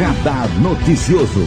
Radar 0.00 0.48
Noticioso. 0.60 1.44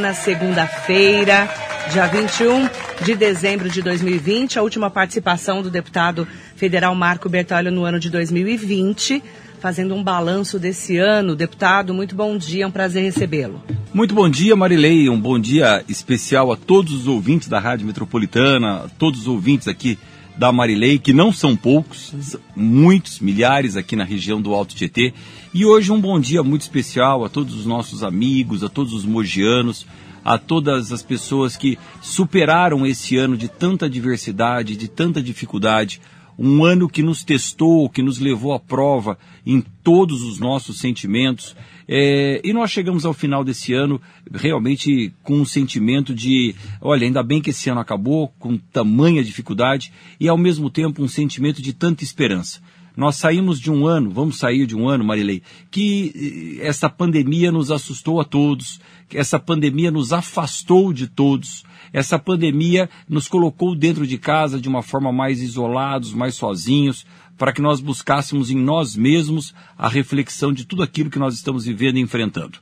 Na 0.00 0.14
segunda-feira, 0.14 1.48
dia 1.92 2.06
21 2.06 2.68
de 3.04 3.16
dezembro 3.16 3.68
de 3.68 3.82
2020, 3.82 4.60
a 4.60 4.62
última 4.62 4.88
participação 4.88 5.60
do 5.60 5.70
deputado 5.70 6.24
federal 6.54 6.94
Marco 6.94 7.28
Bertolli 7.28 7.68
no 7.68 7.84
ano 7.84 7.98
de 7.98 8.08
2020, 8.08 9.24
fazendo 9.58 9.92
um 9.92 10.04
balanço 10.04 10.56
desse 10.56 10.96
ano. 10.98 11.34
Deputado, 11.34 11.92
muito 11.92 12.14
bom 12.14 12.38
dia, 12.38 12.62
é 12.62 12.66
um 12.68 12.70
prazer 12.70 13.02
recebê-lo. 13.02 13.60
Muito 13.92 14.14
bom 14.14 14.28
dia, 14.28 14.54
Marilei, 14.54 15.08
um 15.08 15.20
bom 15.20 15.36
dia 15.36 15.82
especial 15.88 16.52
a 16.52 16.56
todos 16.56 16.92
os 16.92 17.08
ouvintes 17.08 17.48
da 17.48 17.58
Rádio 17.58 17.88
Metropolitana, 17.88 18.84
a 18.84 18.88
todos 18.96 19.22
os 19.22 19.26
ouvintes 19.26 19.66
aqui 19.66 19.98
da 20.36 20.52
Marilei, 20.52 20.98
que 20.98 21.12
não 21.12 21.32
são 21.32 21.56
poucos, 21.56 22.36
muitos, 22.54 23.20
milhares 23.20 23.76
aqui 23.76 23.96
na 23.96 24.04
região 24.04 24.40
do 24.40 24.54
Alto 24.54 24.74
Tietê. 24.74 25.14
E 25.54 25.64
hoje 25.64 25.90
um 25.90 26.00
bom 26.00 26.20
dia 26.20 26.42
muito 26.42 26.62
especial 26.62 27.24
a 27.24 27.28
todos 27.28 27.54
os 27.54 27.64
nossos 27.64 28.02
amigos, 28.02 28.62
a 28.62 28.68
todos 28.68 28.92
os 28.92 29.04
mogianos, 29.04 29.86
a 30.24 30.36
todas 30.36 30.92
as 30.92 31.02
pessoas 31.02 31.56
que 31.56 31.78
superaram 32.02 32.84
esse 32.84 33.16
ano 33.16 33.36
de 33.36 33.48
tanta 33.48 33.88
diversidade, 33.88 34.76
de 34.76 34.88
tanta 34.88 35.22
dificuldade, 35.22 36.00
um 36.38 36.64
ano 36.64 36.88
que 36.88 37.02
nos 37.02 37.24
testou, 37.24 37.88
que 37.88 38.02
nos 38.02 38.18
levou 38.18 38.52
à 38.52 38.60
prova 38.60 39.18
em 39.46 39.64
todos 39.82 40.22
os 40.22 40.38
nossos 40.38 40.78
sentimentos. 40.78 41.56
É, 41.88 42.40
e 42.42 42.52
nós 42.52 42.70
chegamos 42.70 43.04
ao 43.04 43.14
final 43.14 43.44
desse 43.44 43.72
ano 43.72 44.00
realmente 44.32 45.12
com 45.22 45.40
um 45.40 45.44
sentimento 45.44 46.14
de, 46.14 46.54
olha, 46.80 47.06
ainda 47.06 47.22
bem 47.22 47.40
que 47.40 47.50
esse 47.50 47.70
ano 47.70 47.80
acabou, 47.80 48.32
com 48.38 48.58
tamanha 48.58 49.22
dificuldade, 49.22 49.92
e 50.18 50.28
ao 50.28 50.36
mesmo 50.36 50.68
tempo 50.68 51.02
um 51.02 51.08
sentimento 51.08 51.62
de 51.62 51.72
tanta 51.72 52.02
esperança. 52.02 52.60
Nós 52.96 53.16
saímos 53.16 53.60
de 53.60 53.70
um 53.70 53.86
ano, 53.86 54.10
vamos 54.10 54.38
sair 54.38 54.66
de 54.66 54.74
um 54.74 54.88
ano, 54.88 55.04
Marilei, 55.04 55.42
que 55.70 56.58
eh, 56.60 56.66
essa 56.66 56.88
pandemia 56.88 57.52
nos 57.52 57.70
assustou 57.70 58.20
a 58.22 58.24
todos, 58.24 58.80
que 59.06 59.18
essa 59.18 59.38
pandemia 59.38 59.90
nos 59.90 60.14
afastou 60.14 60.94
de 60.94 61.06
todos, 61.06 61.62
essa 61.92 62.18
pandemia 62.18 62.88
nos 63.06 63.28
colocou 63.28 63.76
dentro 63.76 64.06
de 64.06 64.16
casa 64.16 64.58
de 64.58 64.66
uma 64.66 64.82
forma 64.82 65.12
mais 65.12 65.42
isolados, 65.42 66.14
mais 66.14 66.36
sozinhos, 66.36 67.04
para 67.36 67.52
que 67.52 67.60
nós 67.60 67.80
buscássemos 67.80 68.50
em 68.50 68.56
nós 68.56 68.96
mesmos 68.96 69.54
a 69.76 69.88
reflexão 69.88 70.52
de 70.52 70.64
tudo 70.64 70.82
aquilo 70.82 71.10
que 71.10 71.18
nós 71.18 71.34
estamos 71.34 71.64
vivendo 71.64 71.98
e 71.98 72.00
enfrentando. 72.00 72.58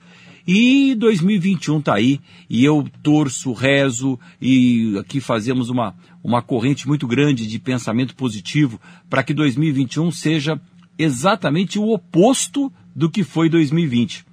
E 0.47 0.95
2021 0.97 1.79
está 1.79 1.95
aí, 1.95 2.21
e 2.51 2.65
eu 2.65 2.87
torço, 3.03 3.53
rezo, 3.55 4.19
e 4.41 4.95
aqui 4.99 5.19
fazemos 5.19 5.71
uma, 5.71 5.95
uma 6.23 6.43
corrente 6.43 6.87
muito 6.87 7.07
grande 7.07 7.47
de 7.47 7.59
pensamento 7.59 8.15
positivo 8.15 8.79
para 9.09 9.23
que 9.23 9.33
2021 9.33 10.11
seja 10.11 10.61
exatamente 10.99 11.79
o 11.79 11.91
oposto 11.91 12.71
do 12.95 13.11
que 13.11 13.25
foi 13.25 13.49
2020. 13.49 14.27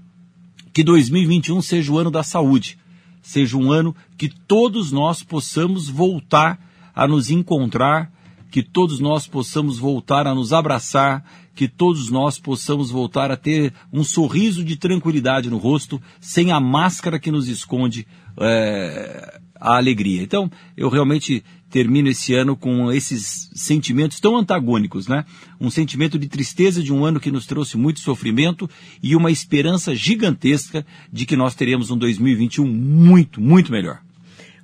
Que 0.74 0.84
2021 0.84 1.62
seja 1.62 1.92
o 1.92 1.98
ano 1.98 2.12
da 2.12 2.24
saúde, 2.24 2.78
seja 3.22 3.58
um 3.58 3.72
ano 3.72 3.96
que 4.18 4.28
todos 4.28 4.92
nós 4.92 5.24
possamos 5.24 5.88
voltar 5.88 6.60
a 6.94 7.08
nos 7.08 7.30
encontrar, 7.30 8.12
que 8.52 8.62
todos 8.62 9.00
nós 9.00 9.26
possamos 9.26 9.80
voltar 9.80 10.28
a 10.28 10.36
nos 10.36 10.52
abraçar, 10.52 11.24
que 11.56 11.68
todos 11.68 12.12
nós 12.12 12.38
possamos 12.38 12.92
voltar 12.92 13.32
a 13.32 13.38
ter 13.38 13.74
um 13.92 14.04
sorriso 14.04 14.64
de 14.64 14.76
tranquilidade 14.76 15.50
no 15.50 15.58
rosto, 15.58 16.02
sem 16.20 16.52
a 16.52 16.60
máscara 16.60 17.18
que 17.18 17.32
nos 17.32 17.48
esconde 17.48 18.06
é, 18.38 19.40
a 19.56 19.78
alegria. 19.78 20.22
Então, 20.22 20.52
eu 20.76 20.90
realmente 20.90 21.44
termino 21.70 22.10
esse 22.10 22.34
ano 22.34 22.58
com 22.58 22.92
esses 22.92 23.50
sentimentos 23.54 24.20
tão 24.20 24.36
antagônicos, 24.36 25.08
né? 25.08 25.24
Um 25.60 25.70
sentimento 25.70 26.20
de 26.20 26.28
tristeza 26.28 26.84
de 26.84 26.92
um 26.92 27.06
ano 27.06 27.20
que 27.20 27.32
nos 27.32 27.46
trouxe 27.46 27.78
muito 27.78 28.02
sofrimento 28.02 28.70
e 29.02 29.16
uma 29.16 29.32
esperança 29.32 29.96
gigantesca 29.96 30.86
de 31.12 31.26
que 31.26 31.38
nós 31.38 31.56
teremos 31.56 31.90
um 31.90 31.98
2021 31.98 32.68
muito, 32.68 33.40
muito 33.40 33.72
melhor. 33.72 34.02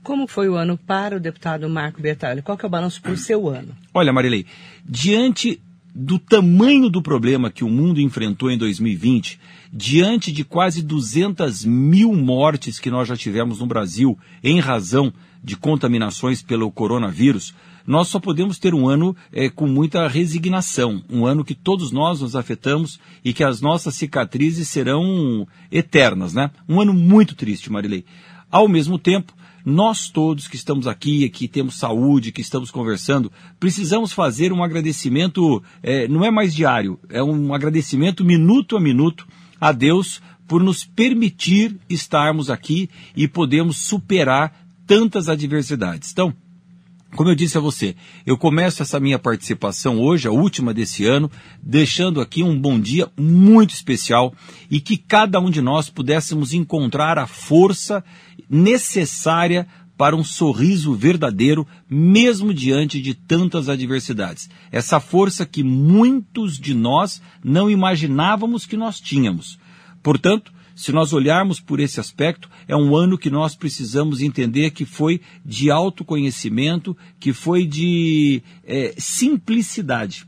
Como 0.08 0.26
foi 0.26 0.48
o 0.48 0.56
ano 0.56 0.78
para 0.78 1.18
o 1.18 1.20
deputado 1.20 1.68
Marco 1.68 2.02
Bertalho? 2.02 2.42
Qual 2.42 2.58
que 2.58 2.64
é 2.64 2.68
o 2.70 2.72
balanço 2.72 3.02
para 3.02 3.12
o 3.12 3.18
seu 3.18 3.50
ano? 3.50 3.76
Olha, 3.94 4.14
Marilei, 4.14 4.46
diante 4.86 5.60
do 5.94 6.18
tamanho 6.18 6.90
do 6.90 7.02
problema 7.02 7.52
que 7.52 7.66
o 7.66 7.70
mundo 7.70 8.00
enfrentou 8.00 8.50
em 8.50 8.58
2020, 8.58 9.38
diante 9.70 10.32
de 10.32 10.46
quase 10.46 10.82
200 10.82 11.66
mil 11.66 12.14
mortes 12.14 12.80
que 12.80 12.90
nós 12.90 13.06
já 13.06 13.18
tivemos 13.18 13.60
no 13.60 13.66
Brasil 13.66 14.18
em 14.42 14.62
razão 14.62 15.12
de 15.44 15.58
contaminações 15.58 16.42
pelo 16.42 16.72
coronavírus, 16.72 17.54
nós 17.86 18.08
só 18.08 18.18
podemos 18.18 18.58
ter 18.58 18.74
um 18.74 18.88
ano 18.88 19.14
é, 19.34 19.50
com 19.50 19.68
muita 19.68 20.08
resignação, 20.08 21.04
um 21.10 21.26
ano 21.26 21.44
que 21.44 21.54
todos 21.54 21.92
nós 21.92 22.22
nos 22.22 22.34
afetamos 22.34 22.98
e 23.26 23.34
que 23.34 23.44
as 23.44 23.60
nossas 23.60 23.96
cicatrizes 23.96 24.70
serão 24.70 25.46
eternas, 25.70 26.34
né? 26.34 26.50
Um 26.70 26.80
ano 26.80 26.94
muito 26.94 27.36
triste, 27.36 27.70
Marilei. 27.70 28.06
Ao 28.50 28.70
mesmo 28.70 28.98
tempo, 28.98 29.34
nós 29.70 30.10
todos 30.10 30.48
que 30.48 30.56
estamos 30.56 30.88
aqui, 30.88 31.28
que 31.28 31.46
temos 31.46 31.76
saúde, 31.76 32.32
que 32.32 32.40
estamos 32.40 32.72
conversando, 32.72 33.30
precisamos 33.60 34.14
fazer 34.14 34.54
um 34.54 34.64
agradecimento, 34.64 35.62
é, 35.84 36.08
não 36.08 36.24
é 36.24 36.32
mais 36.32 36.56
diário, 36.56 36.98
é 37.10 37.22
um 37.22 37.54
agradecimento 37.54 38.24
minuto 38.24 38.78
a 38.78 38.80
minuto 38.80 39.28
a 39.60 39.74
Deus 39.74 40.22
por 40.48 40.64
nos 40.64 40.86
permitir 40.86 41.78
estarmos 41.90 42.50
aqui 42.50 42.90
e 43.14 43.28
podemos 43.28 43.80
superar 43.80 44.54
tantas 44.86 45.28
adversidades. 45.28 46.14
Então, 46.14 46.34
como 47.16 47.30
eu 47.30 47.36
disse 47.36 47.58
a 47.58 47.62
você, 47.62 47.96
eu 48.26 48.38
começo 48.38 48.82
essa 48.82 49.00
minha 49.00 49.18
participação 49.18 50.00
hoje, 50.00 50.28
a 50.28 50.32
última 50.32 50.74
desse 50.74 51.06
ano, 51.06 51.32
deixando 51.62 52.22
aqui 52.22 52.44
um 52.44 52.60
bom 52.60 52.80
dia 52.80 53.10
muito 53.18 53.74
especial 53.74 54.34
e 54.70 54.80
que 54.80 54.98
cada 54.98 55.40
um 55.40 55.50
de 55.50 55.62
nós 55.62 55.90
pudéssemos 55.90 56.54
encontrar 56.54 57.18
a 57.18 57.26
força 57.26 58.04
necessária 58.50 59.68
para 59.98 60.16
um 60.16 60.24
sorriso 60.24 60.94
verdadeiro, 60.94 61.66
mesmo 61.90 62.54
diante 62.54 63.02
de 63.02 63.16
tantas 63.16 63.68
adversidades. 63.68 64.48
Essa 64.72 65.00
força 65.00 65.46
que 65.46 65.64
muitos 65.64 66.60
de 66.60 66.76
nós 66.76 67.20
não 67.44 67.70
imaginávamos 67.70 68.66
que 68.66 68.78
nós 68.78 69.00
tínhamos. 69.00 69.58
Portanto, 70.04 70.54
se 70.76 70.92
nós 70.92 71.12
olharmos 71.12 71.60
por 71.60 71.80
esse 71.80 72.00
aspecto, 72.00 72.48
é 72.68 72.76
um 72.76 72.96
ano 72.96 73.18
que 73.18 73.32
nós 73.32 73.56
precisamos 73.56 74.22
entender 74.22 74.70
que 74.70 74.86
foi 74.86 75.20
de 75.44 75.72
autoconhecimento, 75.72 76.96
que 77.20 77.34
foi 77.34 77.66
de 77.66 78.44
é, 78.64 78.94
simplicidade. 78.96 80.28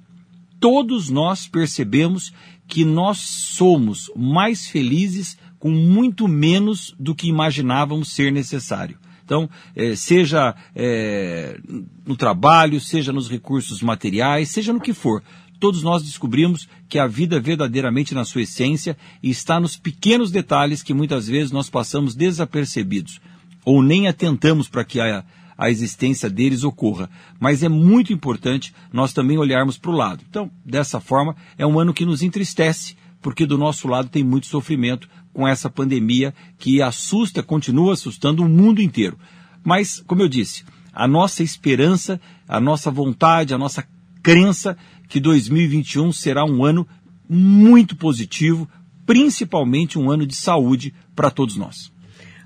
Todos 0.60 1.08
nós 1.08 1.48
percebemos 1.48 2.34
que 2.68 2.84
nós 2.84 3.20
somos 3.20 4.12
mais 4.16 4.68
felizes 4.68 5.38
com 5.60 5.70
muito 5.70 6.28
menos 6.28 6.96
do 6.98 7.14
que 7.14 7.28
imaginávamos 7.28 8.14
ser 8.14 8.32
necessário. 8.32 8.98
Então, 9.24 9.48
é, 9.76 9.96
seja 9.96 10.56
é, 10.76 11.60
no 12.04 12.16
trabalho, 12.16 12.82
seja 12.82 13.14
nos 13.14 13.30
recursos 13.30 13.82
materiais, 13.82 14.50
seja 14.50 14.74
no 14.74 14.82
que 14.82 14.94
for, 14.94 15.22
todos 15.60 15.84
nós 15.84 16.02
descobrimos 16.02 16.68
que 16.88 16.98
a 16.98 17.06
vida 17.06 17.40
verdadeiramente 17.40 18.16
na 18.16 18.26
sua 18.26 18.42
essência 18.42 18.98
está 19.22 19.60
nos 19.60 19.78
pequenos 19.78 20.32
detalhes 20.32 20.82
que 20.82 20.96
muitas 20.96 21.28
vezes 21.28 21.52
nós 21.52 21.70
passamos 21.70 22.16
desapercebidos 22.16 23.22
ou 23.64 23.84
nem 23.84 24.08
atentamos 24.08 24.68
para 24.68 24.84
que 24.84 25.00
a, 25.00 25.24
a 25.56 25.70
existência 25.70 26.30
deles 26.30 26.64
ocorra. 26.64 27.10
Mas 27.40 27.62
é 27.62 27.70
muito 27.70 28.14
importante 28.14 28.74
nós 28.92 29.14
também 29.14 29.38
olharmos 29.38 29.78
para 29.78 29.92
o 29.92 29.96
lado. 29.96 30.24
Então, 30.28 30.50
dessa 30.66 31.00
forma, 31.00 31.36
é 31.58 31.68
um 31.68 31.80
ano 31.80 31.94
que 31.94 32.06
nos 32.06 32.24
entristece, 32.24 32.96
porque 33.22 33.46
do 33.46 33.58
nosso 33.58 33.88
lado 33.88 34.10
tem 34.10 34.24
muito 34.24 34.48
sofrimento 34.48 35.08
com 35.40 35.48
essa 35.48 35.70
pandemia 35.70 36.34
que 36.58 36.82
assusta, 36.82 37.42
continua 37.42 37.94
assustando 37.94 38.44
o 38.44 38.50
mundo 38.50 38.82
inteiro. 38.82 39.18
Mas, 39.64 40.04
como 40.06 40.22
eu 40.22 40.28
disse, 40.28 40.66
a 40.92 41.08
nossa 41.08 41.42
esperança, 41.42 42.20
a 42.46 42.60
nossa 42.60 42.92
vontade, 42.92 43.54
a 43.54 43.58
nossa 43.58 43.88
crença 44.22 44.78
que 45.08 45.18
2021 45.18 46.12
será 46.12 46.44
um 46.44 46.66
ano 46.66 46.86
muito 47.30 47.96
positivo, 47.96 48.70
principalmente 49.06 49.98
um 49.98 50.12
ano 50.12 50.28
de 50.28 50.36
saúde 50.36 50.94
para 51.16 51.32
todos 51.32 51.56
nós. 51.56 51.90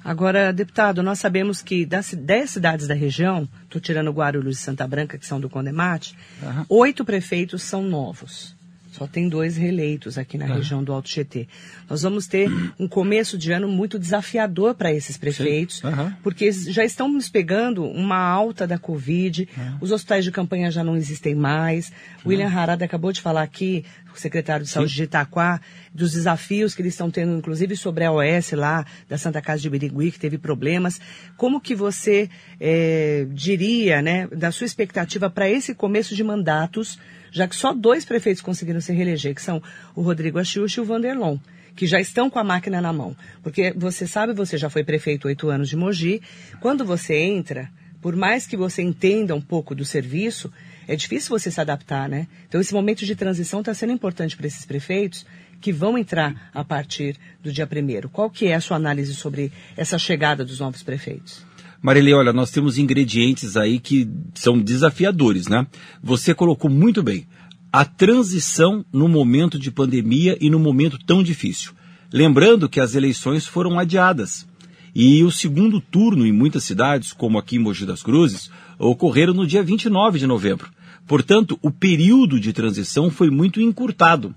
Agora, 0.03 0.53
deputado, 0.53 1.01
nós 1.01 1.17
sabemos 1.17 1.63
que 1.63 1.88
das 1.88 2.13
10 2.13 2.47
cidades 2.47 2.88
da 2.88 2.94
região, 2.94 3.50
estou 3.63 3.81
tirando 3.81 4.12
Guarulhos 4.12 4.59
e 4.59 4.62
Santa 4.62 4.88
Branca, 4.88 5.17
que 5.17 5.25
são 5.25 5.39
do 5.39 5.50
Condemate, 5.50 6.15
oito 6.69 7.03
prefeitos 7.03 7.63
são 7.63 7.81
novos. 7.81 8.56
Só 8.93 9.07
tem 9.07 9.27
dois 9.27 9.57
reeleitos 9.57 10.19
aqui 10.19 10.37
na 10.37 10.45
região 10.45 10.83
do 10.83 10.93
Alto 10.93 11.09
Tietê. 11.09 11.47
Nós 11.89 12.03
vamos 12.03 12.27
ter 12.27 12.47
um 12.79 12.87
começo 12.87 13.39
de 13.39 13.51
ano 13.51 13.67
muito 13.67 13.97
desafiador 13.97 14.75
para 14.75 14.93
esses 14.93 15.17
prefeitos, 15.17 15.83
uhum. 15.83 16.13
porque 16.21 16.51
já 16.51 16.85
estão 16.85 17.11
nos 17.11 17.27
pegando 17.27 17.83
uma 17.85 18.19
alta 18.19 18.67
da 18.67 18.77
Covid, 18.77 19.49
uhum. 19.57 19.77
os 19.81 19.91
hospitais 19.91 20.23
de 20.23 20.31
campanha 20.31 20.69
já 20.69 20.83
não 20.83 20.95
existem 20.95 21.33
mais. 21.33 21.89
Uhum. 21.89 22.29
William 22.31 22.49
Harada 22.49 22.85
acabou 22.85 23.11
de 23.11 23.19
falar 23.19 23.41
aqui, 23.41 23.83
o 24.13 24.19
secretário 24.19 24.63
de 24.63 24.71
Saúde 24.71 24.91
Sim. 24.91 24.97
de 24.97 25.03
Itaquá, 25.05 25.59
dos 25.91 26.11
desafios 26.11 26.75
que 26.75 26.83
eles 26.83 26.93
estão 26.93 27.09
tendo, 27.09 27.35
inclusive 27.35 27.75
sobre 27.75 28.03
a 28.03 28.11
OS 28.11 28.51
lá 28.51 28.85
da 29.09 29.17
Santa 29.17 29.41
Casa 29.41 29.59
de 29.63 29.71
Birigui, 29.71 30.11
que 30.11 30.19
teve 30.19 30.37
problemas. 30.37 31.01
Como 31.35 31.59
que 31.59 31.73
você 31.73 32.29
é, 32.59 33.25
diria, 33.31 34.03
né, 34.03 34.27
da 34.27 34.51
sua 34.51 34.65
expectativa 34.65 35.31
para 35.31 35.49
esse 35.49 35.73
começo 35.73 36.15
de 36.15 36.23
mandatos 36.23 36.99
já 37.33 37.47
que 37.47 37.56
só 37.56 37.74
dois 37.74 38.06
prefeitos 38.06 38.41
conseguiram 38.41 38.80
se 38.80 38.94
reeleger, 38.94 39.35
que 39.35 39.41
são 39.41 39.62
o 39.94 40.01
Rodrigo 40.01 40.39
Achiuchi 40.39 40.80
e 40.80 40.81
o 40.81 40.85
Vanderlon 40.85 41.38
que 41.75 41.88
já 41.88 42.00
estão 42.00 42.30
com 42.30 42.39
a 42.39 42.44
máquina 42.44 42.80
na 42.80 42.94
mão. 42.94 43.15
Porque 43.41 43.74
você 43.75 44.06
sabe, 44.06 44.31
você 44.31 44.57
já 44.57 44.69
foi 44.69 44.83
prefeito 44.83 45.27
oito 45.27 45.50
anos 45.50 45.69
de 45.69 45.75
Mogi. 45.75 46.21
Quando 46.59 46.85
você 46.85 47.15
entra, 47.15 47.69
por 48.01 48.15
mais 48.15 48.45
que 48.45 48.56
você 48.56 48.81
entenda 48.81 49.33
um 49.33 49.41
pouco 49.41 49.74
do 49.74 49.85
serviço, 49.85 50.51
é 50.88 50.95
difícil 50.95 51.30
você 51.30 51.50
se 51.50 51.59
adaptar, 51.59 52.07
né? 52.07 52.27
Então 52.47 52.59
esse 52.59 52.74
momento 52.74 53.06
de 53.06 53.15
transição 53.15 53.62
está 53.62 53.74
sendo 53.74 53.94
importante 53.94 54.36
para 54.36 54.47
esses 54.47 54.65
prefeitos 54.65 55.25
que 55.62 55.71
vão 55.71 55.97
entrar 55.97 56.51
a 56.53 56.63
partir 56.63 57.18
do 57.41 57.51
dia 57.51 57.65
primeiro. 57.65 58.09
Qual 58.09 58.29
que 58.29 58.47
é 58.47 58.56
a 58.56 58.62
sua 58.62 58.77
análise 58.77 59.15
sobre 59.15 59.51
essa 59.77 59.97
chegada 59.97 60.44
dos 60.44 60.59
novos 60.59 60.83
prefeitos? 60.83 61.45
Marília, 61.83 62.15
olha, 62.15 62.31
nós 62.31 62.50
temos 62.50 62.77
ingredientes 62.77 63.57
aí 63.57 63.77
que 63.77 64.09
são 64.33 64.57
desafiadores, 64.57 65.50
né? 65.50 65.68
Você 66.01 66.33
colocou 66.33 66.71
muito 66.71 67.03
bem 67.03 67.27
a 67.74 67.83
transição 67.83 68.85
no 68.94 69.09
momento 69.09 69.59
de 69.59 69.69
pandemia 69.69 70.38
e 70.39 70.50
no 70.50 70.57
momento 70.57 70.97
tão 70.97 71.21
difícil. 71.21 71.74
Lembrando 72.09 72.69
que 72.69 72.80
as 72.80 72.95
eleições 72.95 73.45
foram 73.45 73.77
adiadas. 73.77 74.47
E 74.95 75.24
o 75.25 75.31
segundo 75.31 75.81
turno 75.81 76.25
em 76.25 76.31
muitas 76.31 76.63
cidades, 76.63 77.12
como 77.12 77.38
aqui 77.38 77.57
em 77.57 77.59
Mogi 77.59 77.86
das 77.86 78.01
Cruzes, 78.01 78.50
ocorreram 78.79 79.33
no 79.33 79.45
dia 79.45 79.62
29 79.62 80.19
de 80.19 80.25
novembro. 80.25 80.69
Portanto, 81.06 81.59
o 81.62 81.69
período 81.69 82.39
de 82.39 82.53
transição 82.53 83.12
foi 83.12 83.29
muito 83.29 83.59
encurtado. 83.59 84.33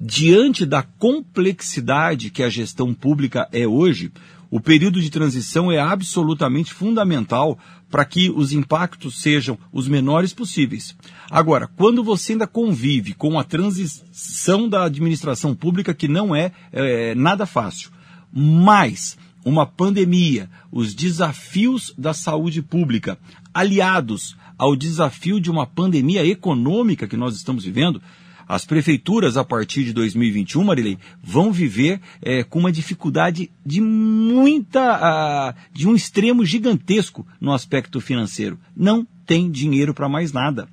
Diante 0.00 0.64
da 0.64 0.82
complexidade 0.82 2.30
que 2.30 2.42
a 2.42 2.48
gestão 2.48 2.94
pública 2.94 3.48
é 3.52 3.66
hoje, 3.66 4.12
o 4.56 4.60
período 4.60 5.02
de 5.02 5.10
transição 5.10 5.70
é 5.70 5.78
absolutamente 5.78 6.72
fundamental 6.72 7.58
para 7.90 8.06
que 8.06 8.30
os 8.30 8.52
impactos 8.54 9.20
sejam 9.20 9.58
os 9.70 9.86
menores 9.86 10.32
possíveis. 10.32 10.96
Agora, 11.30 11.66
quando 11.66 12.02
você 12.02 12.32
ainda 12.32 12.46
convive 12.46 13.12
com 13.12 13.38
a 13.38 13.44
transição 13.44 14.66
da 14.66 14.84
administração 14.84 15.54
pública, 15.54 15.92
que 15.92 16.08
não 16.08 16.34
é, 16.34 16.52
é 16.72 17.14
nada 17.14 17.44
fácil, 17.44 17.90
mais 18.32 19.18
uma 19.44 19.66
pandemia, 19.66 20.48
os 20.72 20.94
desafios 20.94 21.92
da 21.98 22.14
saúde 22.14 22.62
pública, 22.62 23.18
aliados 23.52 24.38
ao 24.56 24.74
desafio 24.74 25.38
de 25.38 25.50
uma 25.50 25.66
pandemia 25.66 26.24
econômica 26.24 27.06
que 27.06 27.14
nós 27.18 27.36
estamos 27.36 27.62
vivendo, 27.62 28.00
as 28.48 28.64
prefeituras, 28.64 29.36
a 29.36 29.44
partir 29.44 29.84
de 29.84 29.92
2021, 29.92 30.62
Marilei, 30.62 30.98
vão 31.22 31.50
viver 31.50 32.00
é, 32.22 32.44
com 32.44 32.60
uma 32.60 32.70
dificuldade 32.70 33.50
de 33.64 33.80
muita. 33.80 35.54
De 35.72 35.88
um 35.88 35.94
extremo 35.94 36.44
gigantesco 36.44 37.26
no 37.40 37.52
aspecto 37.52 38.00
financeiro. 38.00 38.58
Não 38.76 39.06
tem 39.26 39.50
dinheiro 39.50 39.92
para 39.92 40.08
mais 40.08 40.32
nada. 40.32 40.68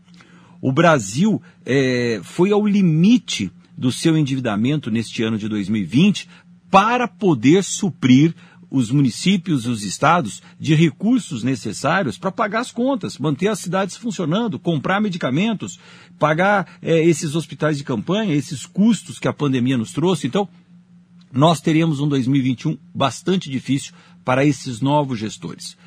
O 0.61 0.71
Brasil 0.71 1.41
é, 1.65 2.21
foi 2.23 2.51
ao 2.51 2.65
limite 2.65 3.51
do 3.75 3.91
seu 3.91 4.15
endividamento 4.15 4.91
neste 4.91 5.23
ano 5.23 5.37
de 5.37 5.49
2020 5.49 6.29
para 6.69 7.07
poder 7.07 7.63
suprir 7.63 8.33
os 8.73 8.89
municípios, 8.89 9.67
os 9.67 9.83
estados, 9.83 10.41
de 10.59 10.73
recursos 10.73 11.43
necessários 11.43 12.17
para 12.17 12.31
pagar 12.31 12.61
as 12.61 12.71
contas, 12.71 13.19
manter 13.19 13.47
as 13.47 13.59
cidades 13.59 13.95
funcionando, 13.95 14.57
comprar 14.57 14.99
medicamentos, 14.99 15.79
pagar 16.17 16.79
é, 16.81 17.05
esses 17.05 17.35
hospitais 17.35 17.77
de 17.77 17.83
campanha, 17.83 18.33
esses 18.33 18.65
custos 18.65 19.19
que 19.19 19.27
a 19.27 19.33
pandemia 19.33 19.77
nos 19.77 19.91
trouxe. 19.91 20.25
Então, 20.25 20.49
nós 21.31 21.61
teremos 21.61 21.99
um 21.99 22.07
2021 22.07 22.75
bastante 22.95 23.47
difícil 23.47 23.93
para 24.25 24.43
esses 24.43 24.81
novos 24.81 25.19
gestores. 25.19 25.77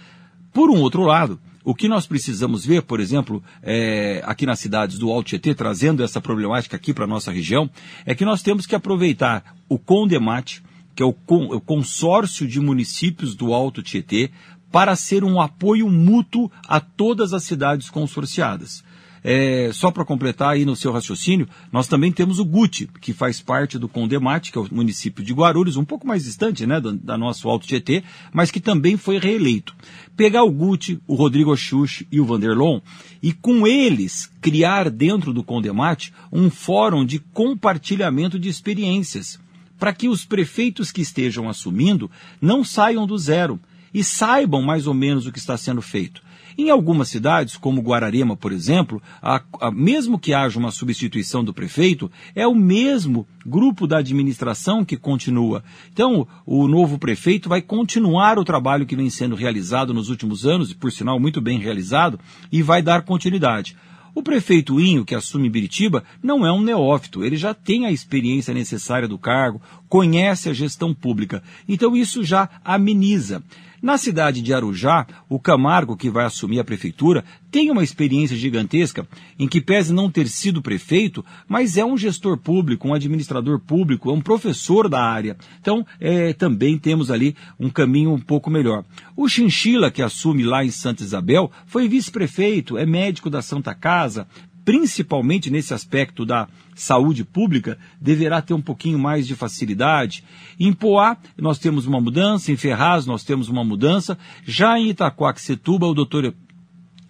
Por 0.53 0.71
um 0.71 0.79
outro 0.79 1.03
lado, 1.03 1.41
o 1.65 1.75
que 1.75 1.89
nós 1.89 2.07
precisamos 2.07 2.65
ver, 2.65 2.83
por 2.83 3.01
exemplo, 3.01 3.43
é, 3.65 4.23
aqui 4.25 4.47
nas 4.47 4.61
cidades 4.61 4.97
do 4.97 5.11
Alto 5.11 5.31
Tietê, 5.31 5.57
trazendo 5.57 6.05
essa 6.05 6.21
problemática 6.21 6.77
aqui 6.77 6.95
para 6.95 7.03
a 7.03 7.09
nossa 7.09 7.33
região, 7.33 7.69
é 8.05 8.15
que 8.15 8.25
nós 8.25 8.43
temos 8.43 8.65
que 8.65 8.77
aproveitar 8.77 9.57
o 9.69 9.77
Condemate, 9.77 10.63
que 10.97 11.03
é 11.03 11.07
o, 11.07 11.15
o 11.29 11.61
consórcio 11.61 12.49
de 12.49 12.59
municípios 12.59 13.35
do 13.35 13.53
Alto 13.53 13.83
Tietê, 13.83 14.31
para 14.73 14.97
ser 14.97 15.23
um 15.23 15.41
apoio 15.41 15.89
mútuo 15.89 16.51
a 16.67 16.81
todas 16.81 17.33
as 17.33 17.45
cidades 17.45 17.91
consorciadas. 17.91 18.83
É, 19.29 19.71
só 19.73 19.91
para 19.91 20.05
completar 20.05 20.51
aí 20.51 20.65
no 20.65 20.77
seu 20.77 20.93
raciocínio, 20.93 21.49
nós 21.73 21.89
também 21.89 22.13
temos 22.13 22.39
o 22.39 22.45
Guti, 22.45 22.89
que 23.01 23.13
faz 23.13 23.41
parte 23.41 23.77
do 23.77 23.89
Condemate, 23.89 24.53
que 24.53 24.59
é 24.59 24.61
o 24.61 24.69
município 24.71 25.25
de 25.25 25.33
Guarulhos, 25.33 25.77
um 25.77 25.85
pouco 25.85 26.07
mais 26.07 26.25
distante 26.25 26.65
né, 26.65 26.81
da, 26.81 26.93
da 26.93 27.19
nosso 27.19 27.49
Alto 27.49 27.67
Tietê, 27.67 28.05
mas 28.33 28.53
que 28.53 28.61
também 28.61 28.97
foi 28.97 29.19
reeleito. 29.19 29.75
Pegar 30.17 30.45
o 30.45 30.51
Guti, 30.51 31.01
o 31.09 31.15
Rodrigo 31.17 31.53
Axuxi 31.53 32.07
e 32.11 32.21
o 32.21 32.25
Vanderlon, 32.25 32.81
e 33.21 33.33
com 33.33 33.67
eles 33.67 34.31
criar 34.41 34.89
dentro 34.91 35.33
do 35.33 35.43
Condemate 35.43 36.13
um 36.33 36.49
fórum 36.49 37.05
de 37.05 37.19
compartilhamento 37.19 38.39
de 38.39 38.49
experiências 38.49 39.41
para 39.79 39.93
que 39.93 40.09
os 40.09 40.25
prefeitos 40.25 40.91
que 40.91 41.01
estejam 41.01 41.49
assumindo 41.49 42.11
não 42.41 42.65
saiam 42.65 43.07
do 43.07 43.17
zero 43.17 43.61
e 43.93 44.05
saibam 44.05 44.63
mais 44.63 44.87
ou 44.87 44.95
menos 44.95 45.27
o 45.27 45.33
que 45.33 45.39
está 45.39 45.57
sendo 45.57 45.81
feito. 45.81 46.23
Em 46.59 46.71
algumas 46.71 47.09
cidades, 47.09 47.57
como 47.57 47.83
Guararema, 47.83 48.35
por 48.35 48.51
exemplo, 48.51 49.03
a, 49.21 49.43
a, 49.61 49.71
mesmo 49.71 50.19
que 50.19 50.33
haja 50.33 50.59
uma 50.59 50.71
substituição 50.71 51.45
do 51.45 51.53
prefeito, 51.53 52.11
é 52.35 52.47
o 52.47 52.55
mesmo 52.55 53.27
grupo 53.45 53.87
da 53.87 53.99
administração 53.99 54.83
que 54.83 54.97
continua. 54.97 55.63
Então, 55.93 56.27
o 56.47 56.67
novo 56.67 56.99
prefeito 56.99 57.47
vai 57.47 57.61
continuar 57.61 58.39
o 58.39 58.45
trabalho 58.45 58.87
que 58.87 58.97
vem 58.97 59.11
sendo 59.11 59.37
realizado 59.37 59.93
nos 59.93 60.09
últimos 60.09 60.47
anos, 60.47 60.71
e 60.71 60.75
por 60.75 60.91
sinal 60.91 61.21
muito 61.21 61.43
bem 61.43 61.59
realizado, 61.59 62.19
e 62.51 62.63
vai 62.63 62.81
dar 62.81 63.03
continuidade. 63.03 63.77
O 64.17 64.23
prefeito 64.23 64.81
Inho, 64.81 65.05
que 65.05 65.15
assume 65.15 65.51
Biritiba, 65.51 66.03
não 66.23 66.47
é 66.47 66.51
um 66.51 66.63
neófito, 66.63 67.23
ele 67.23 67.37
já 67.37 67.53
tem 67.53 67.85
a 67.85 67.93
experiência 67.93 68.55
necessária 68.55 69.07
do 69.07 69.19
cargo, 69.19 69.61
conhece 69.91 70.49
a 70.49 70.55
gestão 70.55 70.95
pública, 70.95 71.43
então 71.69 71.95
isso 71.95 72.25
já 72.25 72.49
ameniza. 72.65 73.43
Na 73.87 73.97
cidade 73.97 74.43
de 74.43 74.53
Arujá, 74.53 75.07
o 75.29 75.39
Camargo, 75.39 75.97
que 75.97 76.11
vai 76.11 76.25
assumir 76.25 76.59
a 76.59 76.65
prefeitura, 76.65 77.25
tem 77.53 77.71
uma 77.71 77.85
experiência 77.85 78.37
gigantesca 78.37 79.07
em 79.39 79.47
que 79.47 79.61
pese 79.61 79.95
não 79.95 80.11
ter 80.11 80.27
sido 80.27 80.61
prefeito, 80.61 81.25
mas 81.47 81.77
é 81.77 81.85
um 81.85 81.97
gestor 81.97 82.37
público, 82.37 82.89
um 82.89 82.95
administrador 82.95 83.61
público, 83.61 84.11
é 84.11 84.13
um 84.13 84.21
professor 84.21 84.89
da 84.89 85.01
área. 85.01 85.37
Então, 85.61 85.87
é, 86.01 86.33
também 86.33 86.77
temos 86.77 87.13
ali 87.13 87.37
um 87.61 87.71
caminho 87.71 88.13
um 88.13 88.19
pouco 88.19 88.51
melhor. 88.51 88.85
O 89.17 89.29
Chinchila, 89.29 89.89
que 89.89 90.03
assume 90.03 90.43
lá 90.43 90.65
em 90.65 90.71
Santa 90.73 91.05
Isabel, 91.05 91.49
foi 91.65 91.87
vice-prefeito, 91.87 92.77
é 92.77 92.85
médico 92.85 93.31
da 93.31 93.41
Santa 93.41 93.73
Casa, 93.73 94.27
principalmente 94.67 95.49
nesse 95.49 95.73
aspecto 95.73 96.27
da 96.27 96.49
saúde 96.75 97.25
pública, 97.25 97.79
deverá 98.01 98.43
ter 98.43 98.53
um 98.53 98.61
pouquinho 98.61 98.99
mais 98.99 99.25
de 99.25 99.37
facilidade. 99.37 100.25
Em 100.59 100.73
Poá, 100.73 101.17
nós 101.39 101.57
temos 101.61 101.87
uma 101.87 102.01
mudança, 102.01 102.51
em 102.51 102.57
Ferraz, 102.57 103.07
nós 103.07 103.23
temos 103.23 103.49
uma 103.49 103.63
mudança. 103.63 104.19
Já 104.45 104.77
em 104.77 104.89
Itacoaxetuba, 104.89 105.87
o 105.87 105.95
doutor 105.95 106.35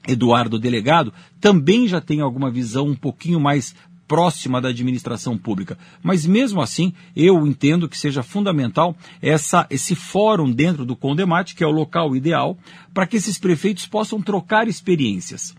Eduardo 0.07 0.59
Delegado 0.59 1.15
também 1.41 1.89
já 1.89 1.99
tem 1.99 2.21
alguma 2.21 2.51
visão 2.51 2.89
um 2.89 2.95
pouquinho 2.95 3.41
mais 3.41 3.75
próxima 4.07 4.61
da 4.61 4.69
administração 4.69 5.39
pública. 5.39 5.79
Mas 6.03 6.27
mesmo 6.27 6.61
assim, 6.61 6.93
eu 7.17 7.47
entendo 7.47 7.89
que 7.89 7.97
seja 7.97 8.23
fundamental 8.23 8.95
essa, 9.23 9.67
esse 9.71 9.95
fórum 9.95 10.53
dentro 10.53 10.85
do 10.85 10.95
Condemate, 10.95 11.55
que 11.55 11.65
é 11.65 11.67
o 11.67 11.73
local 11.73 12.15
ideal, 12.15 12.59
para 12.93 13.07
que 13.07 13.17
esses 13.17 13.39
prefeitos 13.39 13.87
possam 13.87 14.21
trocar 14.21 14.69
experiências. 14.69 15.55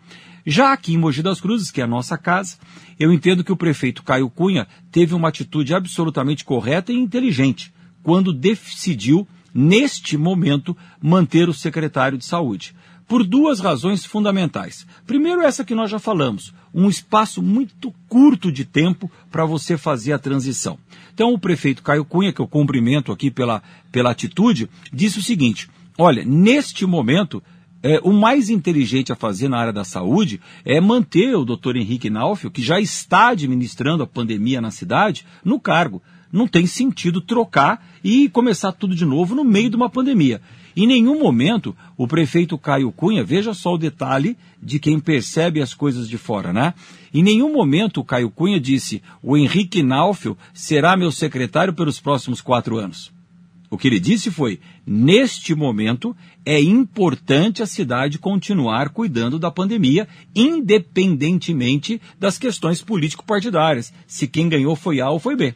Já 0.49 0.71
aqui 0.71 0.93
em 0.93 0.97
Mogi 0.97 1.21
das 1.21 1.41
Cruzes, 1.41 1.69
que 1.71 1.81
é 1.81 1.83
a 1.83 1.87
nossa 1.87 2.17
casa, 2.17 2.55
eu 2.97 3.11
entendo 3.11 3.43
que 3.43 3.51
o 3.51 3.57
prefeito 3.57 4.01
Caio 4.01 4.29
Cunha 4.29 4.65
teve 4.89 5.13
uma 5.13 5.27
atitude 5.27 5.73
absolutamente 5.73 6.45
correta 6.45 6.93
e 6.93 6.95
inteligente 6.95 7.73
quando 8.01 8.31
decidiu, 8.31 9.27
neste 9.53 10.15
momento, 10.15 10.75
manter 11.01 11.49
o 11.49 11.53
secretário 11.53 12.17
de 12.17 12.23
saúde. 12.23 12.73
Por 13.05 13.25
duas 13.25 13.59
razões 13.59 14.05
fundamentais. 14.05 14.87
Primeiro, 15.05 15.41
essa 15.41 15.65
que 15.65 15.75
nós 15.75 15.91
já 15.91 15.99
falamos, 15.99 16.53
um 16.73 16.87
espaço 16.87 17.41
muito 17.41 17.93
curto 18.07 18.49
de 18.49 18.63
tempo 18.63 19.11
para 19.29 19.43
você 19.43 19.77
fazer 19.77 20.13
a 20.13 20.19
transição. 20.19 20.79
Então, 21.13 21.33
o 21.33 21.39
prefeito 21.39 21.83
Caio 21.83 22.05
Cunha, 22.05 22.31
que 22.31 22.39
eu 22.39 22.47
cumprimento 22.47 23.11
aqui 23.11 23.29
pela, 23.29 23.61
pela 23.91 24.11
atitude, 24.11 24.69
disse 24.93 25.19
o 25.19 25.23
seguinte: 25.23 25.69
olha, 25.97 26.23
neste 26.23 26.85
momento 26.85 27.43
é, 27.83 27.99
o 28.03 28.11
mais 28.11 28.49
inteligente 28.49 29.11
a 29.11 29.15
fazer 29.15 29.47
na 29.47 29.57
área 29.57 29.73
da 29.73 29.83
saúde 29.83 30.41
é 30.65 30.81
manter 30.81 31.35
o 31.35 31.45
doutor 31.45 31.75
Henrique 31.75 32.09
Naufel, 32.09 32.51
que 32.51 32.61
já 32.61 32.79
está 32.79 33.29
administrando 33.29 34.03
a 34.03 34.07
pandemia 34.07 34.59
na 34.59 34.71
cidade, 34.71 35.25
no 35.43 35.59
cargo. 35.59 36.01
Não 36.31 36.47
tem 36.47 36.65
sentido 36.65 37.21
trocar 37.21 37.85
e 38.03 38.27
começar 38.29 38.71
tudo 38.73 38.93
de 38.93 39.05
novo 39.05 39.33
no 39.33 39.43
meio 39.43 39.69
de 39.69 39.75
uma 39.75 39.89
pandemia. 39.89 40.41
Em 40.75 40.85
nenhum 40.85 41.19
momento 41.19 41.75
o 41.95 42.07
prefeito 42.07 42.57
Caio 42.57 42.91
Cunha, 42.91 43.23
veja 43.23 43.53
só 43.53 43.73
o 43.73 43.77
detalhe 43.77 44.37
de 44.61 44.77
quem 44.79 44.99
percebe 44.99 45.61
as 45.61 45.73
coisas 45.73 46.07
de 46.07 46.17
fora, 46.17 46.51
né? 46.51 46.73
Em 47.13 47.23
nenhum 47.23 47.51
momento 47.51 48.01
o 48.01 48.03
Caio 48.03 48.29
Cunha 48.29 48.59
disse: 48.59 49.01
o 49.23 49.37
Henrique 49.37 49.81
Naufel 49.81 50.37
será 50.53 50.97
meu 50.97 51.11
secretário 51.11 51.73
pelos 51.73 51.99
próximos 51.99 52.41
quatro 52.41 52.77
anos. 52.77 53.16
O 53.69 53.77
que 53.77 53.87
ele 53.87 53.99
disse 53.99 54.31
foi: 54.31 54.59
neste 54.85 55.53
momento 55.53 56.15
é 56.45 56.59
importante 56.61 57.61
a 57.61 57.65
cidade 57.65 58.17
continuar 58.17 58.89
cuidando 58.89 59.37
da 59.37 59.51
pandemia, 59.51 60.07
independentemente 60.33 62.01
das 62.19 62.37
questões 62.37 62.81
político-partidárias, 62.81 63.93
se 64.05 64.27
quem 64.27 64.47
ganhou 64.47 64.75
foi 64.75 65.01
A 65.01 65.09
ou 65.09 65.19
foi 65.19 65.35
B. 65.35 65.53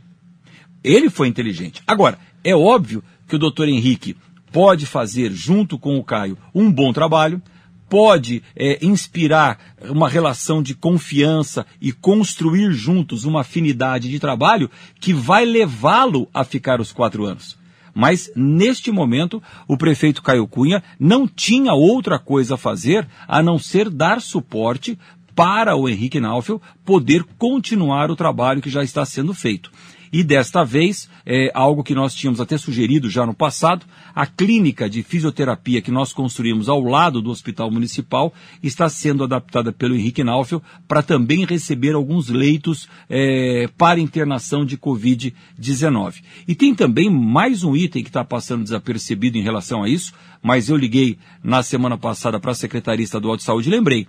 Ele 0.83 1.09
foi 1.09 1.27
inteligente. 1.27 1.81
Agora, 1.87 2.19
é 2.43 2.55
óbvio 2.55 3.03
que 3.27 3.35
o 3.35 3.39
doutor 3.39 3.69
Henrique 3.69 4.17
pode 4.51 4.85
fazer, 4.85 5.31
junto 5.31 5.79
com 5.79 5.97
o 5.97 6.03
Caio, 6.03 6.37
um 6.53 6.69
bom 6.69 6.91
trabalho, 6.91 7.41
pode 7.87 8.41
é, 8.55 8.85
inspirar 8.85 9.59
uma 9.89 10.09
relação 10.09 10.61
de 10.61 10.73
confiança 10.73 11.65
e 11.79 11.91
construir 11.91 12.71
juntos 12.71 13.25
uma 13.25 13.41
afinidade 13.41 14.09
de 14.09 14.19
trabalho 14.19 14.69
que 14.99 15.13
vai 15.13 15.45
levá-lo 15.45 16.27
a 16.33 16.43
ficar 16.43 16.81
os 16.81 16.91
quatro 16.91 17.25
anos. 17.25 17.60
Mas, 17.93 18.31
neste 18.35 18.91
momento, 18.91 19.41
o 19.67 19.77
prefeito 19.77 20.21
Caio 20.21 20.47
Cunha 20.47 20.83
não 20.99 21.27
tinha 21.27 21.73
outra 21.73 22.17
coisa 22.17 22.55
a 22.55 22.57
fazer 22.57 23.07
a 23.27 23.41
não 23.43 23.57
ser 23.59 23.89
dar 23.89 24.21
suporte 24.21 24.97
para 25.35 25.75
o 25.75 25.87
Henrique 25.87 26.19
Naufel 26.19 26.61
poder 26.85 27.23
continuar 27.37 28.11
o 28.11 28.15
trabalho 28.15 28.61
que 28.61 28.69
já 28.69 28.83
está 28.83 29.05
sendo 29.05 29.33
feito. 29.33 29.71
E 30.11 30.23
desta 30.23 30.65
vez, 30.65 31.09
é 31.25 31.49
algo 31.53 31.83
que 31.83 31.95
nós 31.95 32.13
tínhamos 32.13 32.41
até 32.41 32.57
sugerido 32.57 33.09
já 33.09 33.25
no 33.25 33.33
passado, 33.33 33.85
a 34.13 34.25
clínica 34.25 34.89
de 34.89 35.03
fisioterapia 35.03 35.81
que 35.81 35.89
nós 35.89 36.11
construímos 36.11 36.67
ao 36.67 36.81
lado 36.81 37.21
do 37.21 37.29
Hospital 37.29 37.71
Municipal 37.71 38.33
está 38.61 38.89
sendo 38.89 39.23
adaptada 39.23 39.71
pelo 39.71 39.95
Henrique 39.95 40.23
Naufel 40.23 40.61
para 40.85 41.01
também 41.01 41.45
receber 41.45 41.95
alguns 41.95 42.27
leitos 42.27 42.89
é, 43.09 43.69
para 43.77 44.01
internação 44.01 44.65
de 44.65 44.77
Covid-19. 44.77 46.21
E 46.45 46.55
tem 46.55 46.75
também 46.75 47.09
mais 47.09 47.63
um 47.63 47.73
item 47.73 48.03
que 48.03 48.09
está 48.09 48.25
passando 48.25 48.63
desapercebido 48.63 49.37
em 49.37 49.43
relação 49.43 49.81
a 49.83 49.89
isso, 49.89 50.13
mas 50.43 50.67
eu 50.67 50.75
liguei 50.75 51.17
na 51.41 51.63
semana 51.63 51.97
passada 51.97 52.37
para 52.37 52.51
a 52.51 52.55
Secretaria 52.55 53.03
Estadual 53.03 53.37
de 53.37 53.43
Saúde 53.43 53.69
e 53.69 53.71
lembrei. 53.71 54.07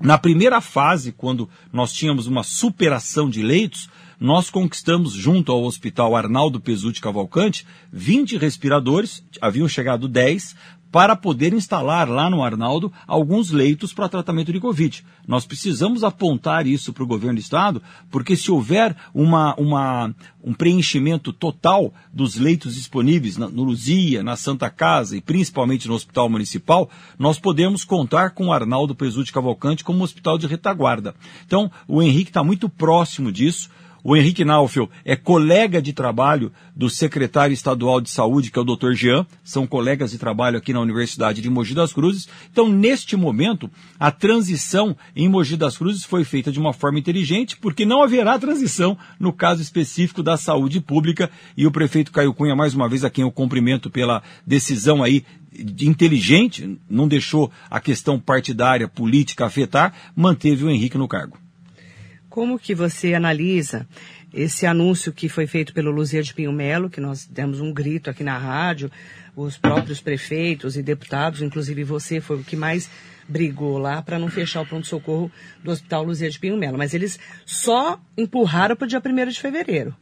Na 0.00 0.18
primeira 0.18 0.60
fase, 0.60 1.12
quando 1.12 1.48
nós 1.72 1.92
tínhamos 1.92 2.26
uma 2.26 2.42
superação 2.42 3.30
de 3.30 3.42
leitos, 3.42 3.88
nós 4.24 4.48
conquistamos 4.48 5.12
junto 5.12 5.52
ao 5.52 5.64
Hospital 5.64 6.16
Arnaldo 6.16 6.58
Pesutti 6.58 6.98
Cavalcante 6.98 7.66
20 7.92 8.38
respiradores, 8.38 9.22
haviam 9.38 9.68
chegado 9.68 10.08
10, 10.08 10.56
para 10.90 11.14
poder 11.14 11.52
instalar 11.52 12.08
lá 12.08 12.30
no 12.30 12.42
Arnaldo 12.42 12.90
alguns 13.06 13.50
leitos 13.50 13.92
para 13.92 14.08
tratamento 14.08 14.50
de 14.50 14.60
Covid. 14.60 15.04
Nós 15.28 15.44
precisamos 15.44 16.02
apontar 16.02 16.66
isso 16.66 16.90
para 16.90 17.02
o 17.02 17.06
governo 17.06 17.34
do 17.34 17.42
Estado, 17.42 17.82
porque 18.10 18.34
se 18.34 18.50
houver 18.50 18.96
uma, 19.12 19.54
uma, 19.56 20.14
um 20.42 20.54
preenchimento 20.54 21.30
total 21.30 21.92
dos 22.10 22.36
leitos 22.36 22.76
disponíveis 22.76 23.36
na, 23.36 23.46
no 23.46 23.62
Luzia, 23.62 24.22
na 24.22 24.36
Santa 24.36 24.70
Casa 24.70 25.18
e 25.18 25.20
principalmente 25.20 25.86
no 25.86 25.94
Hospital 25.94 26.30
Municipal, 26.30 26.88
nós 27.18 27.38
podemos 27.38 27.84
contar 27.84 28.30
com 28.30 28.46
o 28.46 28.52
Arnaldo 28.54 28.94
Pesutti 28.94 29.34
Cavalcante 29.34 29.84
como 29.84 30.02
hospital 30.02 30.38
de 30.38 30.46
retaguarda. 30.46 31.14
Então, 31.44 31.70
o 31.86 32.00
Henrique 32.00 32.30
está 32.30 32.42
muito 32.42 32.70
próximo 32.70 33.30
disso. 33.30 33.68
O 34.06 34.14
Henrique 34.14 34.44
Naufel 34.44 34.90
é 35.02 35.16
colega 35.16 35.80
de 35.80 35.94
trabalho 35.94 36.52
do 36.76 36.90
secretário 36.90 37.54
estadual 37.54 38.02
de 38.02 38.10
saúde, 38.10 38.50
que 38.50 38.58
é 38.58 38.60
o 38.60 38.64
Dr. 38.64 38.92
Jean, 38.92 39.26
são 39.42 39.66
colegas 39.66 40.10
de 40.10 40.18
trabalho 40.18 40.58
aqui 40.58 40.74
na 40.74 40.80
Universidade 40.80 41.40
de 41.40 41.48
Mogi 41.48 41.74
das 41.74 41.90
Cruzes. 41.90 42.28
Então, 42.52 42.68
neste 42.68 43.16
momento, 43.16 43.70
a 43.98 44.10
transição 44.10 44.94
em 45.16 45.26
Mogi 45.26 45.56
das 45.56 45.78
Cruzes 45.78 46.04
foi 46.04 46.22
feita 46.22 46.52
de 46.52 46.58
uma 46.58 46.74
forma 46.74 46.98
inteligente, 46.98 47.56
porque 47.56 47.86
não 47.86 48.02
haverá 48.02 48.38
transição 48.38 48.94
no 49.18 49.32
caso 49.32 49.62
específico 49.62 50.22
da 50.22 50.36
saúde 50.36 50.82
pública. 50.82 51.30
E 51.56 51.66
o 51.66 51.70
prefeito 51.70 52.12
Caio 52.12 52.34
Cunha, 52.34 52.54
mais 52.54 52.74
uma 52.74 52.90
vez, 52.90 53.04
a 53.04 53.10
quem 53.10 53.22
eu 53.22 53.32
cumprimento 53.32 53.88
pela 53.88 54.22
decisão 54.46 55.02
aí 55.02 55.24
inteligente, 55.80 56.78
não 56.90 57.08
deixou 57.08 57.50
a 57.70 57.80
questão 57.80 58.20
partidária, 58.20 58.86
política 58.86 59.46
afetar, 59.46 59.94
manteve 60.14 60.62
o 60.62 60.68
Henrique 60.68 60.98
no 60.98 61.08
cargo. 61.08 61.43
Como 62.34 62.58
que 62.58 62.74
você 62.74 63.14
analisa 63.14 63.86
esse 64.32 64.66
anúncio 64.66 65.12
que 65.12 65.28
foi 65.28 65.46
feito 65.46 65.72
pelo 65.72 65.92
Luzia 65.92 66.20
de 66.20 66.34
Pinho 66.34 66.52
Melo, 66.52 66.90
que 66.90 67.00
nós 67.00 67.28
demos 67.28 67.60
um 67.60 67.72
grito 67.72 68.10
aqui 68.10 68.24
na 68.24 68.36
rádio, 68.36 68.90
os 69.36 69.56
próprios 69.56 70.00
prefeitos 70.00 70.76
e 70.76 70.82
deputados, 70.82 71.42
inclusive 71.42 71.84
você 71.84 72.20
foi 72.20 72.38
o 72.38 72.42
que 72.42 72.56
mais 72.56 72.90
brigou 73.28 73.78
lá 73.78 74.02
para 74.02 74.18
não 74.18 74.26
fechar 74.26 74.62
o 74.62 74.66
pronto-socorro 74.66 75.30
do 75.62 75.70
Hospital 75.70 76.02
Luzia 76.02 76.28
de 76.28 76.40
Pinho 76.40 76.56
Melo, 76.56 76.76
mas 76.76 76.92
eles 76.92 77.20
só 77.46 78.00
empurraram 78.18 78.74
para 78.74 78.86
o 78.86 78.88
dia 78.88 78.98
1 79.00 79.30
de 79.30 79.40
fevereiro. 79.40 79.94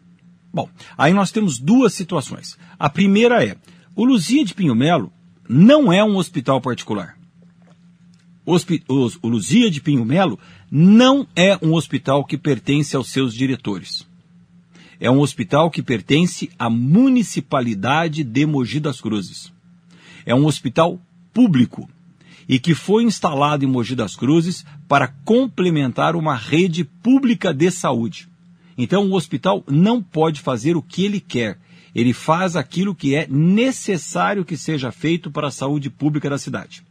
Bom, 0.51 0.71
aí 0.97 1.13
nós 1.13 1.31
temos 1.31 1.59
duas 1.59 1.93
situações. 1.93 2.59
A 2.79 2.89
primeira 2.89 3.45
é, 3.45 3.57
o 3.95 4.07
Luzia 4.07 4.43
de 4.43 4.55
Pinho 4.55 4.75
Melo 4.75 5.13
não 5.47 5.93
é 5.93 6.03
um 6.03 6.17
hospital 6.17 6.63
particular. 6.63 7.15
O, 8.47 8.57
o 9.23 9.29
Luzia 9.29 9.71
de 9.71 9.83
Pinho 9.83 10.05
Melo 10.07 10.41
não 10.75 11.27
é 11.37 11.59
um 11.61 11.75
hospital 11.75 12.25
que 12.25 12.39
pertence 12.39 12.97
aos 12.97 13.11
seus 13.11 13.35
diretores. 13.35 14.09
É 14.99 15.11
um 15.11 15.21
hospital 15.21 15.71
que 15.71 15.83
pertence 15.83 16.51
à 16.59 16.71
municipalidade 16.71 18.25
de 18.25 18.47
Mogi 18.47 18.81
das 18.81 18.99
Cruzes. 18.99 19.53
É 20.25 20.35
um 20.35 20.47
hospital 20.47 20.99
público 21.31 21.87
e 22.49 22.59
que 22.59 22.75
foi 22.75 23.03
instalado 23.03 23.67
em 23.67 23.69
Mogi 23.69 23.95
das 23.95 24.17
Cruzes 24.17 24.65
para 24.89 25.09
complementar 25.09 26.17
uma 26.17 26.35
rede 26.35 26.85
pública 26.85 27.53
de 27.53 27.71
saúde. 27.71 28.27
Então 28.79 29.11
o 29.11 29.15
hospital 29.15 29.63
não 29.69 30.03
pode 30.03 30.41
fazer 30.41 30.75
o 30.75 30.83
que 30.83 31.05
ele 31.05 31.21
quer. 31.21 31.59
Ele 31.95 32.15
faz 32.15 32.57
aquilo 32.57 32.95
que 32.95 33.15
é 33.15 33.27
necessário 33.29 34.43
que 34.43 34.57
seja 34.57 34.91
feito 34.91 35.31
para 35.31 35.49
a 35.49 35.51
saúde 35.51 35.91
pública 35.91 36.31
da 36.31 36.39
cidade. 36.39 36.83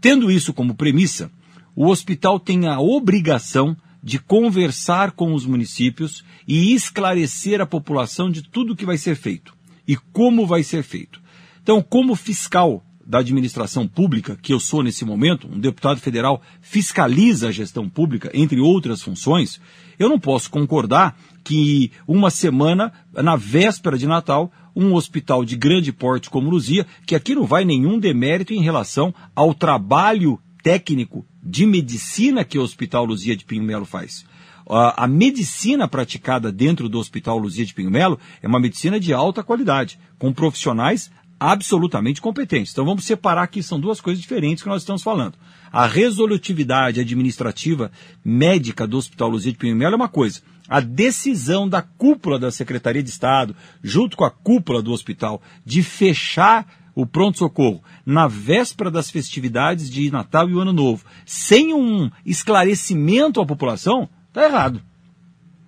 Tendo 0.00 0.32
isso 0.32 0.52
como 0.52 0.74
premissa, 0.74 1.30
o 1.74 1.86
hospital 1.86 2.38
tem 2.38 2.66
a 2.66 2.80
obrigação 2.80 3.76
de 4.02 4.18
conversar 4.18 5.12
com 5.12 5.32
os 5.32 5.46
municípios 5.46 6.22
e 6.46 6.74
esclarecer 6.74 7.60
a 7.60 7.66
população 7.66 8.30
de 8.30 8.42
tudo 8.42 8.76
que 8.76 8.84
vai 8.84 8.98
ser 8.98 9.16
feito 9.16 9.54
e 9.88 9.96
como 9.96 10.46
vai 10.46 10.62
ser 10.62 10.82
feito. 10.82 11.22
Então, 11.62 11.82
como 11.82 12.14
fiscal 12.14 12.84
da 13.06 13.18
administração 13.18 13.86
pública, 13.86 14.38
que 14.40 14.52
eu 14.52 14.60
sou 14.60 14.82
nesse 14.82 15.04
momento, 15.04 15.48
um 15.50 15.58
deputado 15.58 16.00
federal 16.00 16.40
fiscaliza 16.60 17.48
a 17.48 17.52
gestão 17.52 17.88
pública, 17.88 18.30
entre 18.34 18.60
outras 18.60 19.02
funções, 19.02 19.60
eu 19.98 20.08
não 20.08 20.18
posso 20.18 20.50
concordar 20.50 21.16
que 21.42 21.90
uma 22.06 22.30
semana, 22.30 22.92
na 23.12 23.36
véspera 23.36 23.98
de 23.98 24.06
Natal, 24.06 24.50
um 24.74 24.94
hospital 24.94 25.44
de 25.44 25.56
grande 25.56 25.92
porte 25.92 26.30
como 26.30 26.50
Luzia, 26.50 26.86
que 27.06 27.14
aqui 27.14 27.34
não 27.34 27.44
vai 27.44 27.64
nenhum 27.64 27.98
demérito 27.98 28.52
em 28.52 28.62
relação 28.62 29.14
ao 29.34 29.54
trabalho 29.54 30.38
técnico 30.62 31.26
de 31.44 31.66
medicina 31.66 32.44
que 32.44 32.58
o 32.58 32.62
Hospital 32.62 33.04
Luzia 33.04 33.36
de 33.36 33.44
Pinho 33.44 33.62
Melo 33.62 33.84
faz. 33.84 34.24
A, 34.66 35.06
medicina 35.06 35.86
praticada 35.86 36.50
dentro 36.50 36.88
do 36.88 36.98
Hospital 36.98 37.36
Luzia 37.36 37.66
de 37.66 37.74
Pinho 37.74 37.90
Melo 37.90 38.18
é 38.42 38.48
uma 38.48 38.58
medicina 38.58 38.98
de 38.98 39.12
alta 39.12 39.42
qualidade, 39.42 39.98
com 40.18 40.32
profissionais 40.32 41.10
absolutamente 41.38 42.22
competentes. 42.22 42.72
Então 42.72 42.86
vamos 42.86 43.04
separar 43.04 43.42
aqui, 43.42 43.62
são 43.62 43.78
duas 43.78 44.00
coisas 44.00 44.22
diferentes 44.22 44.62
que 44.62 44.68
nós 44.68 44.80
estamos 44.80 45.02
falando. 45.02 45.34
A 45.70 45.86
resolutividade 45.86 47.00
administrativa 47.00 47.92
médica 48.24 48.86
do 48.86 48.96
Hospital 48.96 49.28
Luzia 49.28 49.52
de 49.52 49.58
Pinho 49.58 49.76
Melo 49.76 49.94
é 49.94 49.96
uma 49.96 50.08
coisa 50.08 50.40
a 50.68 50.80
decisão 50.80 51.68
da 51.68 51.82
cúpula 51.82 52.38
da 52.38 52.50
Secretaria 52.50 53.02
de 53.02 53.10
Estado, 53.10 53.54
junto 53.82 54.16
com 54.16 54.24
a 54.24 54.30
cúpula 54.30 54.82
do 54.82 54.92
hospital, 54.92 55.42
de 55.64 55.82
fechar 55.82 56.66
o 56.94 57.06
pronto-socorro 57.06 57.82
na 58.04 58.26
véspera 58.28 58.90
das 58.90 59.10
festividades 59.10 59.90
de 59.90 60.10
Natal 60.10 60.48
e 60.48 60.54
o 60.54 60.60
Ano 60.60 60.72
Novo, 60.72 61.04
sem 61.26 61.74
um 61.74 62.10
esclarecimento 62.24 63.40
à 63.40 63.46
população, 63.46 64.08
está 64.28 64.44
errado. 64.44 64.80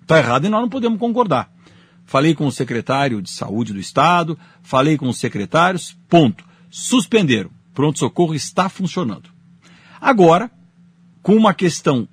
Está 0.01 0.17
errado 0.19 0.45
e 0.45 0.49
nós 0.49 0.61
não 0.61 0.69
podemos 0.69 0.99
concordar. 0.99 1.51
Falei 2.05 2.33
com 2.33 2.47
o 2.47 2.51
secretário 2.51 3.21
de 3.21 3.29
Saúde 3.29 3.73
do 3.73 3.79
Estado, 3.79 4.39
falei 4.61 4.97
com 4.97 5.09
os 5.09 5.17
secretários, 5.17 5.97
ponto. 6.07 6.45
Suspenderam. 6.69 7.51
Pronto-socorro 7.73 8.33
está 8.33 8.69
funcionando. 8.69 9.29
Agora, 9.99 10.49
com 11.21 11.35
uma 11.35 11.53
questão 11.53 12.07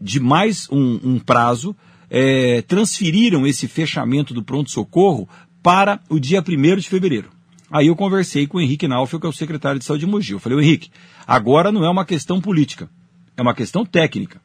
de 0.00 0.20
mais 0.20 0.68
um, 0.70 1.00
um 1.02 1.18
prazo, 1.18 1.74
é, 2.10 2.62
transferiram 2.62 3.46
esse 3.46 3.66
fechamento 3.66 4.34
do 4.34 4.42
pronto-socorro 4.42 5.28
para 5.62 6.00
o 6.08 6.18
dia 6.18 6.44
1 6.46 6.76
de 6.76 6.88
fevereiro. 6.88 7.30
Aí 7.70 7.86
eu 7.86 7.94
conversei 7.94 8.46
com 8.46 8.58
o 8.58 8.60
Henrique 8.60 8.88
Naufel, 8.88 9.20
que 9.20 9.26
é 9.26 9.28
o 9.28 9.32
secretário 9.32 9.78
de 9.78 9.84
saúde 9.84 10.04
de 10.04 10.10
Mogi. 10.10 10.32
Eu 10.32 10.40
falei, 10.40 10.58
Henrique, 10.58 10.90
agora 11.26 11.70
não 11.70 11.84
é 11.84 11.88
uma 11.88 12.04
questão 12.04 12.40
política, 12.40 12.90
é 13.36 13.42
uma 13.42 13.54
questão 13.54 13.86
técnica. 13.86 14.40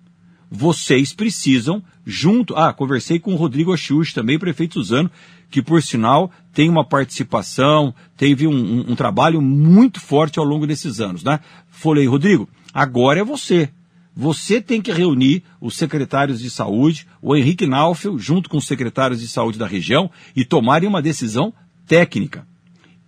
Vocês 0.49 1.11
precisam, 1.11 1.81
junto. 2.05 2.55
Ah, 2.55 2.71
conversei 2.71 3.19
com 3.19 3.33
o 3.33 3.35
Rodrigo 3.35 3.73
Achiuchi, 3.73 4.13
também 4.13 4.37
prefeito 4.37 4.75
Suzano, 4.75 5.09
que 5.49 5.61
por 5.61 5.81
sinal 5.81 6.31
tem 6.53 6.69
uma 6.69 6.85
participação, 6.85 7.93
teve 8.15 8.47
um, 8.47 8.53
um, 8.53 8.91
um 8.91 8.95
trabalho 8.95 9.41
muito 9.41 9.99
forte 9.99 10.37
ao 10.37 10.45
longo 10.45 10.67
desses 10.67 11.01
anos, 11.01 11.23
né? 11.23 11.39
Falei, 11.67 12.05
Rodrigo, 12.05 12.47
agora 12.71 13.19
é 13.19 13.23
você. 13.23 13.69
Você 14.15 14.61
tem 14.61 14.81
que 14.81 14.93
reunir 14.93 15.43
os 15.59 15.75
secretários 15.75 16.39
de 16.39 16.49
saúde, 16.49 17.07
o 17.21 17.35
Henrique 17.35 17.67
Naufel, 17.67 18.17
junto 18.17 18.49
com 18.49 18.57
os 18.57 18.67
secretários 18.67 19.19
de 19.19 19.27
saúde 19.27 19.57
da 19.57 19.67
região, 19.67 20.09
e 20.35 20.45
tomarem 20.45 20.87
uma 20.87 21.01
decisão 21.01 21.51
técnica. 21.85 22.47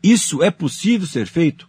Isso 0.01 0.43
é 0.43 0.51
possível 0.51 1.07
ser 1.07 1.27
feito? 1.27 1.67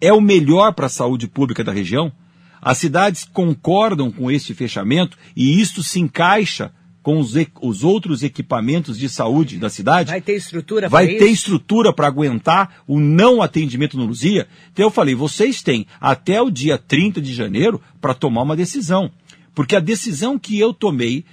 É 0.00 0.12
o 0.12 0.20
melhor 0.20 0.72
para 0.72 0.86
a 0.86 0.90
saúde 0.90 1.28
pública 1.28 1.62
da 1.62 1.72
região? 1.72 2.12
As 2.60 2.78
cidades 2.78 3.24
concordam 3.24 4.10
com 4.10 4.30
este 4.30 4.52
fechamento 4.52 5.16
e 5.34 5.60
isto 5.60 5.82
se 5.82 5.98
encaixa 5.98 6.72
com 7.02 7.18
os, 7.18 7.32
os, 7.62 7.82
outros 7.82 8.22
equipamentos 8.22 8.98
de 8.98 9.08
saúde 9.08 9.56
da 9.56 9.70
cidade. 9.70 10.10
Vai 10.10 10.20
ter 10.20 10.36
estrutura 10.36 10.90
para 10.90 10.98
Vai 10.98 11.14
ter 11.14 11.28
estrutura 11.28 11.92
para 11.92 12.06
aguentar 12.06 12.82
o 12.86 13.00
não 13.00 13.40
atendimento 13.40 13.96
no 13.96 14.04
Luzia. 14.04 14.46
Então 14.72 14.84
eu 14.84 14.90
falei, 14.90 15.14
vocês 15.14 15.62
têm 15.62 15.86
até 15.98 16.42
o 16.42 16.50
dia 16.50 16.76
30 16.76 17.20
de 17.20 17.32
janeiro 17.32 17.80
para 18.00 18.14
tomar 18.14 18.42
uma 18.42 18.56
decisão. 18.56 19.10
Porque 19.54 19.74
a 19.74 19.80
decisão 19.80 20.38
que 20.38 20.58
eu 20.58 20.72
tomei, 20.72 21.24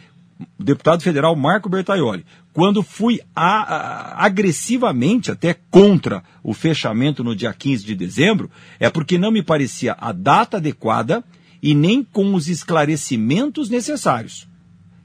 deputado 0.60 1.02
federal 1.02 1.36
Marco 1.36 1.70
Bertaioli, 1.70 2.26
quando 2.54 2.82
fui 2.84 3.20
a, 3.36 3.62
a, 3.62 4.26
agressivamente 4.26 5.32
até 5.32 5.56
contra 5.70 6.24
o 6.44 6.54
fechamento 6.54 7.24
no 7.24 7.36
dia 7.36 7.54
15 7.54 7.86
de 7.86 7.96
dezembro, 7.96 8.50
é 8.80 8.90
porque 8.90 9.18
não 9.18 9.32
me 9.32 9.44
parecia 9.44 9.96
a 10.00 10.12
data 10.12 10.58
adequada 10.58 11.24
e 11.62 11.74
nem 11.74 12.04
com 12.04 12.34
os 12.34 12.48
esclarecimentos 12.48 13.70
necessários. 13.70 14.48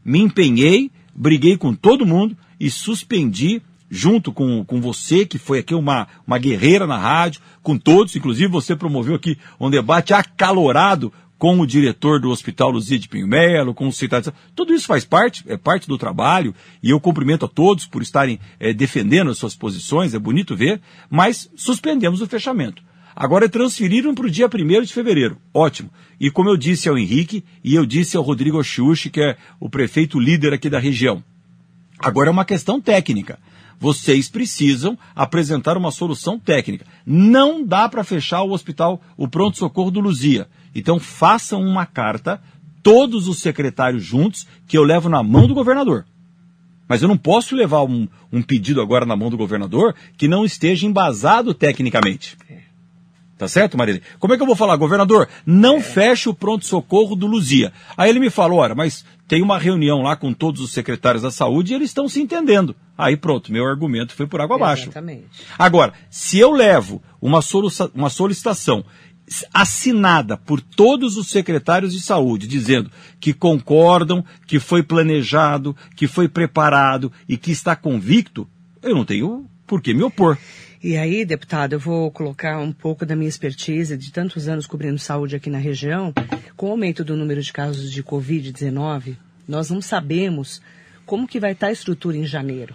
Me 0.05 0.21
empenhei, 0.21 0.91
briguei 1.15 1.57
com 1.57 1.75
todo 1.75 2.07
mundo 2.07 2.37
e 2.59 2.71
suspendi, 2.71 3.62
junto 3.91 4.33
com, 4.33 4.65
com 4.65 4.81
você, 4.81 5.27
que 5.27 5.39
foi 5.39 5.59
aqui 5.59 5.75
uma, 5.75 6.09
uma 6.27 6.39
guerreira 6.39 6.87
na 6.87 6.97
rádio, 6.97 7.43
com 7.62 7.77
todos, 7.77 8.17
inclusive 8.17 8.49
você 8.49 8.75
promoveu 8.75 9.15
aqui 9.15 9.37
um 9.61 9.71
debate 9.71 10.15
acalorado 10.15 11.12
com 11.43 11.59
o 11.59 11.67
diretor 11.67 12.21
do 12.21 12.31
Hospital 12.31 12.71
Luzia 12.71 12.97
de 12.97 13.09
Pinho 13.09 13.27
Melo, 13.27 13.75
com 13.75 13.89
o 13.89 13.93
secretário. 13.93 14.39
Tudo 14.55 14.73
isso 14.73 14.87
faz 14.87 15.05
parte, 15.05 15.43
é 15.49 15.57
parte 15.57 15.89
do 15.89 15.99
trabalho, 15.99 16.55
e 16.81 16.91
eu 16.91 17.01
cumprimento 17.01 17.45
a 17.45 17.49
todos 17.49 17.85
por 17.85 18.01
estarem 18.01 18.39
é, 18.61 18.73
defendendo 18.73 19.29
as 19.29 19.39
suas 19.39 19.57
posições, 19.57 20.15
é 20.15 20.21
bonito 20.21 20.55
ver, 20.55 20.81
mas 21.11 21.51
suspendemos 21.57 22.23
o 22.23 22.29
fechamento. 22.29 22.81
Agora 23.17 23.49
transferiram 23.49 24.15
para 24.15 24.27
o 24.27 24.31
dia 24.31 24.47
1 24.47 24.83
de 24.83 24.95
fevereiro. 24.95 25.37
Ótimo. 25.53 25.91
E 26.21 26.31
como 26.31 26.49
eu 26.49 26.57
disse 26.57 26.89
ao 26.89 26.97
Henrique, 26.97 27.43
e 27.65 27.75
eu 27.75 27.85
disse 27.85 28.17
ao 28.17 28.23
Rodrigo 28.23 28.61
Oxuxi, 28.61 29.11
que 29.11 29.21
é 29.21 29.37
o 29.59 29.69
prefeito 29.69 30.21
líder 30.21 30.53
aqui 30.53 30.71
da 30.71 30.79
região. 30.79 31.25
Agora 31.99 32.29
é 32.29 32.31
uma 32.31 32.45
questão 32.45 32.81
técnica. 32.81 33.41
Vocês 33.81 34.29
precisam 34.29 34.97
apresentar 35.13 35.77
uma 35.77 35.91
solução 35.91 36.39
técnica. 36.39 36.87
Não 37.05 37.67
dá 37.67 37.89
para 37.89 38.05
fechar 38.05 38.43
o 38.43 38.53
hospital, 38.53 39.03
o 39.17 39.27
pronto-socorro 39.27 39.91
do 39.91 39.99
Luzia. 39.99 40.47
Então 40.75 40.99
façam 40.99 41.62
uma 41.62 41.87
carta, 41.87 42.41
todos 42.83 43.29
os 43.29 43.41
secretários 43.41 44.05
juntos, 44.05 44.47
que 44.67 44.76
eu 44.76 44.83
levo 44.83 45.09
na 45.09 45.23
mão 45.23 45.47
do 45.47 45.55
governador. 45.55 46.05
Mas 46.88 47.00
eu 47.00 47.09
não 47.09 47.17
posso 47.17 47.55
levar 47.55 47.85
um, 47.85 48.09
um 48.33 48.43
pedido 48.43 48.81
agora 48.81 49.07
na 49.07 49.17
mão 49.17 49.31
do 49.31 49.37
governador 49.37 49.95
que 50.17 50.29
não 50.29 50.45
esteja 50.45 50.87
embasado 50.87 51.55
tecnicamente. 51.55 52.37
Tá 53.38 53.49
certo, 53.49 53.76
Marília? 53.76 54.02
Como 54.21 54.33
é 54.33 54.37
que 54.37 54.43
eu 54.43 54.47
vou 54.47 54.55
falar, 54.55 54.76
governador? 54.76 55.29
Não 55.45 55.79
é. 55.79 55.81
feche 55.81 56.29
o 56.29 56.35
pronto-socorro 56.35 57.17
do 57.17 57.26
Luzia. 57.26 57.73
Aí 57.97 58.09
ele 58.09 58.21
me 58.21 58.31
falou, 58.31 58.61
olha, 58.61 58.75
mas 58.75 59.05
tem 59.26 59.43
uma 59.43 59.59
reunião 59.59 60.02
lá 60.02 60.14
com 60.14 60.33
todos 60.33 60.61
os 60.61 60.73
secretários 60.73 61.23
da 61.23 61.31
saúde 61.31 61.73
e 61.73 61.75
eles 61.75 61.91
estão 61.91 62.09
se 62.09 62.21
entendendo. 62.21 62.76
Aí 62.97 63.17
pronto, 63.17 63.50
meu 63.50 63.67
argumento 63.67 64.14
foi 64.14 64.29
por 64.29 64.41
água 64.41 64.55
abaixo. 64.55 64.85
Exatamente. 64.85 65.26
Agora, 65.59 65.93
se 66.09 66.38
eu 66.38 66.52
levo 66.52 67.02
uma, 67.21 67.41
uma 67.95 68.11
solicitação 68.11 68.85
assinada 69.53 70.37
por 70.37 70.61
todos 70.61 71.17
os 71.17 71.31
secretários 71.31 71.93
de 71.93 72.01
saúde, 72.01 72.47
dizendo 72.47 72.91
que 73.21 73.33
concordam, 73.33 74.25
que 74.47 74.59
foi 74.59 74.83
planejado, 74.83 75.77
que 75.97 76.07
foi 76.07 76.29
preparado 76.29 77.12
e 77.29 77.37
que 77.37 77.51
está 77.51 77.75
convicto, 77.77 78.49
eu 78.83 78.95
não 78.95 79.05
tenho 79.05 79.47
por 79.67 79.81
que 79.81 79.95
me 79.95 80.03
opor. 80.03 80.39
E 80.83 80.97
aí, 80.97 81.25
deputado, 81.25 81.75
eu 81.75 81.79
vou 81.79 82.11
colocar 82.11 82.59
um 82.59 82.73
pouco 82.73 83.07
da 83.07 83.15
minha 83.15 83.29
expertise 83.29 83.97
de 83.97 84.11
tantos 84.11 84.49
anos 84.49 84.67
cobrindo 84.67 84.99
saúde 84.99 85.37
aqui 85.37 85.49
na 85.49 85.59
região. 85.59 86.12
Com 86.57 86.67
o 86.67 86.71
aumento 86.73 87.05
do 87.05 87.17
número 87.17 87.41
de 87.41 87.53
casos 87.53 87.93
de 87.93 88.03
Covid-19, 88.03 89.17
nós 89.47 89.71
não 89.71 89.81
sabemos 89.81 90.61
como 91.06 91.28
que 91.28 91.39
vai 91.39 91.52
estar 91.52 91.69
a 91.69 91.73
estrutura 91.73 92.17
em 92.17 92.26
janeiro. 92.26 92.75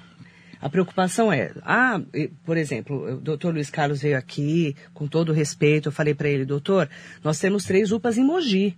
A 0.59 0.69
preocupação 0.69 1.31
é, 1.31 1.51
ah, 1.63 2.01
por 2.43 2.57
exemplo, 2.57 3.15
o 3.15 3.17
doutor 3.17 3.53
Luiz 3.53 3.69
Carlos 3.69 4.01
veio 4.01 4.17
aqui, 4.17 4.75
com 4.93 5.07
todo 5.07 5.31
respeito, 5.31 5.89
eu 5.89 5.91
falei 5.91 6.13
para 6.13 6.29
ele, 6.29 6.45
doutor, 6.45 6.89
nós 7.23 7.39
temos 7.39 7.63
três 7.63 7.91
UPAs 7.91 8.17
em 8.17 8.23
Mogi, 8.23 8.75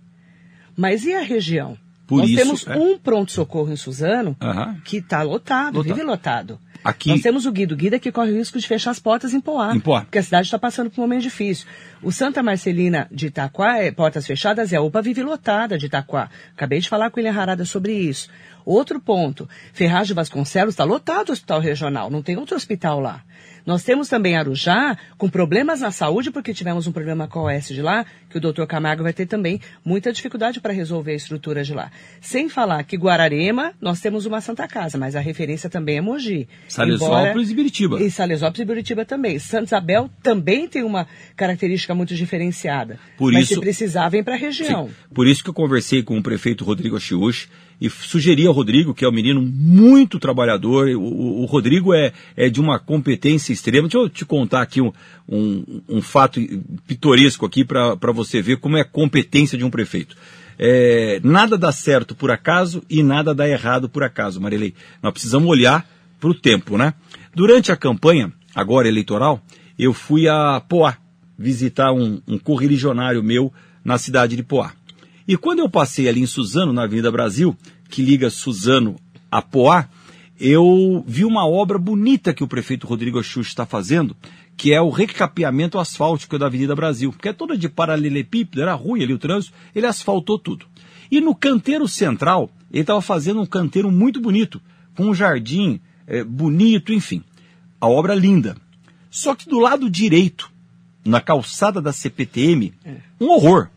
mas 0.76 1.04
e 1.04 1.14
a 1.14 1.22
região? 1.22 1.78
Por 2.06 2.18
nós 2.18 2.30
isso, 2.30 2.42
temos 2.42 2.66
é. 2.66 2.76
um 2.76 2.98
pronto-socorro 2.98 3.72
em 3.72 3.76
Suzano 3.76 4.36
que 4.84 4.96
está 4.98 5.22
lotado, 5.22 5.76
lotado, 5.76 5.82
vive 5.82 6.02
lotado. 6.02 6.58
Aqui... 6.82 7.10
Nós 7.10 7.20
temos 7.20 7.46
o 7.46 7.52
Guido. 7.52 7.74
O 7.74 7.76
Guido 7.76 7.96
é 7.96 7.98
que 7.98 8.10
corre 8.10 8.32
o 8.32 8.36
risco 8.36 8.58
de 8.58 8.66
fechar 8.66 8.90
as 8.90 8.98
portas 8.98 9.34
em 9.34 9.40
Poá. 9.40 9.74
Em 9.74 9.80
Poá. 9.80 10.02
Porque 10.02 10.18
a 10.18 10.22
cidade 10.22 10.46
está 10.46 10.58
passando 10.58 10.90
por 10.90 11.00
um 11.00 11.04
momento 11.04 11.22
difícil. 11.22 11.66
O 12.02 12.10
Santa 12.10 12.42
Marcelina 12.42 13.06
de 13.10 13.26
Itaquá, 13.26 13.78
é, 13.78 13.90
portas 13.90 14.26
fechadas, 14.26 14.72
é 14.72 14.76
a 14.76 14.82
UPA 14.82 15.02
vive 15.02 15.22
lotada 15.22 15.76
de 15.76 15.86
Itaquá. 15.86 16.30
Acabei 16.54 16.80
de 16.80 16.88
falar 16.88 17.10
com 17.10 17.20
o 17.20 17.22
William 17.22 17.38
Harada 17.38 17.64
sobre 17.64 17.92
isso. 17.92 18.28
Outro 18.64 19.00
ponto, 19.00 19.48
Ferraz 19.72 20.06
de 20.08 20.14
Vasconcelos 20.14 20.74
está 20.74 20.84
lotado 20.84 21.30
o 21.30 21.32
hospital 21.32 21.60
regional, 21.60 22.10
não 22.10 22.22
tem 22.22 22.36
outro 22.36 22.56
hospital 22.56 23.00
lá. 23.00 23.22
Nós 23.66 23.82
temos 23.82 24.08
também 24.08 24.36
Arujá 24.36 24.96
com 25.16 25.28
problemas 25.28 25.80
na 25.80 25.90
saúde, 25.90 26.30
porque 26.30 26.54
tivemos 26.54 26.86
um 26.86 26.92
problema 26.92 27.26
com 27.26 27.40
a 27.40 27.54
OS 27.54 27.68
de 27.68 27.82
lá, 27.82 28.04
que 28.28 28.38
o 28.38 28.40
doutor 28.40 28.66
Camargo 28.66 29.02
vai 29.02 29.12
ter 29.12 29.26
também 29.26 29.60
muita 29.84 30.12
dificuldade 30.12 30.60
para 30.60 30.72
resolver 30.72 31.12
a 31.12 31.16
estrutura 31.16 31.62
de 31.62 31.74
lá. 31.74 31.90
Sem 32.20 32.48
falar 32.48 32.82
que 32.84 32.96
Guararema, 32.96 33.72
nós 33.80 34.00
temos 34.00 34.26
uma 34.26 34.40
Santa 34.40 34.66
Casa, 34.68 34.98
mas 34.98 35.16
a 35.16 35.20
referência 35.20 35.68
também 35.68 35.98
é 35.98 36.00
Mogi. 36.00 36.48
Salesópolis 36.68 37.26
Embora... 37.26 37.42
e 37.42 37.54
Biritiba. 37.54 38.02
E 38.02 38.10
Salesópolis 38.10 38.60
e 38.60 38.64
Biritiba 38.64 39.04
também. 39.04 39.38
Santa 39.38 39.64
Isabel 39.64 40.10
também 40.22 40.68
tem 40.68 40.82
uma 40.82 41.06
característica 41.36 41.94
muito 41.94 42.14
diferenciada. 42.14 42.98
Por 43.16 43.32
mas 43.32 43.44
isso... 43.44 43.54
se 43.54 43.60
precisar, 43.60 44.08
vem 44.08 44.22
para 44.22 44.34
a 44.34 44.38
região. 44.38 44.88
Sim. 44.88 44.94
Por 45.14 45.26
isso 45.26 45.42
que 45.42 45.50
eu 45.50 45.54
conversei 45.54 46.02
com 46.02 46.18
o 46.18 46.22
prefeito 46.22 46.64
Rodrigo 46.64 46.96
Achiuchi, 46.96 47.48
e 47.80 47.88
sugeri 47.88 48.46
ao 48.46 48.52
Rodrigo, 48.52 48.92
que 48.92 49.04
é 49.04 49.08
um 49.08 49.12
menino 49.12 49.40
muito 49.40 50.18
trabalhador, 50.18 50.88
o, 50.88 51.42
o 51.42 51.44
Rodrigo 51.46 51.94
é, 51.94 52.12
é 52.36 52.50
de 52.50 52.60
uma 52.60 52.78
competência 52.78 53.52
extrema. 53.52 53.88
Deixa 53.88 54.04
eu 54.04 54.08
te 54.08 54.24
contar 54.24 54.60
aqui 54.60 54.80
um, 54.80 54.92
um, 55.26 55.80
um 55.88 56.02
fato 56.02 56.40
pitoresco 56.86 57.46
aqui 57.46 57.64
para 57.64 58.12
você 58.12 58.42
ver 58.42 58.58
como 58.58 58.76
é 58.76 58.82
a 58.82 58.84
competência 58.84 59.56
de 59.56 59.64
um 59.64 59.70
prefeito. 59.70 60.14
É, 60.58 61.20
nada 61.24 61.56
dá 61.56 61.72
certo 61.72 62.14
por 62.14 62.30
acaso 62.30 62.82
e 62.90 63.02
nada 63.02 63.34
dá 63.34 63.48
errado 63.48 63.88
por 63.88 64.02
acaso, 64.02 64.40
Marilei. 64.40 64.74
Nós 65.02 65.12
precisamos 65.12 65.48
olhar 65.48 65.88
para 66.20 66.28
o 66.28 66.34
tempo, 66.34 66.76
né? 66.76 66.92
Durante 67.34 67.72
a 67.72 67.76
campanha, 67.76 68.30
agora 68.54 68.86
eleitoral, 68.86 69.42
eu 69.78 69.94
fui 69.94 70.28
a 70.28 70.60
Poá 70.60 70.98
visitar 71.38 71.92
um, 71.92 72.20
um 72.28 72.38
correligionário 72.38 73.22
meu 73.22 73.50
na 73.82 73.96
cidade 73.96 74.36
de 74.36 74.42
Poá. 74.42 74.72
E 75.30 75.36
quando 75.36 75.60
eu 75.60 75.68
passei 75.68 76.08
ali 76.08 76.20
em 76.20 76.26
Suzano, 76.26 76.72
na 76.72 76.82
Avenida 76.82 77.08
Brasil, 77.08 77.56
que 77.88 78.02
liga 78.02 78.28
Suzano 78.30 78.96
a 79.30 79.40
Poá, 79.40 79.88
eu 80.40 81.04
vi 81.06 81.24
uma 81.24 81.46
obra 81.46 81.78
bonita 81.78 82.34
que 82.34 82.42
o 82.42 82.48
prefeito 82.48 82.84
Rodrigo 82.84 83.20
Axux 83.20 83.46
está 83.46 83.64
fazendo, 83.64 84.16
que 84.56 84.74
é 84.74 84.80
o 84.80 84.90
recapeamento 84.90 85.78
asfáltico 85.78 86.36
da 86.36 86.46
Avenida 86.46 86.74
Brasil, 86.74 87.12
que 87.12 87.28
é 87.28 87.32
toda 87.32 87.56
de 87.56 87.68
paralelepípedo, 87.68 88.60
era 88.60 88.74
ruim 88.74 89.04
ali 89.04 89.14
o 89.14 89.20
trânsito, 89.20 89.54
ele 89.72 89.86
asfaltou 89.86 90.36
tudo. 90.36 90.66
E 91.08 91.20
no 91.20 91.32
canteiro 91.32 91.86
central, 91.86 92.50
ele 92.68 92.80
estava 92.80 93.00
fazendo 93.00 93.40
um 93.40 93.46
canteiro 93.46 93.88
muito 93.88 94.20
bonito, 94.20 94.60
com 94.96 95.04
um 95.04 95.14
jardim 95.14 95.80
é, 96.08 96.24
bonito, 96.24 96.92
enfim. 96.92 97.22
A 97.80 97.86
obra 97.86 98.16
linda. 98.16 98.56
Só 99.08 99.36
que 99.36 99.48
do 99.48 99.60
lado 99.60 99.88
direito, 99.88 100.50
na 101.04 101.20
calçada 101.20 101.80
da 101.80 101.92
CPTM, 101.92 102.74
é. 102.84 102.96
um 103.20 103.28
horror 103.28 103.70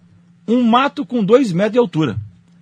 um 0.47 0.61
mato 0.63 1.05
com 1.05 1.23
dois 1.23 1.51
metros 1.51 1.73
de 1.73 1.79
altura. 1.79 2.17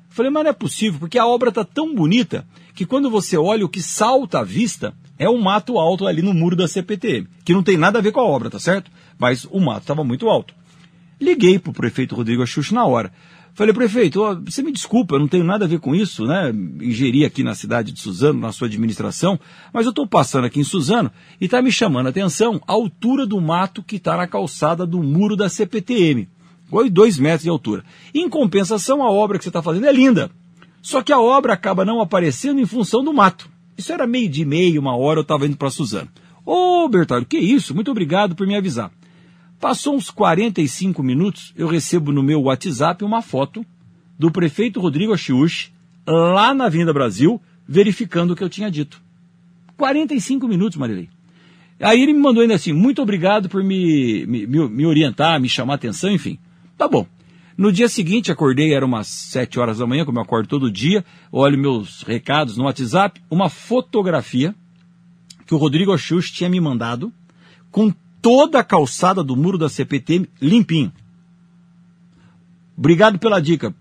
Falei, 0.09 0.31
mas 0.31 0.43
não 0.43 0.49
é 0.49 0.53
possível, 0.53 0.99
porque 0.99 1.17
a 1.17 1.25
obra 1.25 1.49
está 1.49 1.63
tão 1.63 1.95
bonita 1.95 2.45
que 2.75 2.85
quando 2.85 3.09
você 3.09 3.37
olha 3.37 3.65
o 3.65 3.69
que 3.69 3.81
salta 3.81 4.39
à 4.39 4.43
vista 4.43 4.93
é 5.17 5.29
um 5.29 5.41
mato 5.41 5.77
alto 5.77 6.07
ali 6.07 6.21
no 6.21 6.33
muro 6.33 6.55
da 6.55 6.67
CPTM, 6.67 7.27
que 7.45 7.53
não 7.53 7.63
tem 7.63 7.77
nada 7.77 7.99
a 7.99 8.01
ver 8.01 8.11
com 8.11 8.19
a 8.19 8.25
obra, 8.25 8.49
tá 8.49 8.59
certo? 8.59 8.91
Mas 9.17 9.45
o 9.45 9.59
mato 9.59 9.81
estava 9.81 10.03
muito 10.03 10.27
alto. 10.27 10.53
Liguei 11.19 11.59
para 11.59 11.69
o 11.69 11.73
prefeito 11.73 12.15
Rodrigo 12.15 12.41
Axux 12.41 12.71
na 12.71 12.85
hora. 12.85 13.11
Falei, 13.53 13.73
prefeito, 13.73 14.21
ó, 14.21 14.33
você 14.33 14.63
me 14.63 14.71
desculpa, 14.71 15.15
eu 15.15 15.19
não 15.19 15.27
tenho 15.27 15.43
nada 15.43 15.65
a 15.65 15.67
ver 15.67 15.79
com 15.79 15.93
isso, 15.93 16.25
né? 16.25 16.51
Ingerir 16.81 17.25
aqui 17.25 17.43
na 17.43 17.53
cidade 17.53 17.91
de 17.91 17.99
Suzano, 17.99 18.39
na 18.39 18.51
sua 18.51 18.67
administração, 18.67 19.39
mas 19.73 19.85
eu 19.85 19.89
estou 19.89 20.07
passando 20.07 20.45
aqui 20.45 20.59
em 20.59 20.63
Suzano 20.63 21.11
e 21.39 21.45
está 21.45 21.61
me 21.61 21.71
chamando 21.71 22.07
a 22.07 22.09
atenção 22.09 22.61
a 22.65 22.71
altura 22.71 23.25
do 23.25 23.39
mato 23.39 23.83
que 23.83 23.97
está 23.97 24.17
na 24.17 24.25
calçada 24.25 24.85
do 24.85 25.03
muro 25.03 25.35
da 25.35 25.49
CPTM 25.49 26.27
dois 26.89 27.17
metros 27.17 27.43
de 27.43 27.49
altura. 27.49 27.83
Em 28.13 28.29
compensação, 28.29 29.03
a 29.03 29.09
obra 29.09 29.37
que 29.37 29.43
você 29.43 29.49
está 29.49 29.61
fazendo 29.61 29.85
é 29.85 29.91
linda. 29.91 30.31
Só 30.81 31.01
que 31.01 31.13
a 31.13 31.19
obra 31.19 31.53
acaba 31.53 31.85
não 31.85 32.01
aparecendo 32.01 32.59
em 32.59 32.65
função 32.65 33.03
do 33.03 33.13
mato. 33.13 33.49
Isso 33.77 33.93
era 33.93 34.07
meio 34.07 34.29
de 34.29 34.43
meio, 34.45 34.81
uma 34.81 34.95
hora 34.95 35.19
eu 35.19 35.23
estava 35.23 35.45
indo 35.45 35.57
para 35.57 35.69
Suzano. 35.69 36.09
Ô, 36.45 36.87
Bertalho, 36.89 37.25
que 37.25 37.37
isso? 37.37 37.75
Muito 37.75 37.91
obrigado 37.91 38.35
por 38.35 38.47
me 38.47 38.55
avisar. 38.55 38.91
Passou 39.59 39.95
uns 39.95 40.09
45 40.09 41.03
minutos, 41.03 41.53
eu 41.55 41.67
recebo 41.67 42.11
no 42.11 42.23
meu 42.23 42.41
WhatsApp 42.41 43.03
uma 43.03 43.21
foto 43.21 43.63
do 44.17 44.31
prefeito 44.31 44.79
Rodrigo 44.79 45.13
Achiuchi, 45.13 45.71
lá 46.07 46.53
na 46.53 46.67
Vinda 46.67 46.91
Brasil, 46.91 47.39
verificando 47.67 48.31
o 48.31 48.35
que 48.35 48.43
eu 48.43 48.49
tinha 48.49 48.71
dito. 48.71 49.01
45 49.77 50.47
minutos, 50.47 50.77
Marilei. 50.77 51.09
Aí 51.79 52.01
ele 52.01 52.13
me 52.13 52.19
mandou 52.19 52.41
ainda 52.41 52.55
assim, 52.55 52.73
muito 52.73 53.01
obrigado 53.01 53.49
por 53.49 53.63
me, 53.63 54.25
me, 54.27 54.45
me 54.45 54.85
orientar, 54.85 55.39
me 55.39 55.49
chamar 55.49 55.75
atenção, 55.75 56.11
enfim. 56.11 56.37
Tá 56.81 56.87
bom. 56.87 57.05
No 57.55 57.71
dia 57.71 57.87
seguinte, 57.87 58.31
acordei, 58.31 58.73
era 58.73 58.83
umas 58.83 59.05
7 59.05 59.59
horas 59.59 59.77
da 59.77 59.85
manhã, 59.85 60.03
como 60.03 60.17
eu 60.17 60.23
acordo 60.23 60.49
todo 60.49 60.71
dia, 60.71 61.05
olho 61.31 61.55
meus 61.55 62.01
recados 62.01 62.57
no 62.57 62.63
WhatsApp, 62.63 63.21
uma 63.29 63.49
fotografia 63.49 64.55
que 65.45 65.53
o 65.53 65.59
Rodrigo 65.59 65.93
Axux 65.93 66.31
tinha 66.31 66.49
me 66.49 66.59
mandado, 66.59 67.13
com 67.69 67.93
toda 68.19 68.57
a 68.59 68.63
calçada 68.63 69.23
do 69.23 69.35
muro 69.35 69.59
da 69.59 69.69
CPT 69.69 70.27
limpinho. 70.41 70.91
Obrigado 72.75 73.19
pela 73.19 73.39
dica. 73.39 73.75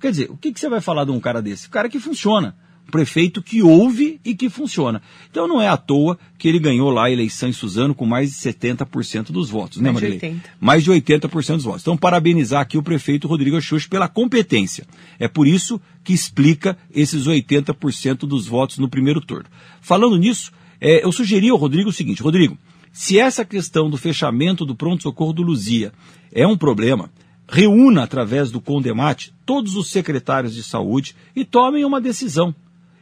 Quer 0.00 0.10
dizer, 0.10 0.28
o 0.28 0.36
que, 0.36 0.52
que 0.52 0.58
você 0.58 0.68
vai 0.68 0.80
falar 0.80 1.04
de 1.04 1.12
um 1.12 1.20
cara 1.20 1.40
desse? 1.40 1.68
O 1.68 1.70
cara 1.70 1.88
que 1.88 2.00
funciona 2.00 2.56
prefeito 2.90 3.42
que 3.42 3.62
ouve 3.62 4.20
e 4.24 4.34
que 4.34 4.50
funciona. 4.50 5.00
Então 5.30 5.46
não 5.46 5.60
é 5.60 5.68
à 5.68 5.76
toa 5.76 6.18
que 6.36 6.48
ele 6.48 6.58
ganhou 6.58 6.90
lá 6.90 7.06
a 7.06 7.10
eleição 7.10 7.48
em 7.48 7.52
Suzano 7.52 7.94
com 7.94 8.04
mais 8.04 8.30
de 8.30 8.36
70% 8.36 9.30
dos 9.30 9.48
votos, 9.48 9.78
né, 9.78 9.90
mais 9.90 10.02
Marilei? 10.02 10.18
De 10.18 10.26
80. 10.26 10.50
Mais 10.60 10.84
de 10.84 10.90
80% 10.90 11.54
dos 11.54 11.64
votos. 11.64 11.82
Então, 11.82 11.96
parabenizar 11.96 12.60
aqui 12.60 12.76
o 12.76 12.82
prefeito 12.82 13.28
Rodrigo 13.28 13.56
Axux 13.56 13.86
pela 13.86 14.08
competência. 14.08 14.86
É 15.18 15.28
por 15.28 15.46
isso 15.46 15.80
que 16.02 16.12
explica 16.12 16.76
esses 16.92 17.26
80% 17.26 18.20
dos 18.20 18.46
votos 18.46 18.78
no 18.78 18.88
primeiro 18.88 19.20
turno. 19.20 19.46
Falando 19.80 20.16
nisso, 20.16 20.52
é, 20.80 21.04
eu 21.04 21.12
sugeri 21.12 21.48
ao 21.48 21.56
Rodrigo 21.56 21.90
o 21.90 21.92
seguinte, 21.92 22.22
Rodrigo, 22.22 22.58
se 22.92 23.18
essa 23.18 23.44
questão 23.44 23.88
do 23.88 23.96
fechamento 23.96 24.64
do 24.64 24.74
pronto-socorro 24.74 25.32
do 25.32 25.42
Luzia 25.42 25.92
é 26.32 26.46
um 26.46 26.56
problema, 26.56 27.10
reúna 27.48 28.02
através 28.02 28.50
do 28.50 28.60
Condemate 28.60 29.32
todos 29.44 29.76
os 29.76 29.90
secretários 29.90 30.54
de 30.54 30.62
saúde 30.62 31.14
e 31.34 31.44
tomem 31.44 31.84
uma 31.84 32.00
decisão 32.00 32.54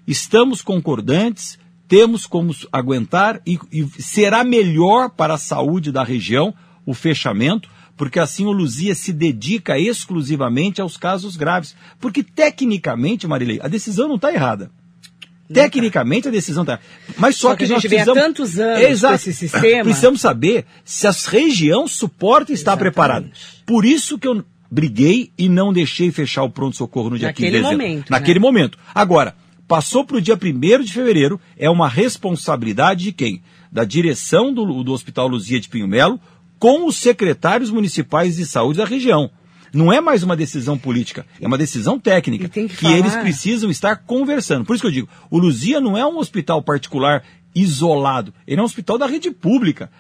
estamos 0.09 0.63
concordantes, 0.63 1.59
temos 1.87 2.27
como 2.27 2.55
aguentar 2.73 3.41
e, 3.47 3.59
e, 3.71 3.87
será 4.03 4.43
melhor 4.43 5.11
para 5.11 5.35
a 5.35 5.39
saúde 5.39 5.93
da 5.93 6.03
região 6.03 6.55
o 6.87 6.95
fechamento, 6.95 7.69
porque 7.97 8.19
assim 8.19 8.47
o 8.47 8.53
Luzia 8.53 8.95
se 8.95 9.13
dedica 9.13 9.79
exclusivamente 9.79 10.81
aos 10.81 10.97
casos 10.97 11.37
graves. 11.37 11.77
Porque 12.01 12.23
tecnicamente, 12.23 13.27
Marilei, 13.27 13.61
a 13.63 13.69
decisão 13.69 14.09
não 14.09 14.17
está 14.17 14.33
errada. 14.33 14.71
Tecnicamente 15.53 16.29
a 16.29 16.31
decisão 16.31 16.63
está. 16.63 16.79
Mas 17.17 17.37
só, 17.37 17.51
só 17.51 17.57
que, 17.57 17.67
que, 17.67 17.73
a 17.73 17.77
gente 17.77 17.89
precisamos... 17.89 18.19
há 18.19 18.23
tantos 18.23 18.59
anos 18.59 18.83
Exato. 18.83 19.15
esse 19.15 19.33
sistema. 19.33 19.85
Precisamos 19.85 20.21
saber 20.21 20.67
se 20.85 21.07
a 21.07 21.11
região 21.11 21.87
suporta 21.87 22.53
e 22.53 22.55
está 22.55 22.77
preparada. 22.77 23.31
Por 23.67 23.85
isso 23.85 24.19
que 24.19 24.29
eu 24.29 24.45
briguei 24.71 25.33
e 25.39 25.49
não 25.49 25.73
deixei 25.73 26.11
fechar 26.11 26.43
o 26.43 26.51
pronto-socorro 26.51 27.11
no 27.11 27.19
dia 27.19 27.29
Naquele 27.29 27.51
15 27.51 27.57
de 27.57 27.63
dezembro. 27.63 27.87
Momento, 27.89 28.11
Naquele 28.11 28.39
né? 28.39 28.43
momento. 28.43 28.79
Agora, 28.95 29.35
passou 29.69 30.03
para 30.03 30.17
o 30.17 30.21
dia 30.21 30.35
1 30.35 30.83
de 30.83 30.93
fevereiro, 30.93 31.39
é 31.57 31.69
uma 31.69 31.89
responsabilidade 31.89 33.05
de 33.05 33.13
quem? 33.13 33.43
Da 33.71 33.85
direção 33.85 34.53
do, 34.53 34.83
do 34.83 34.93
Hospital 34.93 35.29
Luzia 35.29 35.61
de 35.61 35.69
Pinho 35.69 35.87
Melo 35.87 36.19
com 36.59 36.87
os 36.87 36.97
secretários 36.97 37.71
municipais 37.71 38.37
de 38.37 38.47
saúde 38.47 38.79
da 38.79 38.87
região. 38.87 39.31
Não 39.73 39.93
é 39.93 40.01
mais 40.01 40.23
uma 40.23 40.35
decisão 40.35 40.79
política, 40.79 41.27
é 41.39 41.47
uma 41.47 41.59
decisão 41.59 42.01
técnica 42.01 42.49
que, 42.49 42.67
que 42.69 42.87
eles 42.87 43.15
precisam 43.17 43.71
estar 43.71 43.97
conversando. 43.97 44.65
Por 44.65 44.75
isso 44.75 44.81
que 44.81 44.89
eu 44.89 44.93
digo, 44.93 45.09
o 45.31 45.39
Luzia 45.39 45.79
não 45.79 45.97
é 45.97 46.07
um 46.07 46.19
hospital 46.19 46.63
particular 46.63 47.23
isolado, 47.55 48.33
ele 48.47 48.59
é 48.59 48.63
um 48.63 48.67
hospital 48.67 48.97
da 48.97 49.07
rede 49.07 49.31
pública. 49.31 49.91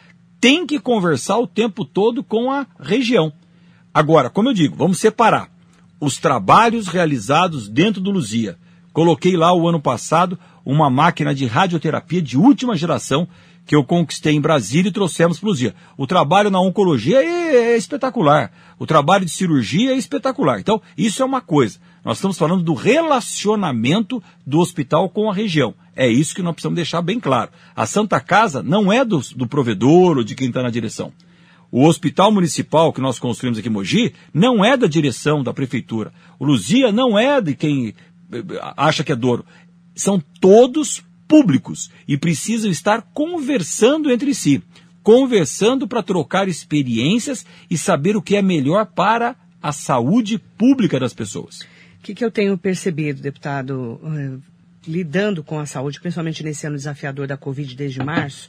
Tem 0.40 0.66
que 0.66 0.80
conversar 0.80 1.36
o 1.38 1.46
tempo 1.46 1.84
todo 1.84 2.24
com 2.24 2.50
a 2.50 2.66
região. 2.80 3.30
Agora, 3.92 4.30
como 4.30 4.48
eu 4.48 4.54
digo, 4.54 4.74
vamos 4.74 4.98
separar 4.98 5.50
os 6.00 6.16
trabalhos 6.16 6.88
realizados 6.88 7.68
dentro 7.68 8.00
do 8.00 8.10
Luzia 8.10 8.56
Coloquei 8.98 9.36
lá 9.36 9.54
o 9.54 9.68
ano 9.68 9.80
passado 9.80 10.36
uma 10.66 10.90
máquina 10.90 11.32
de 11.32 11.46
radioterapia 11.46 12.20
de 12.20 12.36
última 12.36 12.74
geração 12.74 13.28
que 13.64 13.76
eu 13.76 13.84
conquistei 13.84 14.34
em 14.34 14.40
Brasília 14.40 14.88
e 14.88 14.92
trouxemos 14.92 15.38
para 15.38 15.46
o 15.46 15.50
Luzia. 15.50 15.72
O 15.96 16.04
trabalho 16.04 16.50
na 16.50 16.60
oncologia 16.60 17.22
é, 17.22 17.74
é, 17.74 17.76
espetacular. 17.76 18.50
O 18.76 18.86
trabalho 18.86 19.24
de 19.24 19.30
cirurgia 19.30 19.92
é 19.92 19.96
espetacular. 19.96 20.58
Então, 20.58 20.82
isso 20.96 21.22
é 21.22 21.24
uma 21.24 21.40
coisa. 21.40 21.78
Nós 22.04 22.16
estamos 22.16 22.36
falando 22.36 22.64
do 22.64 22.74
relacionamento 22.74 24.20
do 24.44 24.58
hospital 24.58 25.08
com 25.08 25.30
a 25.30 25.32
região. 25.32 25.76
É 25.94 26.08
isso 26.08 26.34
que 26.34 26.42
nós 26.42 26.54
precisamos 26.54 26.74
deixar 26.74 27.00
bem 27.00 27.20
claro. 27.20 27.52
A 27.76 27.86
Santa 27.86 28.18
Casa 28.18 28.64
não 28.64 28.92
é 28.92 29.04
do, 29.04 29.20
do 29.36 29.46
provedor 29.46 30.16
ou 30.16 30.24
de 30.24 30.34
quem 30.34 30.48
está 30.48 30.60
na 30.60 30.70
direção. 30.70 31.12
O 31.70 31.86
hospital 31.86 32.32
municipal 32.32 32.92
que 32.92 33.00
nós 33.00 33.20
construímos 33.20 33.60
aqui 33.60 33.68
em 33.68 33.72
Mogi 33.72 34.12
não 34.34 34.64
é 34.64 34.76
da 34.76 34.88
direção 34.88 35.44
da 35.44 35.54
prefeitura. 35.54 36.12
O 36.36 36.44
Luzia 36.44 36.90
não 36.90 37.16
é 37.16 37.40
de 37.40 37.54
quem 37.54 37.94
acha 38.76 39.04
que 39.04 39.12
é 39.12 39.16
Douro. 39.16 39.44
São 39.94 40.20
todos 40.40 41.02
públicos 41.26 41.90
e 42.06 42.16
precisam 42.16 42.70
estar 42.70 43.02
conversando 43.12 44.10
entre 44.10 44.34
si, 44.34 44.62
conversando 45.02 45.86
para 45.86 46.02
trocar 46.02 46.48
experiências 46.48 47.44
e 47.70 47.76
saber 47.76 48.16
o 48.16 48.22
que 48.22 48.36
é 48.36 48.42
melhor 48.42 48.86
para 48.86 49.36
a 49.62 49.72
saúde 49.72 50.38
pública 50.38 50.98
das 50.98 51.12
pessoas. 51.12 51.60
O 51.98 52.02
que, 52.02 52.14
que 52.14 52.24
eu 52.24 52.30
tenho 52.30 52.56
percebido, 52.56 53.20
deputado, 53.20 54.00
uh, 54.02 54.40
lidando 54.86 55.42
com 55.42 55.58
a 55.58 55.66
saúde, 55.66 56.00
principalmente 56.00 56.42
nesse 56.42 56.66
ano 56.66 56.76
desafiador 56.76 57.26
da 57.26 57.36
Covid 57.36 57.74
desde 57.76 58.02
março, 58.02 58.48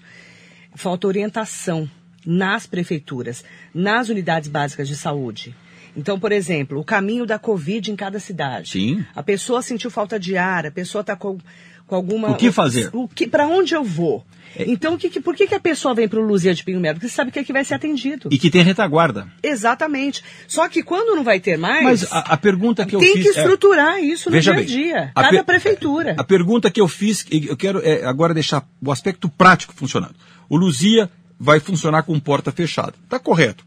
falta 0.75 1.07
orientação 1.07 1.89
nas 2.25 2.67
prefeituras, 2.67 3.43
nas 3.73 4.09
unidades 4.09 4.49
básicas 4.49 4.87
de 4.87 4.95
saúde. 4.95 5.55
Então, 5.95 6.19
por 6.19 6.31
exemplo, 6.31 6.79
o 6.79 6.83
caminho 6.83 7.25
da 7.25 7.39
Covid 7.39 7.91
em 7.91 7.95
cada 7.95 8.19
cidade. 8.19 8.71
Sim. 8.71 9.05
A 9.15 9.23
pessoa 9.23 9.61
sentiu 9.61 9.89
falta 9.89 10.19
de 10.19 10.37
ar, 10.37 10.65
a 10.65 10.71
pessoa 10.71 11.01
está 11.01 11.15
com, 11.15 11.37
com 11.85 11.95
alguma. 11.95 12.29
O 12.29 12.35
que 12.35 12.51
fazer? 12.51 12.89
O, 12.93 13.07
que, 13.07 13.27
para 13.27 13.47
onde 13.47 13.73
eu 13.73 13.83
vou? 13.83 14.25
É. 14.55 14.65
Então, 14.67 14.97
que, 14.97 15.09
que, 15.09 15.19
por 15.19 15.35
que, 15.35 15.47
que 15.47 15.55
a 15.55 15.59
pessoa 15.59 15.93
vem 15.93 16.07
para 16.07 16.19
o 16.19 16.23
Luzia 16.23 16.53
de 16.53 16.63
Pinho 16.63 16.79
Melo? 16.79 16.95
Porque 16.95 17.07
você 17.07 17.15
sabe 17.15 17.31
que 17.31 17.39
aqui 17.39 17.53
vai 17.53 17.63
ser 17.63 17.75
atendido. 17.75 18.29
E 18.31 18.37
que 18.37 18.49
tem 18.49 18.63
retaguarda. 18.63 19.27
Exatamente. 19.43 20.23
Só 20.47 20.67
que 20.67 20.81
quando 20.81 21.15
não 21.15 21.23
vai 21.23 21.39
ter 21.39 21.57
mais. 21.57 21.83
Mas 21.83 22.11
a, 22.11 22.19
a 22.19 22.37
pergunta 22.37 22.85
que 22.85 22.95
eu 22.95 22.99
tem 22.99 23.13
fiz. 23.13 23.23
Tem 23.23 23.33
que 23.33 23.39
estruturar 23.39 23.97
é... 23.97 24.01
isso 24.01 24.29
no 24.29 24.35
Veja 24.35 24.53
dia 24.53 24.61
a 24.61 24.65
dia. 24.65 25.11
Cada 25.15 25.29
per... 25.29 25.43
prefeitura. 25.43 26.15
A 26.17 26.23
pergunta 26.23 26.71
que 26.71 26.81
eu 26.81 26.87
fiz, 26.87 27.25
eu 27.31 27.57
quero 27.57 27.79
é, 27.83 28.05
agora 28.05 28.33
deixar 28.33 28.67
o 28.83 28.91
aspecto 28.91 29.29
prático 29.29 29.73
funcionando. 29.73 30.15
O 30.47 30.57
Luzia 30.57 31.09
vai 31.39 31.59
funcionar 31.59 32.03
com 32.03 32.19
porta 32.19 32.51
fechada. 32.51 32.93
Está 33.03 33.19
correto. 33.19 33.65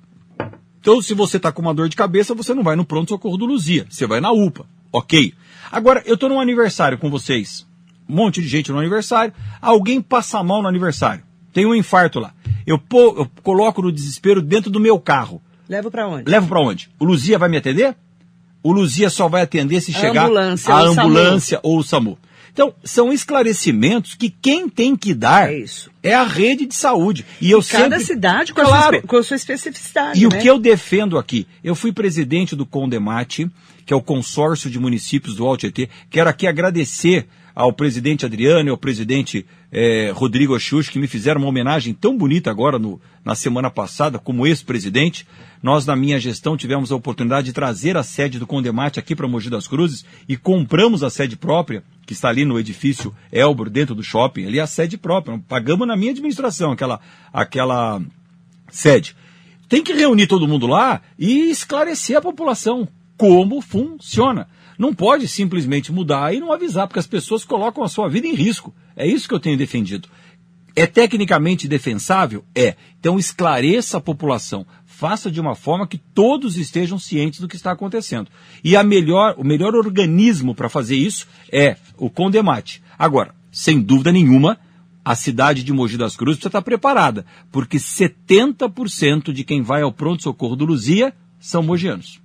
Então, 0.83 1.01
se 1.01 1.14
você 1.14 1.37
está 1.37 1.53
com 1.53 1.62
uma 1.62 1.73
dor 1.73 1.88
de 1.88 1.95
cabeça, 1.95 2.35
você 2.35 2.53
não 2.53 2.64
vai 2.64 2.75
no 2.75 2.85
pronto-socorro 2.85 3.37
do 3.37 3.47
Luzia, 3.47 3.87
você 3.88 4.05
vai 4.05 4.21
na 4.21 4.33
UPA. 4.33 4.66
Ok. 4.92 5.33
Agora, 5.71 6.03
eu 6.05 6.14
estou 6.14 6.29
num 6.29 6.40
aniversário 6.40 6.99
com 6.99 7.09
vocês. 7.09 7.64
Um 8.09 8.16
monte 8.16 8.42
de 8.42 8.49
gente 8.49 8.73
no 8.73 8.81
aniversário. 8.81 9.33
Alguém 9.61 10.03
passa 10.03 10.42
mal 10.42 10.61
no 10.61 10.66
aniversário. 10.66 11.23
Tem 11.53 11.64
um 11.64 11.73
infarto 11.73 12.18
lá. 12.18 12.35
Eu, 12.66 12.81
pô, 12.81 13.14
eu 13.16 13.31
coloco 13.45 13.81
no 13.81 13.92
desespero 13.92 14.42
dentro 14.42 14.73
do 14.73 14.81
meu 14.81 14.99
carro. 14.99 15.40
Levo 15.68 15.88
para 15.88 16.09
onde? 16.09 16.29
Levo 16.29 16.49
para 16.49 16.61
onde? 16.61 16.90
O 16.99 17.05
Luzia 17.05 17.38
vai 17.38 17.49
me 17.49 17.59
atender? 17.59 17.95
O 18.61 18.73
Luzia 18.73 19.09
só 19.09 19.29
vai 19.29 19.42
atender 19.42 19.81
se 19.81 19.92
a 19.92 20.01
chegar 20.01 20.25
ambulância, 20.25 20.75
a 20.75 20.81
ambulância 20.81 21.61
ou 21.62 21.79
o 21.79 21.85
SAMU. 21.85 22.18
Então, 22.53 22.75
são 22.85 23.11
esclarecimentos 23.11 24.15
que 24.15 24.29
quem 24.29 24.69
tem 24.69 24.95
que 24.95 25.15
dar 25.15 25.51
é, 25.51 25.59
isso. 25.59 25.91
é 26.03 26.15
a 26.15 26.23
rede 26.23 26.67
de 26.67 26.75
saúde. 26.75 27.25
E 27.41 27.51
eu 27.51 27.61
e 27.61 27.65
cada 27.65 27.99
sempre... 27.99 28.05
cidade 28.05 28.53
com, 28.53 28.61
claro. 28.61 28.97
a 28.97 29.01
sua, 29.01 29.09
com 29.09 29.17
a 29.17 29.23
sua 29.23 29.37
especificidade. 29.37 30.23
E 30.23 30.29
né? 30.29 30.29
o 30.29 30.41
que 30.41 30.47
eu 30.47 30.59
defendo 30.59 31.17
aqui? 31.17 31.47
Eu 31.65 31.75
fui 31.75 31.93
presidente 31.93 32.55
do 32.55 32.67
Condemate, 32.67 33.51
que 33.87 33.93
é 33.93 33.97
o 33.97 34.03
consórcio 34.03 34.69
de 34.69 34.79
municípios 34.79 35.35
do 35.37 35.47
Alto 35.47 35.61
Tietê. 35.61 35.88
Quero 36.11 36.29
aqui 36.29 36.47
agradecer 36.47 37.27
ao 37.55 37.73
presidente 37.73 38.25
Adriano 38.25 38.69
e 38.69 38.71
ao 38.71 38.77
presidente 38.77 39.47
eh, 39.71 40.12
Rodrigo 40.15 40.55
Axux, 40.55 40.88
que 40.88 40.99
me 40.99 41.07
fizeram 41.07 41.41
uma 41.41 41.49
homenagem 41.49 41.95
tão 41.95 42.17
bonita 42.17 42.51
agora 42.51 42.79
no, 42.79 43.01
na 43.25 43.35
semana 43.35 43.71
passada, 43.71 44.19
como 44.19 44.47
ex-presidente. 44.47 45.27
Nós, 45.62 45.87
na 45.87 45.95
minha 45.95 46.19
gestão, 46.19 46.57
tivemos 46.57 46.91
a 46.91 46.97
oportunidade 46.97 47.47
de 47.47 47.53
trazer 47.53 47.97
a 47.97 48.03
sede 48.03 48.38
do 48.38 48.47
Condemate 48.47 48.99
aqui 48.99 49.15
para 49.15 49.29
Mogi 49.29 49.49
das 49.49 49.69
Cruzes 49.69 50.05
e 50.29 50.37
compramos 50.37 51.03
a 51.03 51.11
sede 51.11 51.37
própria, 51.37 51.83
que 52.07 52.12
está 52.12 52.29
ali 52.29 52.45
no 52.45 52.59
edifício 52.59 53.15
Elbor, 53.31 53.71
dentro 53.71 53.95
do 53.95 54.03
shopping, 54.03 54.47
ali 54.47 54.59
é 54.59 54.62
a 54.62 54.67
sede 54.67 54.97
própria. 54.97 55.41
Pagamos 55.49 55.87
na 55.87 55.97
minha 55.97 56.11
administração 56.11 56.73
aquela, 56.73 57.01
aquela 57.33 58.01
sede. 58.71 59.15
Tem 59.69 59.83
que 59.83 59.93
reunir 59.93 60.27
todo 60.27 60.49
mundo 60.49 60.67
lá 60.67 61.01
e 61.19 61.51
esclarecer 61.51 62.17
a 62.17 62.21
população 62.21 62.88
como 63.17 63.61
funciona. 63.61 64.49
Não 64.79 64.95
pode 64.95 65.29
simplesmente 65.29 65.93
mudar 65.93 66.35
e 66.35 66.41
não 66.41 66.53
avisar, 66.53 66.87
porque 66.87 66.99
as 66.99 67.07
pessoas 67.07 67.45
colocam 67.45 67.85
a 67.85 67.89
sua 67.89 68.09
vida 68.09 68.27
em 68.27 68.35
risco. 68.35 68.75
É 68.97 69.07
isso 69.07 69.29
que 69.29 69.35
eu 69.35 69.41
tenho 69.41 69.59
defendido. 69.59 70.09
É 70.75 70.87
tecnicamente 70.87 71.69
defensável? 71.69 72.45
É. 72.55 72.77
Então 72.99 73.19
esclareça 73.19 73.99
a 73.99 74.01
população. 74.01 74.67
Faça 74.87 75.31
de 75.31 75.41
uma 75.41 75.55
forma 75.55 75.87
que 75.87 75.99
todos 75.99 76.57
estejam 76.57 76.99
cientes 76.99 77.41
do 77.41 77.49
que 77.49 77.57
está 77.57 77.73
acontecendo. 77.73 78.31
E 78.65 78.77
a 78.77 78.83
melhor, 78.83 79.35
o 79.37 79.45
melhor 79.45 79.75
organismo 79.75 80.55
para 80.55 80.69
fazer 80.69 80.97
isso 80.97 81.27
é 81.51 81.77
o 81.99 82.09
Condemate. 82.09 82.83
Agora, 82.99 83.35
sem 83.51 83.81
dúvida 83.81 84.13
nenhuma, 84.13 84.59
a 85.05 85.15
cidade 85.15 85.65
de 85.65 85.73
Mogi 85.73 85.99
das 85.99 86.17
Cruzes 86.17 86.39
precisa 86.39 86.49
estar 86.49 86.63
preparada, 86.63 87.27
porque 87.51 87.77
70% 87.77 89.33
de 89.33 89.45
quem 89.45 89.61
vai 89.61 89.83
ao 89.83 89.93
pronto-socorro 89.93 90.57
do 90.57 90.65
Luzia 90.65 91.13
são 91.39 91.63
mogianos. 91.63 92.21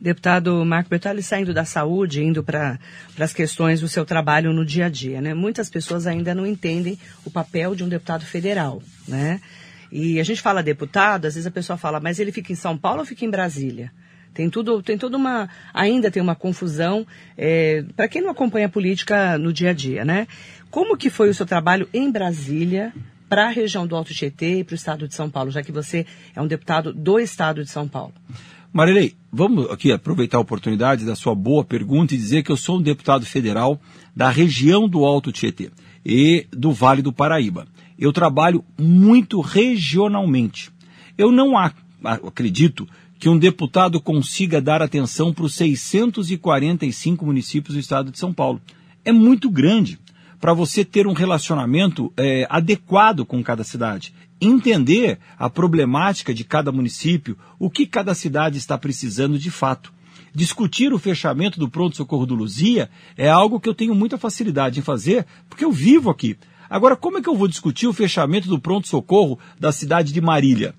Deputado 0.00 0.64
Marco 0.64 0.88
Bertoli, 0.88 1.22
saindo 1.22 1.52
da 1.52 1.64
saúde, 1.64 2.22
indo 2.22 2.44
para 2.44 2.78
as 3.18 3.32
questões 3.32 3.80
do 3.80 3.88
seu 3.88 4.06
trabalho 4.06 4.52
no 4.52 4.64
dia 4.64 4.86
a 4.86 4.88
dia, 4.88 5.20
né? 5.20 5.34
Muitas 5.34 5.68
pessoas 5.68 6.06
ainda 6.06 6.34
não 6.34 6.46
entendem 6.46 6.96
o 7.24 7.30
papel 7.30 7.74
de 7.74 7.82
um 7.82 7.88
deputado 7.88 8.24
federal, 8.24 8.80
né? 9.08 9.40
E 9.90 10.20
a 10.20 10.22
gente 10.22 10.40
fala 10.40 10.62
deputado, 10.62 11.26
às 11.26 11.34
vezes 11.34 11.46
a 11.46 11.50
pessoa 11.50 11.76
fala, 11.76 11.98
mas 11.98 12.20
ele 12.20 12.30
fica 12.30 12.52
em 12.52 12.54
São 12.54 12.78
Paulo 12.78 13.00
ou 13.00 13.06
fica 13.06 13.24
em 13.24 13.30
Brasília? 13.30 13.90
Tem 14.32 14.48
tudo, 14.48 14.80
tem 14.82 14.96
toda 14.96 15.16
uma, 15.16 15.48
ainda 15.74 16.12
tem 16.12 16.22
uma 16.22 16.36
confusão 16.36 17.04
é, 17.36 17.84
para 17.96 18.06
quem 18.06 18.22
não 18.22 18.30
acompanha 18.30 18.66
a 18.66 18.70
política 18.70 19.36
no 19.36 19.52
dia 19.52 19.70
a 19.70 19.72
dia, 19.72 20.04
né? 20.04 20.28
Como 20.70 20.96
que 20.96 21.10
foi 21.10 21.28
o 21.28 21.34
seu 21.34 21.46
trabalho 21.46 21.88
em 21.92 22.08
Brasília 22.08 22.92
para 23.28 23.46
a 23.46 23.50
região 23.50 23.84
do 23.84 23.96
Alto 23.96 24.14
Tietê 24.14 24.60
e 24.60 24.64
para 24.64 24.74
o 24.74 24.76
estado 24.76 25.08
de 25.08 25.14
São 25.14 25.28
Paulo, 25.28 25.50
já 25.50 25.62
que 25.62 25.72
você 25.72 26.06
é 26.36 26.40
um 26.40 26.46
deputado 26.46 26.92
do 26.92 27.18
estado 27.18 27.64
de 27.64 27.70
São 27.70 27.88
Paulo? 27.88 28.14
Marilei, 28.70 29.14
vamos 29.32 29.70
aqui 29.70 29.90
aproveitar 29.90 30.36
a 30.36 30.42
oportunidade 30.42 31.04
da 31.04 31.16
sua 31.16 31.34
boa 31.34 31.64
pergunta 31.64 32.14
e 32.14 32.18
dizer 32.18 32.42
que 32.42 32.52
eu 32.52 32.56
sou 32.56 32.78
um 32.78 32.82
deputado 32.82 33.24
federal 33.24 33.80
da 34.14 34.28
região 34.28 34.86
do 34.86 35.06
Alto 35.06 35.32
Tietê 35.32 35.70
e 36.04 36.46
do 36.52 36.70
Vale 36.70 37.00
do 37.00 37.12
Paraíba. 37.12 37.66
Eu 37.98 38.12
trabalho 38.12 38.62
muito 38.78 39.40
regionalmente. 39.40 40.70
Eu 41.16 41.32
não 41.32 41.54
acredito 42.02 42.86
que 43.18 43.28
um 43.28 43.38
deputado 43.38 44.00
consiga 44.00 44.60
dar 44.60 44.82
atenção 44.82 45.32
para 45.32 45.46
os 45.46 45.54
645 45.54 47.24
municípios 47.24 47.74
do 47.74 47.80
estado 47.80 48.12
de 48.12 48.18
São 48.18 48.34
Paulo. 48.34 48.60
É 49.02 49.10
muito 49.10 49.50
grande 49.50 49.98
para 50.38 50.52
você 50.52 50.84
ter 50.84 51.06
um 51.06 51.14
relacionamento 51.14 52.12
é, 52.16 52.46
adequado 52.50 53.24
com 53.24 53.42
cada 53.42 53.64
cidade 53.64 54.12
entender 54.40 55.18
a 55.38 55.50
problemática 55.50 56.32
de 56.32 56.44
cada 56.44 56.70
município, 56.70 57.36
o 57.58 57.70
que 57.70 57.86
cada 57.86 58.14
cidade 58.14 58.58
está 58.58 58.78
precisando 58.78 59.38
de 59.38 59.50
fato. 59.50 59.92
Discutir 60.34 60.92
o 60.92 60.98
fechamento 60.98 61.58
do 61.58 61.68
pronto-socorro 61.68 62.26
do 62.26 62.34
Luzia 62.34 62.90
é 63.16 63.28
algo 63.28 63.58
que 63.58 63.68
eu 63.68 63.74
tenho 63.74 63.94
muita 63.94 64.18
facilidade 64.18 64.78
em 64.78 64.82
fazer, 64.82 65.26
porque 65.48 65.64
eu 65.64 65.72
vivo 65.72 66.10
aqui. 66.10 66.36
Agora, 66.70 66.96
como 66.96 67.18
é 67.18 67.22
que 67.22 67.28
eu 67.28 67.36
vou 67.36 67.48
discutir 67.48 67.86
o 67.86 67.92
fechamento 67.92 68.46
do 68.48 68.60
pronto-socorro 68.60 69.38
da 69.58 69.72
cidade 69.72 70.12
de 70.12 70.20
Marília? 70.20 70.74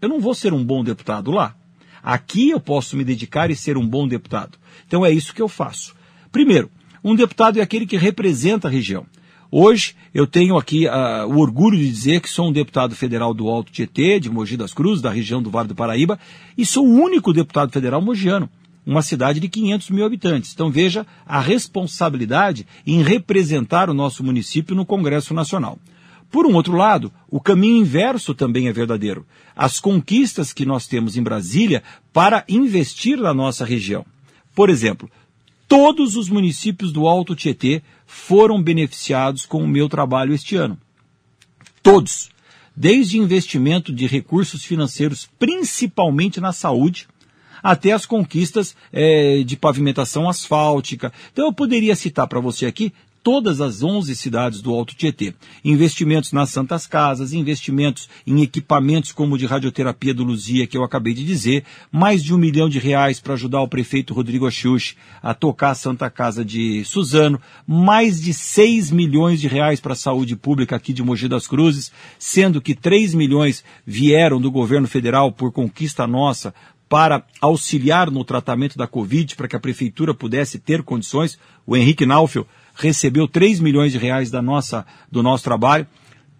Eu 0.00 0.08
não 0.08 0.20
vou 0.20 0.34
ser 0.34 0.52
um 0.52 0.64
bom 0.64 0.82
deputado 0.82 1.30
lá. 1.30 1.54
Aqui 2.02 2.50
eu 2.50 2.60
posso 2.60 2.96
me 2.96 3.04
dedicar 3.04 3.50
e 3.50 3.56
ser 3.56 3.76
um 3.76 3.86
bom 3.86 4.06
deputado. 4.06 4.58
Então 4.86 5.04
é 5.04 5.10
isso 5.10 5.34
que 5.34 5.42
eu 5.42 5.48
faço. 5.48 5.94
Primeiro, 6.30 6.70
um 7.02 7.14
deputado 7.14 7.58
é 7.58 7.62
aquele 7.62 7.86
que 7.86 7.96
representa 7.96 8.68
a 8.68 8.70
região. 8.70 9.06
Hoje 9.50 9.94
eu 10.12 10.26
tenho 10.26 10.58
aqui 10.58 10.86
uh, 10.86 11.26
o 11.26 11.38
orgulho 11.38 11.78
de 11.78 11.88
dizer 11.88 12.20
que 12.20 12.28
sou 12.28 12.48
um 12.48 12.52
deputado 12.52 12.94
federal 12.94 13.32
do 13.32 13.48
Alto 13.48 13.72
Tietê, 13.72 14.20
de 14.20 14.28
Mogi 14.28 14.58
das 14.58 14.74
Cruzes, 14.74 15.00
da 15.00 15.10
região 15.10 15.42
do 15.42 15.50
Vale 15.50 15.68
do 15.68 15.74
Paraíba, 15.74 16.18
e 16.56 16.66
sou 16.66 16.86
o 16.86 16.92
único 16.92 17.32
deputado 17.32 17.72
federal 17.72 18.02
mogiano, 18.02 18.50
uma 18.84 19.00
cidade 19.00 19.40
de 19.40 19.48
500 19.48 19.88
mil 19.88 20.04
habitantes. 20.04 20.52
Então 20.52 20.70
veja 20.70 21.06
a 21.26 21.40
responsabilidade 21.40 22.66
em 22.86 23.02
representar 23.02 23.88
o 23.88 23.94
nosso 23.94 24.22
município 24.22 24.76
no 24.76 24.84
Congresso 24.84 25.32
Nacional. 25.32 25.78
Por 26.30 26.44
um 26.44 26.54
outro 26.54 26.76
lado, 26.76 27.10
o 27.30 27.40
caminho 27.40 27.78
inverso 27.78 28.34
também 28.34 28.68
é 28.68 28.72
verdadeiro. 28.72 29.24
As 29.56 29.80
conquistas 29.80 30.52
que 30.52 30.66
nós 30.66 30.86
temos 30.86 31.16
em 31.16 31.22
Brasília 31.22 31.82
para 32.12 32.44
investir 32.50 33.16
na 33.16 33.32
nossa 33.32 33.64
região. 33.64 34.04
Por 34.54 34.68
exemplo, 34.68 35.10
todos 35.68 36.16
os 36.16 36.28
municípios 36.30 36.90
do 36.90 37.06
Alto 37.06 37.36
Tietê 37.36 37.82
foram 38.06 38.60
beneficiados 38.60 39.44
com 39.44 39.62
o 39.62 39.68
meu 39.68 39.88
trabalho 39.88 40.34
este 40.34 40.56
ano. 40.56 40.78
Todos. 41.82 42.30
Desde 42.74 43.18
investimento 43.18 43.92
de 43.92 44.06
recursos 44.06 44.64
financeiros, 44.64 45.28
principalmente 45.38 46.40
na 46.40 46.52
saúde, 46.52 47.06
até 47.62 47.92
as 47.92 48.06
conquistas 48.06 48.74
é, 48.92 49.42
de 49.42 49.56
pavimentação 49.56 50.28
asfáltica. 50.28 51.12
Então 51.32 51.46
eu 51.46 51.52
poderia 51.52 51.96
citar 51.96 52.26
para 52.26 52.40
você 52.40 52.66
aqui 52.66 52.92
todas 53.22 53.60
as 53.60 53.82
11 53.82 54.14
cidades 54.16 54.60
do 54.60 54.72
Alto 54.72 54.94
Tietê. 54.94 55.34
Investimentos 55.64 56.32
nas 56.32 56.50
Santas 56.50 56.86
Casas, 56.86 57.32
investimentos 57.32 58.08
em 58.26 58.42
equipamentos 58.42 59.12
como 59.12 59.34
o 59.34 59.38
de 59.38 59.46
radioterapia 59.46 60.14
do 60.14 60.24
Luzia, 60.24 60.66
que 60.66 60.76
eu 60.76 60.84
acabei 60.84 61.14
de 61.14 61.24
dizer, 61.24 61.64
mais 61.90 62.22
de 62.22 62.34
um 62.34 62.38
milhão 62.38 62.68
de 62.68 62.78
reais 62.78 63.20
para 63.20 63.34
ajudar 63.34 63.60
o 63.60 63.68
prefeito 63.68 64.14
Rodrigo 64.14 64.46
Axux 64.46 64.96
a 65.22 65.34
tocar 65.34 65.70
a 65.70 65.74
Santa 65.74 66.10
Casa 66.10 66.44
de 66.44 66.84
Suzano, 66.84 67.40
mais 67.66 68.20
de 68.20 68.32
6 68.32 68.90
milhões 68.90 69.40
de 69.40 69.48
reais 69.48 69.80
para 69.80 69.92
a 69.92 69.96
saúde 69.96 70.36
pública 70.36 70.76
aqui 70.76 70.92
de 70.92 71.02
Mogi 71.02 71.28
das 71.28 71.46
Cruzes, 71.46 71.92
sendo 72.18 72.60
que 72.60 72.74
3 72.74 73.14
milhões 73.14 73.64
vieram 73.86 74.40
do 74.40 74.50
governo 74.50 74.88
federal 74.88 75.32
por 75.32 75.52
conquista 75.52 76.06
nossa 76.06 76.54
para 76.88 77.22
auxiliar 77.40 78.10
no 78.10 78.24
tratamento 78.24 78.78
da 78.78 78.86
Covid, 78.86 79.36
para 79.36 79.46
que 79.46 79.56
a 79.56 79.60
prefeitura 79.60 80.14
pudesse 80.14 80.58
ter 80.58 80.82
condições. 80.82 81.38
O 81.66 81.76
Henrique 81.76 82.06
Naufel 82.06 82.46
recebeu 82.78 83.26
3 83.26 83.60
milhões 83.60 83.92
de 83.92 83.98
reais 83.98 84.30
da 84.30 84.40
nossa, 84.40 84.86
do 85.10 85.22
nosso 85.22 85.44
trabalho, 85.44 85.86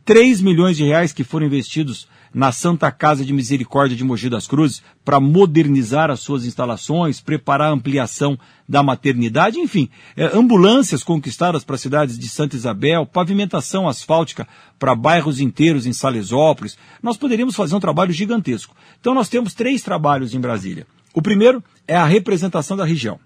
3 0.04 0.40
milhões 0.40 0.76
de 0.76 0.84
reais 0.84 1.12
que 1.12 1.24
foram 1.24 1.46
investidos 1.46 2.08
na 2.32 2.52
Santa 2.52 2.90
Casa 2.90 3.24
de 3.24 3.32
Misericórdia 3.32 3.96
de 3.96 4.04
Mogi 4.04 4.28
das 4.28 4.46
Cruzes 4.46 4.82
para 5.04 5.18
modernizar 5.18 6.10
as 6.10 6.20
suas 6.20 6.44
instalações, 6.44 7.20
preparar 7.20 7.68
a 7.68 7.72
ampliação 7.72 8.38
da 8.68 8.82
maternidade, 8.82 9.58
enfim, 9.58 9.88
é, 10.16 10.26
ambulâncias 10.36 11.02
conquistadas 11.02 11.64
para 11.64 11.78
cidades 11.78 12.18
de 12.18 12.28
Santa 12.28 12.54
Isabel, 12.54 13.06
pavimentação 13.06 13.88
asfáltica 13.88 14.46
para 14.78 14.94
bairros 14.94 15.40
inteiros 15.40 15.86
em 15.86 15.92
Salesópolis. 15.92 16.78
Nós 17.02 17.16
poderíamos 17.16 17.56
fazer 17.56 17.74
um 17.74 17.80
trabalho 17.80 18.12
gigantesco. 18.12 18.76
Então 19.00 19.14
nós 19.14 19.28
temos 19.28 19.54
três 19.54 19.82
trabalhos 19.82 20.34
em 20.34 20.40
Brasília. 20.40 20.86
O 21.14 21.22
primeiro 21.22 21.62
é 21.86 21.96
a 21.96 22.04
representação 22.04 22.76
da 22.76 22.84
região. 22.84 23.18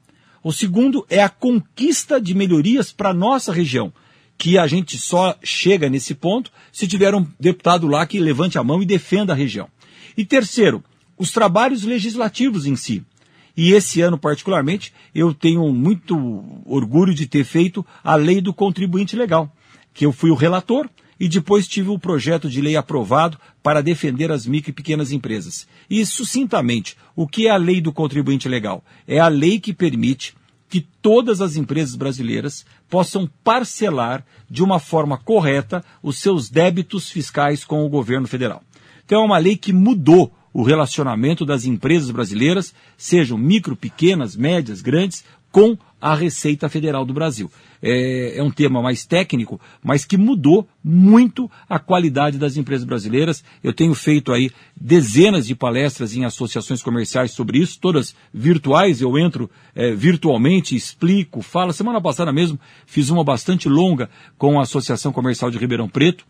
O 0.42 0.52
segundo 0.52 1.06
é 1.08 1.22
a 1.22 1.28
conquista 1.28 2.20
de 2.20 2.34
melhorias 2.34 2.90
para 2.92 3.10
a 3.10 3.14
nossa 3.14 3.52
região, 3.52 3.92
que 4.36 4.58
a 4.58 4.66
gente 4.66 4.98
só 4.98 5.36
chega 5.42 5.88
nesse 5.88 6.14
ponto 6.14 6.50
se 6.72 6.88
tiver 6.88 7.14
um 7.14 7.24
deputado 7.38 7.86
lá 7.86 8.04
que 8.06 8.18
levante 8.18 8.58
a 8.58 8.64
mão 8.64 8.82
e 8.82 8.86
defenda 8.86 9.32
a 9.32 9.36
região. 9.36 9.68
E 10.16 10.24
terceiro, 10.24 10.82
os 11.16 11.30
trabalhos 11.30 11.84
legislativos 11.84 12.66
em 12.66 12.74
si. 12.74 13.04
E 13.56 13.72
esse 13.72 14.00
ano, 14.00 14.18
particularmente, 14.18 14.92
eu 15.14 15.32
tenho 15.32 15.70
muito 15.72 16.62
orgulho 16.64 17.14
de 17.14 17.26
ter 17.26 17.44
feito 17.44 17.86
a 18.02 18.16
lei 18.16 18.40
do 18.40 18.52
contribuinte 18.52 19.14
legal, 19.14 19.54
que 19.94 20.04
eu 20.04 20.12
fui 20.12 20.30
o 20.30 20.34
relator 20.34 20.88
e 21.22 21.28
depois 21.28 21.68
tive 21.68 21.88
o 21.88 22.00
projeto 22.00 22.50
de 22.50 22.60
lei 22.60 22.74
aprovado 22.74 23.38
para 23.62 23.80
defender 23.80 24.32
as 24.32 24.44
micro 24.44 24.70
e 24.70 24.72
pequenas 24.72 25.12
empresas. 25.12 25.68
E, 25.88 26.04
sucintamente, 26.04 26.96
o 27.14 27.28
que 27.28 27.46
é 27.46 27.50
a 27.52 27.56
lei 27.56 27.80
do 27.80 27.92
contribuinte 27.92 28.48
legal? 28.48 28.84
É 29.06 29.20
a 29.20 29.28
lei 29.28 29.60
que 29.60 29.72
permite 29.72 30.34
que 30.68 30.80
todas 31.00 31.40
as 31.40 31.54
empresas 31.54 31.94
brasileiras 31.94 32.66
possam 32.90 33.30
parcelar 33.44 34.26
de 34.50 34.64
uma 34.64 34.80
forma 34.80 35.16
correta 35.16 35.84
os 36.02 36.18
seus 36.18 36.50
débitos 36.50 37.08
fiscais 37.08 37.64
com 37.64 37.86
o 37.86 37.88
governo 37.88 38.26
federal. 38.26 38.60
Então 39.06 39.22
é 39.22 39.24
uma 39.24 39.38
lei 39.38 39.54
que 39.56 39.72
mudou 39.72 40.34
o 40.52 40.64
relacionamento 40.64 41.46
das 41.46 41.64
empresas 41.64 42.10
brasileiras, 42.10 42.74
sejam 42.96 43.38
micro, 43.38 43.76
pequenas, 43.76 44.34
médias, 44.34 44.80
grandes, 44.80 45.24
com 45.52 45.78
a 46.00 46.16
Receita 46.16 46.68
Federal 46.68 47.04
do 47.04 47.14
Brasil. 47.14 47.48
É, 47.82 48.38
é, 48.38 48.42
um 48.42 48.50
tema 48.50 48.80
mais 48.80 49.04
técnico, 49.04 49.60
mas 49.82 50.04
que 50.04 50.16
mudou 50.16 50.68
muito 50.84 51.50
a 51.68 51.80
qualidade 51.80 52.38
das 52.38 52.56
empresas 52.56 52.84
brasileiras. 52.84 53.42
Eu 53.62 53.72
tenho 53.72 53.92
feito 53.92 54.32
aí 54.32 54.50
dezenas 54.80 55.48
de 55.48 55.54
palestras 55.56 56.14
em 56.14 56.24
associações 56.24 56.80
comerciais 56.80 57.32
sobre 57.32 57.58
isso, 57.58 57.80
todas 57.80 58.14
virtuais. 58.32 59.00
Eu 59.00 59.18
entro 59.18 59.50
é, 59.74 59.92
virtualmente, 59.92 60.76
explico, 60.76 61.42
falo. 61.42 61.72
Semana 61.72 62.00
passada 62.00 62.32
mesmo 62.32 62.58
fiz 62.86 63.10
uma 63.10 63.24
bastante 63.24 63.68
longa 63.68 64.08
com 64.38 64.60
a 64.60 64.62
Associação 64.62 65.12
Comercial 65.12 65.50
de 65.50 65.58
Ribeirão 65.58 65.88
Preto. 65.88 66.24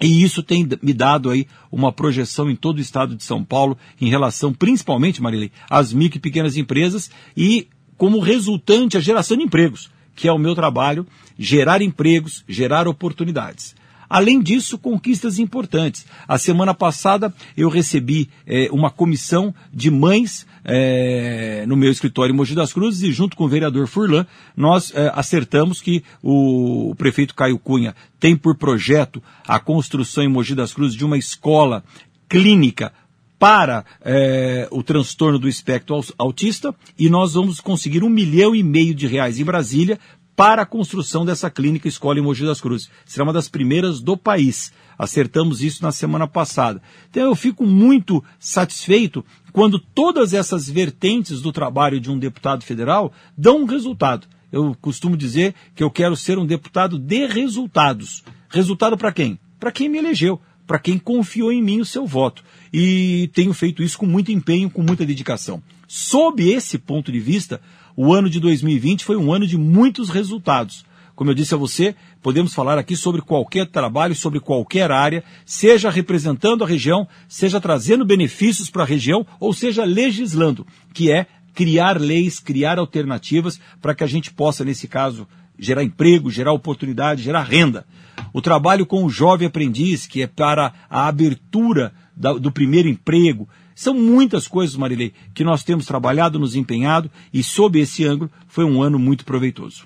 E 0.00 0.22
isso 0.22 0.42
tem 0.42 0.66
me 0.82 0.94
dado 0.94 1.28
aí 1.28 1.46
uma 1.70 1.92
projeção 1.92 2.50
em 2.50 2.56
todo 2.56 2.78
o 2.78 2.80
estado 2.80 3.14
de 3.14 3.22
São 3.22 3.44
Paulo 3.44 3.76
em 4.00 4.08
relação, 4.08 4.50
principalmente, 4.52 5.20
Marilei, 5.20 5.52
às 5.68 5.92
micro 5.92 6.16
e 6.16 6.20
pequenas 6.20 6.56
empresas 6.56 7.10
e 7.36 7.68
como 7.98 8.18
resultante 8.18 8.96
a 8.96 9.00
geração 9.00 9.36
de 9.36 9.42
empregos, 9.42 9.90
que 10.20 10.28
é 10.28 10.32
o 10.32 10.38
meu 10.38 10.54
trabalho, 10.54 11.06
gerar 11.38 11.80
empregos, 11.80 12.44
gerar 12.46 12.86
oportunidades. 12.86 13.74
Além 14.06 14.42
disso, 14.42 14.76
conquistas 14.76 15.38
importantes. 15.38 16.04
A 16.28 16.36
semana 16.36 16.74
passada 16.74 17.32
eu 17.56 17.70
recebi 17.70 18.28
é, 18.46 18.68
uma 18.70 18.90
comissão 18.90 19.54
de 19.72 19.90
mães 19.90 20.46
é, 20.62 21.64
no 21.66 21.74
meu 21.74 21.90
escritório 21.90 22.34
em 22.34 22.36
Mogi 22.36 22.54
das 22.54 22.70
Cruzes 22.70 23.02
e 23.02 23.12
junto 23.12 23.34
com 23.34 23.44
o 23.44 23.48
vereador 23.48 23.86
Furlan, 23.86 24.26
nós 24.54 24.92
é, 24.94 25.10
acertamos 25.14 25.80
que 25.80 26.04
o, 26.22 26.90
o 26.90 26.94
prefeito 26.94 27.34
Caio 27.34 27.58
Cunha 27.58 27.94
tem 28.18 28.36
por 28.36 28.56
projeto 28.56 29.22
a 29.48 29.58
construção 29.58 30.22
em 30.22 30.28
Mogi 30.28 30.54
das 30.54 30.74
Cruzes 30.74 30.98
de 30.98 31.04
uma 31.06 31.16
escola 31.16 31.82
clínica 32.28 32.92
para 33.40 33.86
é, 34.02 34.68
o 34.70 34.82
transtorno 34.82 35.38
do 35.38 35.48
espectro 35.48 36.04
autista 36.18 36.74
e 36.98 37.08
nós 37.08 37.32
vamos 37.32 37.58
conseguir 37.58 38.04
um 38.04 38.10
milhão 38.10 38.54
e 38.54 38.62
meio 38.62 38.94
de 38.94 39.06
reais 39.06 39.40
em 39.40 39.44
Brasília 39.44 39.98
para 40.36 40.60
a 40.60 40.66
construção 40.66 41.24
dessa 41.24 41.50
clínica 41.50 41.88
escola 41.88 42.18
em 42.18 42.22
Mogi 42.22 42.44
das 42.44 42.60
Cruzes. 42.60 42.90
Será 43.06 43.24
uma 43.24 43.32
das 43.32 43.48
primeiras 43.48 44.02
do 44.02 44.14
país. 44.14 44.72
Acertamos 44.98 45.62
isso 45.62 45.82
na 45.82 45.90
semana 45.90 46.28
passada. 46.28 46.82
Então 47.08 47.22
eu 47.22 47.34
fico 47.34 47.64
muito 47.64 48.22
satisfeito 48.38 49.24
quando 49.54 49.78
todas 49.78 50.34
essas 50.34 50.68
vertentes 50.68 51.40
do 51.40 51.50
trabalho 51.50 51.98
de 51.98 52.10
um 52.10 52.18
deputado 52.18 52.62
federal 52.62 53.10
dão 53.36 53.62
um 53.62 53.66
resultado. 53.66 54.26
Eu 54.52 54.76
costumo 54.82 55.16
dizer 55.16 55.54
que 55.74 55.82
eu 55.82 55.90
quero 55.90 56.14
ser 56.14 56.38
um 56.38 56.44
deputado 56.44 56.98
de 56.98 57.26
resultados. 57.26 58.22
Resultado 58.50 58.98
para 58.98 59.12
quem? 59.12 59.40
Para 59.58 59.72
quem 59.72 59.88
me 59.88 59.96
elegeu, 59.96 60.40
para 60.66 60.78
quem 60.78 60.98
confiou 60.98 61.50
em 61.50 61.62
mim 61.62 61.80
o 61.80 61.86
seu 61.86 62.06
voto. 62.06 62.44
E 62.72 63.30
tenho 63.34 63.52
feito 63.52 63.82
isso 63.82 63.98
com 63.98 64.06
muito 64.06 64.30
empenho, 64.30 64.70
com 64.70 64.82
muita 64.82 65.04
dedicação. 65.04 65.62
Sob 65.88 66.48
esse 66.48 66.78
ponto 66.78 67.10
de 67.10 67.18
vista, 67.18 67.60
o 67.96 68.12
ano 68.12 68.30
de 68.30 68.38
2020 68.38 69.04
foi 69.04 69.16
um 69.16 69.32
ano 69.32 69.46
de 69.46 69.58
muitos 69.58 70.08
resultados. 70.08 70.84
Como 71.20 71.30
eu 71.30 71.34
disse 71.34 71.52
a 71.52 71.58
você, 71.58 71.94
podemos 72.22 72.54
falar 72.54 72.78
aqui 72.78 72.96
sobre 72.96 73.20
qualquer 73.20 73.66
trabalho, 73.66 74.14
sobre 74.14 74.40
qualquer 74.40 74.90
área, 74.90 75.22
seja 75.44 75.90
representando 75.90 76.64
a 76.64 76.66
região, 76.66 77.06
seja 77.28 77.60
trazendo 77.60 78.06
benefícios 78.06 78.70
para 78.70 78.84
a 78.84 78.86
região, 78.86 79.26
ou 79.38 79.52
seja 79.52 79.84
legislando, 79.84 80.66
que 80.94 81.10
é 81.10 81.26
criar 81.52 82.00
leis, 82.00 82.38
criar 82.38 82.78
alternativas 82.78 83.60
para 83.82 83.94
que 83.94 84.02
a 84.02 84.06
gente 84.06 84.30
possa, 84.30 84.64
nesse 84.64 84.88
caso, 84.88 85.28
gerar 85.58 85.84
emprego, 85.84 86.30
gerar 86.30 86.52
oportunidade, 86.52 87.22
gerar 87.22 87.42
renda. 87.42 87.84
O 88.32 88.40
trabalho 88.40 88.86
com 88.86 89.04
o 89.04 89.10
jovem 89.10 89.46
aprendiz, 89.46 90.06
que 90.06 90.22
é 90.22 90.26
para 90.26 90.72
a 90.88 91.06
abertura 91.06 91.92
da, 92.20 92.34
do 92.34 92.52
primeiro 92.52 92.86
emprego. 92.86 93.48
São 93.74 93.94
muitas 93.94 94.46
coisas, 94.46 94.76
Marilei, 94.76 95.14
que 95.34 95.42
nós 95.42 95.64
temos 95.64 95.86
trabalhado, 95.86 96.38
nos 96.38 96.54
empenhado, 96.54 97.10
e 97.32 97.42
sob 97.42 97.80
esse 97.80 98.04
ângulo 98.04 98.30
foi 98.46 98.64
um 98.64 98.82
ano 98.82 98.98
muito 98.98 99.24
proveitoso. 99.24 99.84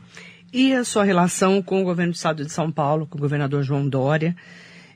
E 0.52 0.72
a 0.72 0.84
sua 0.84 1.04
relação 1.04 1.62
com 1.62 1.80
o 1.80 1.84
governo 1.84 2.12
do 2.12 2.16
estado 2.16 2.44
de 2.44 2.52
São 2.52 2.70
Paulo, 2.70 3.06
com 3.06 3.16
o 3.16 3.20
governador 3.20 3.62
João 3.62 3.88
Dória, 3.88 4.36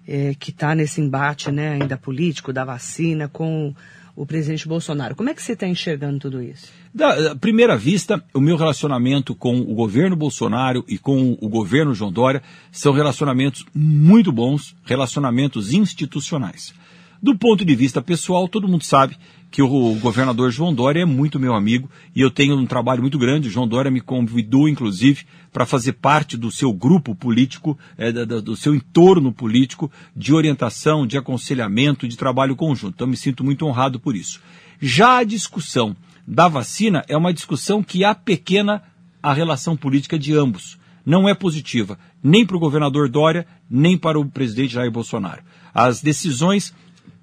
é, 0.06 0.34
que 0.38 0.50
está 0.50 0.74
nesse 0.74 1.00
embate 1.00 1.50
né, 1.52 1.70
ainda 1.80 1.96
político 1.96 2.52
da 2.52 2.64
vacina 2.64 3.28
com 3.28 3.72
o 4.16 4.26
presidente 4.26 4.66
Bolsonaro. 4.66 5.14
Como 5.14 5.30
é 5.30 5.34
que 5.34 5.40
você 5.40 5.52
está 5.52 5.68
enxergando 5.68 6.18
tudo 6.18 6.42
isso? 6.42 6.72
Da, 6.92 7.36
primeira 7.36 7.76
vista, 7.76 8.24
o 8.34 8.40
meu 8.40 8.56
relacionamento 8.56 9.32
com 9.32 9.60
o 9.60 9.74
governo 9.74 10.16
Bolsonaro 10.16 10.84
e 10.88 10.98
com 10.98 11.38
o 11.40 11.48
governo 11.48 11.94
João 11.94 12.10
Dória 12.10 12.42
são 12.72 12.92
relacionamentos 12.92 13.64
muito 13.72 14.32
bons, 14.32 14.74
relacionamentos 14.84 15.72
institucionais. 15.72 16.74
Do 17.20 17.36
ponto 17.36 17.64
de 17.64 17.74
vista 17.74 18.00
pessoal, 18.00 18.46
todo 18.46 18.68
mundo 18.68 18.84
sabe 18.84 19.16
que 19.50 19.62
o 19.62 19.94
governador 19.94 20.50
João 20.52 20.74
Dória 20.74 21.02
é 21.02 21.04
muito 21.04 21.40
meu 21.40 21.54
amigo 21.54 21.90
e 22.14 22.20
eu 22.20 22.30
tenho 22.30 22.56
um 22.56 22.66
trabalho 22.66 23.00
muito 23.00 23.18
grande. 23.18 23.48
O 23.48 23.50
João 23.50 23.66
Dória 23.66 23.90
me 23.90 24.00
convidou, 24.00 24.68
inclusive, 24.68 25.24
para 25.52 25.66
fazer 25.66 25.94
parte 25.94 26.36
do 26.36 26.50
seu 26.50 26.72
grupo 26.72 27.14
político, 27.14 27.76
é, 27.96 28.12
do 28.12 28.54
seu 28.54 28.74
entorno 28.74 29.32
político 29.32 29.90
de 30.14 30.32
orientação, 30.32 31.06
de 31.06 31.16
aconselhamento, 31.16 32.06
de 32.06 32.16
trabalho 32.16 32.54
conjunto. 32.54 32.94
Então, 32.94 33.06
me 33.06 33.16
sinto 33.16 33.42
muito 33.42 33.66
honrado 33.66 33.98
por 33.98 34.14
isso. 34.14 34.40
Já 34.80 35.18
a 35.18 35.24
discussão 35.24 35.96
da 36.26 36.46
vacina 36.46 37.04
é 37.08 37.16
uma 37.16 37.32
discussão 37.32 37.82
que 37.82 38.04
apequena 38.04 38.82
a 39.22 39.32
relação 39.32 39.76
política 39.76 40.18
de 40.18 40.36
ambos. 40.36 40.78
Não 41.04 41.28
é 41.28 41.34
positiva, 41.34 41.98
nem 42.22 42.44
para 42.44 42.56
o 42.56 42.60
governador 42.60 43.08
Dória, 43.08 43.46
nem 43.68 43.96
para 43.96 44.20
o 44.20 44.26
presidente 44.26 44.74
Jair 44.74 44.90
Bolsonaro. 44.90 45.42
As 45.72 46.02
decisões 46.02 46.74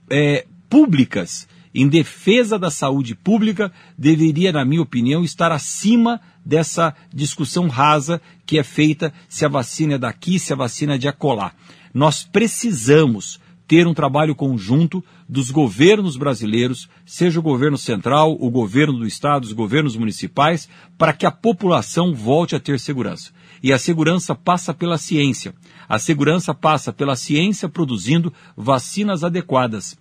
é, 0.09 0.45
públicas 0.69 1.47
em 1.75 1.89
defesa 1.89 2.57
da 2.57 2.71
saúde 2.71 3.13
pública 3.13 3.69
deveria, 3.97 4.53
na 4.53 4.63
minha 4.63 4.81
opinião, 4.81 5.25
estar 5.25 5.51
acima 5.51 6.21
dessa 6.45 6.95
discussão 7.13 7.67
rasa 7.67 8.21
que 8.45 8.57
é 8.57 8.63
feita 8.63 9.13
se 9.27 9.43
a 9.43 9.49
vacina 9.49 9.95
é 9.95 9.97
daqui, 9.97 10.39
se 10.39 10.53
a 10.53 10.55
vacina 10.55 10.95
é 10.95 10.97
de 10.97 11.09
acolá. 11.09 11.51
Nós 11.93 12.23
precisamos 12.23 13.41
ter 13.67 13.87
um 13.87 13.93
trabalho 13.93 14.35
conjunto 14.35 15.03
dos 15.27 15.51
governos 15.51 16.15
brasileiros, 16.15 16.87
seja 17.05 17.39
o 17.39 17.43
governo 17.43 17.77
central, 17.77 18.37
o 18.39 18.49
governo 18.49 18.99
do 18.99 19.07
estado, 19.07 19.43
os 19.43 19.51
governos 19.51 19.97
municipais, 19.97 20.69
para 20.97 21.11
que 21.11 21.25
a 21.25 21.31
população 21.31 22.13
volte 22.13 22.55
a 22.55 22.59
ter 22.59 22.79
segurança. 22.79 23.31
E 23.61 23.73
a 23.73 23.77
segurança 23.77 24.35
passa 24.35 24.73
pela 24.73 24.97
ciência. 24.97 25.53
A 25.87 25.99
segurança 25.99 26.53
passa 26.53 26.91
pela 26.91 27.15
ciência 27.15 27.69
produzindo 27.69 28.33
vacinas 28.55 29.23
adequadas 29.23 29.97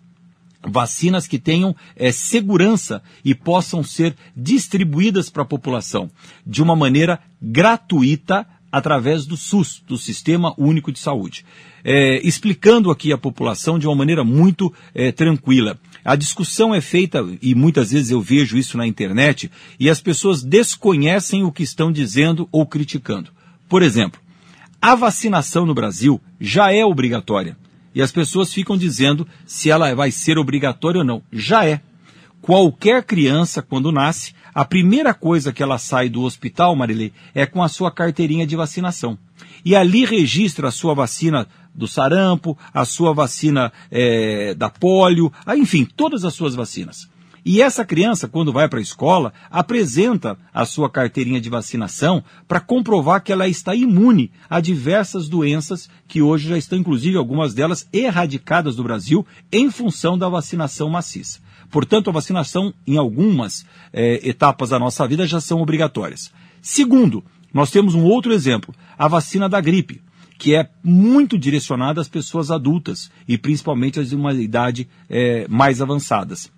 vacinas 0.67 1.27
que 1.27 1.39
tenham 1.39 1.77
é, 1.95 2.11
segurança 2.11 3.03
e 3.25 3.35
possam 3.35 3.83
ser 3.83 4.17
distribuídas 4.35 5.29
para 5.29 5.43
a 5.43 5.47
população 5.47 6.11
de 6.47 6.63
uma 6.63 6.75
maneira 6.75 7.21
gratuita 7.41 8.47
através 8.75 9.25
do 9.25 9.37
SUS, 9.37 9.83
do 9.87 9.97
Sistema 9.97 10.53
Único 10.59 10.91
de 10.91 10.99
Saúde. 10.99 11.45
É, 11.85 12.21
explicando 12.27 12.91
aqui 12.91 13.13
à 13.13 13.19
população 13.19 13.79
de 13.79 13.87
uma 13.87 13.95
maneira 13.95 14.25
muito 14.25 14.73
é, 14.93 15.13
tranquila. 15.13 15.79
A 16.05 16.17
discussão 16.17 16.75
é 16.75 16.81
feita, 16.81 17.25
e 17.41 17.55
muitas 17.55 17.93
vezes 17.93 18.11
eu 18.11 18.21
vejo 18.21 18.59
isso 18.59 18.77
na 18.77 18.87
internet, 18.87 19.49
e 19.79 19.89
as 19.89 20.01
pessoas 20.01 20.43
desconhecem 20.43 21.45
o 21.45 21.53
que 21.53 21.63
estão 21.63 21.93
dizendo 21.93 22.49
ou 22.51 22.67
criticando. 22.67 23.31
Por 23.75 23.83
exemplo, 23.83 24.21
a 24.81 24.95
vacinação 24.95 25.67
no 25.67 25.75
Brasil 25.75 26.21
já 26.41 26.73
é 26.73 26.85
obrigatória. 26.85 27.57
E 27.93 28.01
as 28.01 28.13
pessoas 28.13 28.55
ficam 28.55 28.77
dizendo 28.77 29.27
se 29.45 29.69
ela 29.69 29.93
vai 29.97 30.13
ser 30.13 30.39
obrigatória 30.39 31.01
ou 31.01 31.05
não. 31.05 31.25
Já 31.33 31.67
é. 31.67 31.81
Qualquer 32.41 33.03
criança, 33.03 33.63
quando 33.63 33.91
nasce, 33.91 34.33
a 34.55 34.65
primeira 34.65 35.13
coisa 35.13 35.53
que 35.53 35.61
ela 35.61 35.77
sai 35.77 36.09
do 36.09 36.23
hospital, 36.23 36.77
Marilei, 36.77 37.13
é 37.35 37.47
com 37.47 37.65
a 37.65 37.69
sua 37.69 37.91
carteirinha 37.91 38.47
de 38.47 38.55
vacinação. 38.55 39.19
E 39.65 39.75
ali 39.75 40.05
registra 40.05 40.69
a 40.69 40.71
sua 40.71 40.95
vacina 40.95 41.49
do 41.75 41.89
sarampo, 41.89 42.57
a 42.73 42.85
sua 42.85 43.13
vacina 43.13 43.73
é, 43.91 44.55
da 44.55 44.71
polio, 44.71 45.33
enfim, 45.57 45.85
todas 45.85 46.25
as 46.25 46.33
suas 46.33 46.55
vacinas. 46.55 47.09
E 47.45 47.61
essa 47.61 47.85
criança, 47.85 48.27
quando 48.27 48.53
vai 48.53 48.69
para 48.69 48.79
a 48.79 48.83
escola, 48.83 49.33
apresenta 49.51 50.39
a 50.53 50.65
sua 50.65 50.89
carteirinha 50.89 51.41
de 51.41 51.51
vacinação 51.51 52.25
para 52.49 52.59
comprovar 52.59 53.23
que 53.23 53.31
ela 53.31 53.47
está 53.47 53.75
imune 53.75 54.31
a 54.49 54.61
diversas 54.61 55.29
doenças 55.29 55.91
que 56.09 56.23
hoje 56.23 56.49
já 56.49 56.57
estão, 56.57 56.79
inclusive, 56.79 57.19
algumas 57.19 57.53
delas 57.53 57.87
erradicadas 57.93 58.77
do 58.77 58.83
Brasil 58.83 59.27
em 59.53 59.71
função 59.71 60.17
da 60.17 60.29
vacinação 60.29 60.89
maciça. 60.89 61.41
Portanto, 61.71 62.09
a 62.09 62.13
vacinação 62.15 62.73
em 62.87 62.97
algumas 62.97 63.67
é, 63.93 64.27
etapas 64.27 64.71
da 64.71 64.79
nossa 64.79 65.07
vida 65.07 65.27
já 65.27 65.41
são 65.41 65.61
obrigatórias. 65.61 66.33
Segundo, 66.63 67.23
nós 67.53 67.71
temos 67.71 67.95
um 67.95 68.05
outro 68.05 68.33
exemplo, 68.33 68.75
a 68.97 69.07
vacina 69.07 69.49
da 69.49 69.61
gripe 69.61 70.01
que 70.37 70.55
é 70.55 70.69
muito 70.83 71.39
direcionada 71.39 72.01
às 72.01 72.09
pessoas 72.09 72.51
adultas 72.51 73.11
e 73.27 73.39
principalmente 73.39 74.01
às 74.01 74.09
de 74.09 74.17
uma 74.17 74.35
idade 74.35 74.89
é, 75.09 75.47
mais 75.49 75.81
avançadas. 75.81 76.51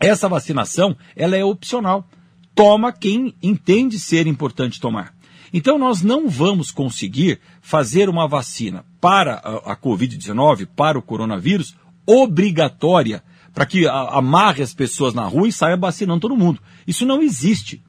Essa 0.00 0.28
vacinação, 0.28 0.96
ela 1.16 1.36
é 1.36 1.44
opcional. 1.44 2.06
Toma 2.54 2.92
quem 2.92 3.34
entende 3.42 3.98
ser 3.98 4.26
importante 4.26 4.80
tomar. 4.80 5.14
Então 5.52 5.78
nós 5.78 6.02
não 6.02 6.28
vamos 6.28 6.70
conseguir 6.70 7.40
fazer 7.60 8.08
uma 8.08 8.28
vacina 8.28 8.84
para 9.00 9.34
a, 9.34 9.72
a 9.72 9.76
Covid-19, 9.76 10.68
para 10.76 10.98
o 10.98 11.02
coronavírus, 11.02 11.74
obrigatória, 12.06 13.22
para 13.54 13.66
que 13.66 13.86
amarre 13.88 14.62
as 14.62 14.74
pessoas 14.74 15.14
na 15.14 15.24
rua 15.24 15.48
e 15.48 15.52
saia 15.52 15.76
vacinando 15.76 16.20
todo 16.20 16.36
mundo. 16.36 16.60
Isso 16.86 17.06
não 17.06 17.22
existe. 17.22 17.82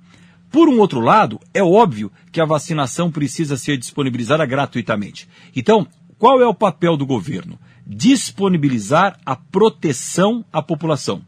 Por 0.49 0.67
um 0.67 0.79
outro 0.79 0.99
lado, 0.99 1.39
é 1.53 1.61
óbvio 1.61 2.11
que 2.31 2.41
a 2.41 2.45
vacinação 2.45 3.11
precisa 3.11 3.55
ser 3.55 3.77
disponibilizada 3.77 4.45
gratuitamente. 4.45 5.27
Então, 5.55 5.85
qual 6.17 6.41
é 6.41 6.47
o 6.47 6.55
papel 6.55 6.97
do 6.97 7.05
governo? 7.05 7.59
Disponibilizar 7.85 9.19
a 9.25 9.35
proteção 9.35 10.43
à 10.51 10.61
população 10.61 11.23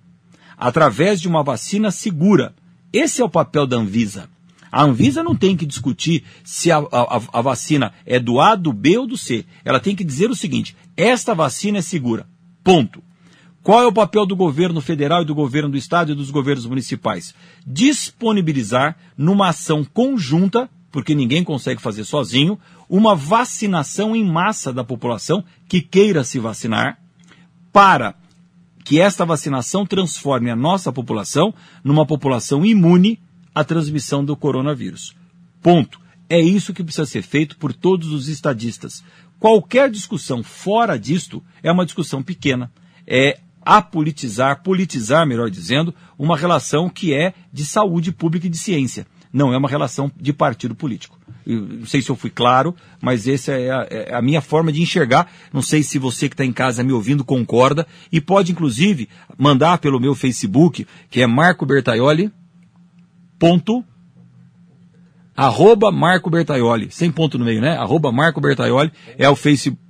através 0.62 1.20
de 1.20 1.28
uma 1.28 1.42
vacina 1.42 1.90
segura. 1.90 2.54
Esse 2.94 3.20
é 3.20 3.26
o 3.26 3.30
papel 3.30 3.66
da 3.66 3.78
Anvisa. 3.78 4.30
A 4.72 4.84
Anvisa 4.84 5.24
não 5.24 5.36
tem 5.36 5.58
que 5.58 5.66
discutir 5.66 6.24
se 6.44 6.72
a, 6.72 6.78
a, 6.78 7.22
a, 7.34 7.42
vacina 7.42 7.92
é 8.06 8.20
do 8.20 8.40
A, 8.40 8.56
do 8.56 8.72
B 8.72 9.00
ou 9.00 9.08
do 9.08 9.18
C. 9.18 9.44
Ela 9.66 9.80
tem 9.80 9.96
que 9.96 10.04
dizer 10.04 10.30
o 10.30 10.36
seguinte: 10.36 10.78
esta 10.96 11.34
vacina 11.34 11.80
é 11.80 11.82
segura. 11.82 12.28
Ponto. 12.64 13.02
Qual 13.64 13.82
é 13.82 13.88
o 13.88 13.94
papel 13.94 14.26
do 14.26 14.36
governo 14.36 14.80
federal 14.82 15.24
e 15.24 15.26
do 15.26 15.36
governo 15.36 15.70
do 15.70 15.78
estado 15.78 16.12
e 16.12 16.16
dos 16.16 16.30
governos 16.30 16.66
municipais? 16.66 17.34
Disponibilizar, 17.66 18.98
numa 19.18 19.50
ação 19.50 19.84
conjunta, 19.84 20.70
porque 20.92 21.16
ninguém 21.16 21.44
consegue 21.44 21.82
fazer 21.82 22.04
sozinho, 22.04 22.58
uma 22.88 23.16
vacinação 23.16 24.16
em 24.16 24.24
massa 24.24 24.72
da 24.72 24.84
população 24.84 25.44
que 25.68 25.82
queira 25.82 26.24
se 26.24 26.40
vacinar, 26.40 27.00
para 27.72 28.16
que 28.84 29.00
esta 29.00 29.26
vacinação 29.26 29.86
transforme 29.86 30.50
a 30.50 30.56
nossa 30.56 30.92
população 30.92 31.54
numa 31.84 32.06
população 32.06 32.66
imune 32.66 33.20
à 33.54 33.64
transmissão 33.64 34.24
do 34.24 34.36
coronavírus. 34.36 35.16
Ponto. 35.62 36.00
É 36.30 36.40
isso 36.40 36.74
que 36.74 36.84
precisa 36.84 37.06
ser 37.06 37.24
feito 37.24 37.58
por 37.58 37.74
todos 37.74 38.14
os 38.14 38.30
estadistas. 38.30 39.04
Qualquer 39.38 39.90
discussão 39.90 40.42
fora 40.42 40.98
disto 40.98 41.44
é 41.62 41.70
uma 41.70 41.84
discussão 41.84 42.24
pequena. 42.24 42.72
É 43.06 43.40
apolitizar, 43.64 44.64
politizar, 44.64 45.28
melhor 45.28 45.50
dizendo, 45.50 45.94
uma 46.18 46.38
relação 46.38 46.90
que 46.90 47.14
é 47.14 47.34
de 47.52 47.66
saúde 47.66 48.12
pública 48.12 48.48
e 48.48 48.50
de 48.50 48.58
ciência. 48.58 49.06
Não 49.32 49.54
é 49.54 49.58
uma 49.58 49.68
relação 49.68 50.12
de 50.16 50.32
partido 50.32 50.74
político. 50.74 51.20
Não 51.46 51.86
sei 51.86 52.02
se 52.02 52.10
eu 52.10 52.16
fui 52.16 52.30
claro, 52.30 52.76
mas 53.02 53.28
essa 53.28 53.54
é 53.54 53.72
a, 53.72 53.88
é 53.90 54.14
a 54.14 54.22
minha 54.22 54.42
forma 54.42 54.72
de 54.72 54.82
enxergar. 54.82 55.32
Não 55.52 55.62
sei 55.62 55.84
se 55.84 55.98
você 55.98 56.28
que 56.30 56.34
está 56.34 56.46
em 56.46 56.54
casa 56.54 56.84
me 56.84 56.92
ouvindo 56.92 57.24
concorda 57.24 57.88
e 58.12 58.22
pode 58.22 58.52
inclusive 58.52 59.10
mandar 59.38 59.80
pelo 59.80 60.00
meu 60.00 60.16
Facebook, 60.16 60.86
que 61.10 61.22
é 61.22 61.28
Marco 61.28 61.66
Bertaioli, 61.66 62.32
ponto, 63.40 63.84
arroba 65.36 65.92
Marco 65.92 66.30
Bertaioli, 66.30 66.92
sem 66.92 67.12
ponto 67.12 67.38
no 67.38 67.46
meio, 67.46 67.62
né? 67.62 67.78
Arroba 67.78 68.12
Marco 68.12 68.40
Bertaioli 68.40 68.92
é 69.18 69.30
o 69.30 69.36
Facebook. 69.36 69.82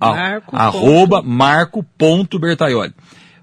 Marco. 0.00 0.56
Arroba 0.56 1.22
Marco 1.22 1.82
ponto 1.82 2.38
Bertaioli 2.38 2.94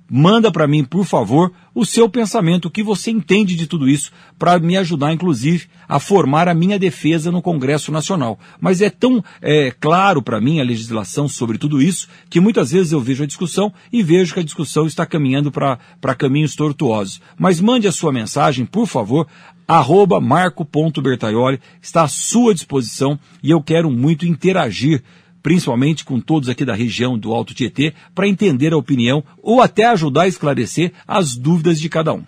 manda 0.10 0.52
para 0.52 0.68
mim, 0.68 0.84
por 0.84 1.06
favor, 1.06 1.52
o 1.76 1.86
seu 1.86 2.10
pensamento, 2.10 2.66
o 2.66 2.72
que 2.72 2.82
você 2.82 3.12
entende 3.12 3.56
de 3.56 3.68
tudo 3.68 3.88
isso, 3.88 4.12
para 4.38 4.58
me 4.60 4.78
ajudar, 4.78 5.14
inclusive, 5.14 5.68
a 5.88 6.00
formar 6.00 6.48
a 6.48 6.54
minha 6.54 6.80
defesa 6.80 7.32
no 7.32 7.42
Congresso 7.42 7.92
Nacional. 7.92 8.40
Mas 8.60 8.82
é 8.82 8.90
tão 8.90 9.24
é, 9.42 9.72
claro 9.80 10.22
para 10.22 10.42
mim 10.42 10.60
a 10.60 10.64
legislação 10.64 11.28
sobre 11.28 11.58
tudo 11.58 11.82
isso, 11.82 12.08
que 12.30 12.40
muitas 12.40 12.72
vezes 12.72 12.92
eu 12.92 13.02
vejo 13.02 13.24
a 13.24 13.28
discussão 13.28 13.74
e 13.92 14.02
vejo 14.02 14.34
que 14.34 14.40
a 14.40 14.44
discussão 14.44 14.88
está 14.88 15.06
caminhando 15.06 15.52
para 15.52 16.16
caminhos 16.18 16.56
tortuosos. 16.56 17.22
Mas 17.38 17.60
mande 17.60 17.88
a 17.88 17.92
sua 17.92 18.12
mensagem, 18.12 18.66
por 18.66 18.88
favor, 18.88 19.28
arroba 19.68 20.22
marco.bertaioli, 20.22 21.60
está 21.82 22.04
à 22.04 22.08
sua 22.08 22.54
disposição 22.54 23.20
e 23.44 23.52
eu 23.52 23.62
quero 23.62 23.92
muito 23.92 24.26
interagir 24.26 25.04
principalmente 25.48 26.04
com 26.04 26.20
todos 26.20 26.50
aqui 26.50 26.66
da 26.66 26.76
região 26.76 27.18
do 27.18 27.34
Alto 27.34 27.54
Tietê, 27.54 27.94
para 28.14 28.28
entender 28.28 28.74
a 28.74 28.78
opinião 28.78 29.24
ou 29.42 29.62
até 29.62 29.86
ajudar 29.86 30.24
a 30.24 30.28
esclarecer 30.28 30.92
as 31.08 31.38
dúvidas 31.38 31.80
de 31.80 31.88
cada 31.88 32.14
um. 32.14 32.22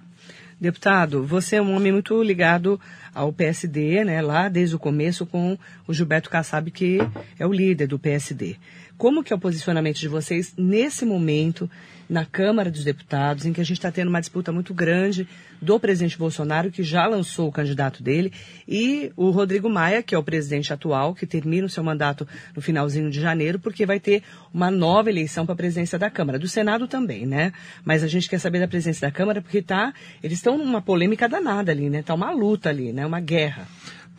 Deputado, 0.57 1.21
você 1.25 1.57
é 1.57 1.61
um 1.61 1.75
homem 1.75 1.91
muito 1.91 2.23
ligado 2.23 2.79
ao 3.13 3.33
PSD, 3.33 4.05
né, 4.05 4.21
lá 4.21 4.47
desde 4.47 4.73
o 4.73 4.79
começo 4.79 5.25
com 5.25 5.57
o 5.85 5.93
Gilberto 5.93 6.29
Kassab, 6.29 6.71
que 6.71 6.99
é 7.37 7.45
o 7.45 7.51
líder 7.51 7.87
do 7.87 7.99
PSD. 7.99 8.55
Como 8.97 9.21
que 9.21 9.33
é 9.33 9.35
o 9.35 9.39
posicionamento 9.39 9.99
de 9.99 10.07
vocês 10.07 10.53
nesse 10.57 11.05
momento 11.05 11.69
na 12.09 12.25
Câmara 12.25 12.71
dos 12.71 12.83
Deputados, 12.83 13.45
em 13.45 13.53
que 13.53 13.61
a 13.61 13.63
gente 13.63 13.77
está 13.77 13.91
tendo 13.91 14.07
uma 14.07 14.19
disputa 14.19 14.51
muito 14.51 14.73
grande 14.73 15.27
do 15.61 15.79
presidente 15.79 16.17
Bolsonaro, 16.17 16.71
que 16.71 16.81
já 16.81 17.05
lançou 17.05 17.47
o 17.47 17.51
candidato 17.51 18.01
dele, 18.01 18.33
e 18.67 19.11
o 19.15 19.29
Rodrigo 19.29 19.69
Maia, 19.69 20.01
que 20.01 20.15
é 20.15 20.17
o 20.17 20.23
presidente 20.23 20.73
atual, 20.73 21.13
que 21.13 21.27
termina 21.27 21.67
o 21.67 21.69
seu 21.69 21.83
mandato 21.83 22.27
no 22.55 22.61
finalzinho 22.61 23.11
de 23.11 23.21
janeiro, 23.21 23.59
porque 23.59 23.85
vai 23.85 23.99
ter 23.99 24.23
uma 24.51 24.71
nova 24.71 25.09
eleição 25.09 25.45
para 25.45 25.53
a 25.53 25.57
presidência 25.57 25.99
da 25.99 26.09
Câmara, 26.09 26.39
do 26.39 26.47
Senado 26.47 26.87
também, 26.87 27.27
né? 27.27 27.53
Mas 27.85 28.03
a 28.03 28.07
gente 28.07 28.27
quer 28.27 28.39
saber 28.39 28.59
da 28.59 28.67
presidência 28.67 29.07
da 29.07 29.11
Câmara 29.11 29.41
porque 29.41 29.61
tá, 29.61 29.93
eles 30.23 30.39
estão 30.39 30.57
numa 30.57 30.81
polêmica 30.81 31.29
danada 31.29 31.71
ali, 31.71 31.89
né? 31.89 32.01
Tá 32.01 32.15
uma 32.15 32.31
luta 32.31 32.69
ali, 32.69 32.91
né? 32.91 33.05
Uma 33.05 33.19
guerra. 33.19 33.67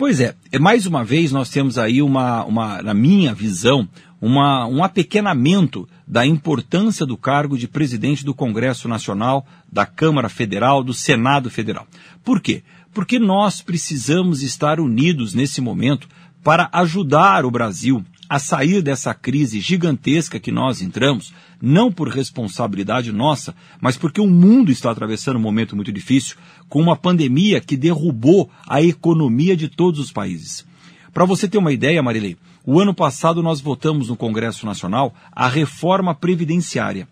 Pois 0.01 0.19
é, 0.19 0.35
mais 0.59 0.87
uma 0.87 1.05
vez 1.05 1.31
nós 1.31 1.51
temos 1.51 1.77
aí 1.77 2.01
uma, 2.01 2.43
uma 2.45 2.81
na 2.81 2.95
minha 2.95 3.35
visão, 3.35 3.87
uma, 4.21 4.67
um 4.67 4.85
apequenamento 4.85 5.89
da 6.07 6.27
importância 6.27 7.07
do 7.07 7.17
cargo 7.17 7.57
de 7.57 7.67
presidente 7.67 8.25
do 8.25 8.35
Congresso 8.35 8.89
Nacional, 8.89 9.47
da 9.71 9.87
Câmara 9.87 10.29
Federal, 10.29 10.83
do 10.83 10.93
Senado 10.93 11.51
Federal. 11.51 11.87
Por 12.23 12.41
quê? 12.41 12.63
Porque 12.93 13.19
nós 13.19 13.63
precisamos 13.63 14.43
estar 14.43 14.81
unidos 14.81 15.33
nesse 15.33 15.61
momento 15.61 16.09
para 16.43 16.69
ajudar 16.73 17.45
o 17.45 17.51
Brasil 17.51 18.05
a 18.29 18.39
sair 18.39 18.81
dessa 18.81 19.13
crise 19.13 19.61
gigantesca 19.61 20.39
que 20.39 20.53
nós 20.53 20.81
entramos, 20.81 21.33
não 21.61 21.91
por 21.91 22.09
responsabilidade 22.09 23.11
nossa, 23.11 23.55
mas 23.81 23.97
porque 23.97 24.21
o 24.21 24.27
mundo 24.29 24.71
está 24.71 24.91
atravessando 24.91 25.37
um 25.37 25.43
momento 25.43 25.75
muito 25.75 25.93
difícil, 25.93 26.37
com 26.69 26.81
uma 26.81 26.97
pandemia 26.97 27.61
que 27.61 27.77
derrubou 27.77 28.49
a 28.69 28.81
economia 28.81 29.57
de 29.57 29.69
todos 29.69 29.99
os 29.99 30.13
países. 30.13 30.65
Para 31.13 31.25
você 31.25 31.49
ter 31.49 31.59
uma 31.59 31.73
ideia, 31.73 32.03
Marilei, 32.03 32.37
o 32.65 32.79
ano 32.81 32.95
passado 32.95 33.43
nós 33.43 33.61
votamos 33.61 34.09
no 34.09 34.17
Congresso 34.17 34.67
Nacional 34.67 35.15
a 35.33 35.49
reforma 35.49 36.15
previdenciária. 36.15 37.09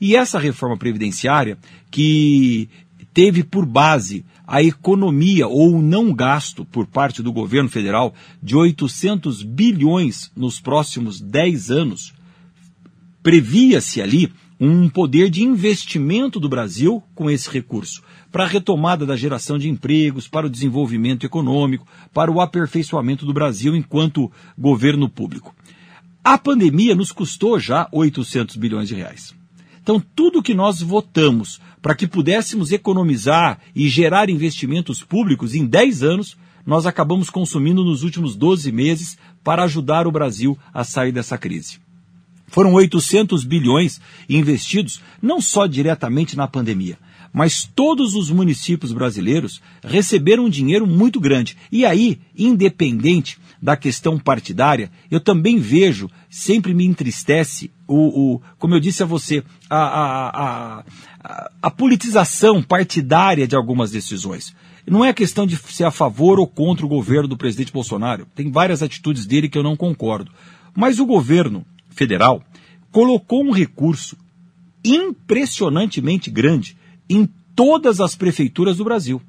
E 0.00 0.16
essa 0.16 0.38
reforma 0.38 0.76
previdenciária, 0.76 1.58
que 1.90 2.68
teve 3.12 3.42
por 3.42 3.64
base 3.64 4.24
a 4.46 4.62
economia 4.62 5.46
ou 5.46 5.76
o 5.76 5.82
não 5.82 6.12
gasto 6.12 6.64
por 6.64 6.86
parte 6.86 7.22
do 7.22 7.32
governo 7.32 7.68
federal 7.68 8.14
de 8.42 8.54
800 8.54 9.42
bilhões 9.42 10.30
nos 10.36 10.60
próximos 10.60 11.20
10 11.20 11.70
anos, 11.70 12.12
previa-se 13.22 14.02
ali 14.02 14.32
um 14.60 14.88
poder 14.88 15.30
de 15.30 15.42
investimento 15.42 16.38
do 16.38 16.48
Brasil 16.48 17.02
com 17.14 17.30
esse 17.30 17.48
recurso 17.50 18.02
para 18.34 18.42
a 18.42 18.48
retomada 18.48 19.06
da 19.06 19.14
geração 19.14 19.56
de 19.56 19.68
empregos, 19.68 20.26
para 20.26 20.48
o 20.48 20.50
desenvolvimento 20.50 21.24
econômico, 21.24 21.86
para 22.12 22.32
o 22.32 22.40
aperfeiçoamento 22.40 23.24
do 23.24 23.32
Brasil 23.32 23.76
enquanto 23.76 24.28
governo 24.58 25.08
público. 25.08 25.54
A 26.24 26.36
pandemia 26.36 26.96
nos 26.96 27.12
custou 27.12 27.60
já 27.60 27.86
800 27.92 28.56
bilhões 28.56 28.88
de 28.88 28.96
reais. 28.96 29.32
Então, 29.80 30.02
tudo 30.16 30.42
que 30.42 30.52
nós 30.52 30.82
votamos 30.82 31.60
para 31.80 31.94
que 31.94 32.08
pudéssemos 32.08 32.72
economizar 32.72 33.60
e 33.72 33.88
gerar 33.88 34.28
investimentos 34.28 35.00
públicos 35.00 35.54
em 35.54 35.64
10 35.64 36.02
anos, 36.02 36.36
nós 36.66 36.86
acabamos 36.86 37.30
consumindo 37.30 37.84
nos 37.84 38.02
últimos 38.02 38.34
12 38.34 38.72
meses 38.72 39.16
para 39.44 39.62
ajudar 39.62 40.08
o 40.08 40.12
Brasil 40.12 40.58
a 40.72 40.82
sair 40.82 41.12
dessa 41.12 41.38
crise. 41.38 41.78
Foram 42.48 42.72
800 42.72 43.44
bilhões 43.44 44.00
investidos 44.28 45.00
não 45.22 45.40
só 45.40 45.68
diretamente 45.68 46.36
na 46.36 46.48
pandemia, 46.48 46.98
mas 47.34 47.64
todos 47.64 48.14
os 48.14 48.30
municípios 48.30 48.92
brasileiros 48.92 49.60
receberam 49.82 50.44
um 50.44 50.48
dinheiro 50.48 50.86
muito 50.86 51.18
grande. 51.18 51.56
E 51.70 51.84
aí, 51.84 52.20
independente 52.38 53.40
da 53.60 53.76
questão 53.76 54.16
partidária, 54.20 54.88
eu 55.10 55.18
também 55.18 55.58
vejo, 55.58 56.08
sempre 56.30 56.72
me 56.72 56.86
entristece, 56.86 57.72
o, 57.88 58.34
o 58.34 58.42
como 58.56 58.76
eu 58.76 58.80
disse 58.80 59.02
a 59.02 59.06
você, 59.06 59.42
a, 59.68 59.78
a, 59.78 60.84
a, 61.24 61.50
a 61.60 61.70
politização 61.72 62.62
partidária 62.62 63.48
de 63.48 63.56
algumas 63.56 63.90
decisões. 63.90 64.54
Não 64.86 65.04
é 65.04 65.12
questão 65.12 65.44
de 65.44 65.56
ser 65.56 65.84
a 65.84 65.90
favor 65.90 66.38
ou 66.38 66.46
contra 66.46 66.86
o 66.86 66.88
governo 66.88 67.26
do 67.26 67.36
presidente 67.36 67.72
Bolsonaro. 67.72 68.28
Tem 68.32 68.48
várias 68.48 68.80
atitudes 68.80 69.26
dele 69.26 69.48
que 69.48 69.58
eu 69.58 69.62
não 69.62 69.76
concordo. 69.76 70.30
Mas 70.72 71.00
o 71.00 71.06
governo 71.06 71.66
federal 71.90 72.44
colocou 72.92 73.42
um 73.42 73.50
recurso 73.50 74.16
impressionantemente 74.84 76.30
grande 76.30 76.76
em 77.08 77.28
todas 77.54 78.00
as 78.00 78.14
prefeituras 78.14 78.76
do 78.76 78.84
Brasil. 78.84 79.20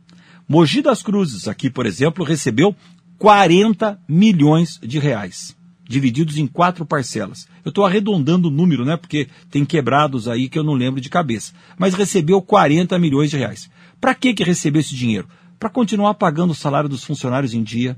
Mogi 0.47 0.81
das 0.81 1.01
Cruzes, 1.01 1.47
aqui, 1.47 1.69
por 1.69 1.85
exemplo, 1.85 2.23
recebeu 2.23 2.75
40 3.17 3.99
milhões 4.07 4.79
de 4.81 4.99
reais, 4.99 5.55
divididos 5.87 6.37
em 6.37 6.45
quatro 6.45 6.85
parcelas. 6.85 7.47
Eu 7.63 7.69
estou 7.69 7.85
arredondando 7.85 8.47
o 8.47 8.51
número, 8.51 8.85
né? 8.85 8.97
Porque 8.97 9.27
tem 9.49 9.65
quebrados 9.65 10.27
aí 10.27 10.47
que 10.47 10.59
eu 10.59 10.63
não 10.63 10.73
lembro 10.73 11.01
de 11.01 11.09
cabeça. 11.09 11.53
Mas 11.77 11.93
recebeu 11.93 12.41
40 12.41 12.97
milhões 12.99 13.31
de 13.31 13.37
reais. 13.37 13.69
Para 13.99 14.13
que, 14.13 14.33
que 14.33 14.43
recebeu 14.43 14.81
esse 14.81 14.95
dinheiro? 14.95 15.27
Para 15.57 15.69
continuar 15.69 16.13
pagando 16.15 16.51
o 16.51 16.55
salário 16.55 16.89
dos 16.89 17.03
funcionários 17.03 17.53
em 17.53 17.63
dia, 17.63 17.97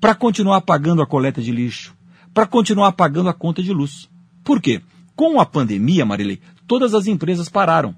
para 0.00 0.14
continuar 0.14 0.60
pagando 0.62 1.00
a 1.00 1.06
coleta 1.06 1.40
de 1.40 1.50
lixo, 1.50 1.94
para 2.34 2.46
continuar 2.46 2.92
pagando 2.92 3.28
a 3.28 3.32
conta 3.32 3.62
de 3.62 3.72
luz. 3.72 4.08
Por 4.42 4.60
quê? 4.60 4.82
Com 5.16 5.40
a 5.40 5.46
pandemia, 5.46 6.04
Marilei, 6.04 6.40
todas 6.66 6.92
as 6.92 7.06
empresas 7.06 7.48
pararam. 7.48 7.94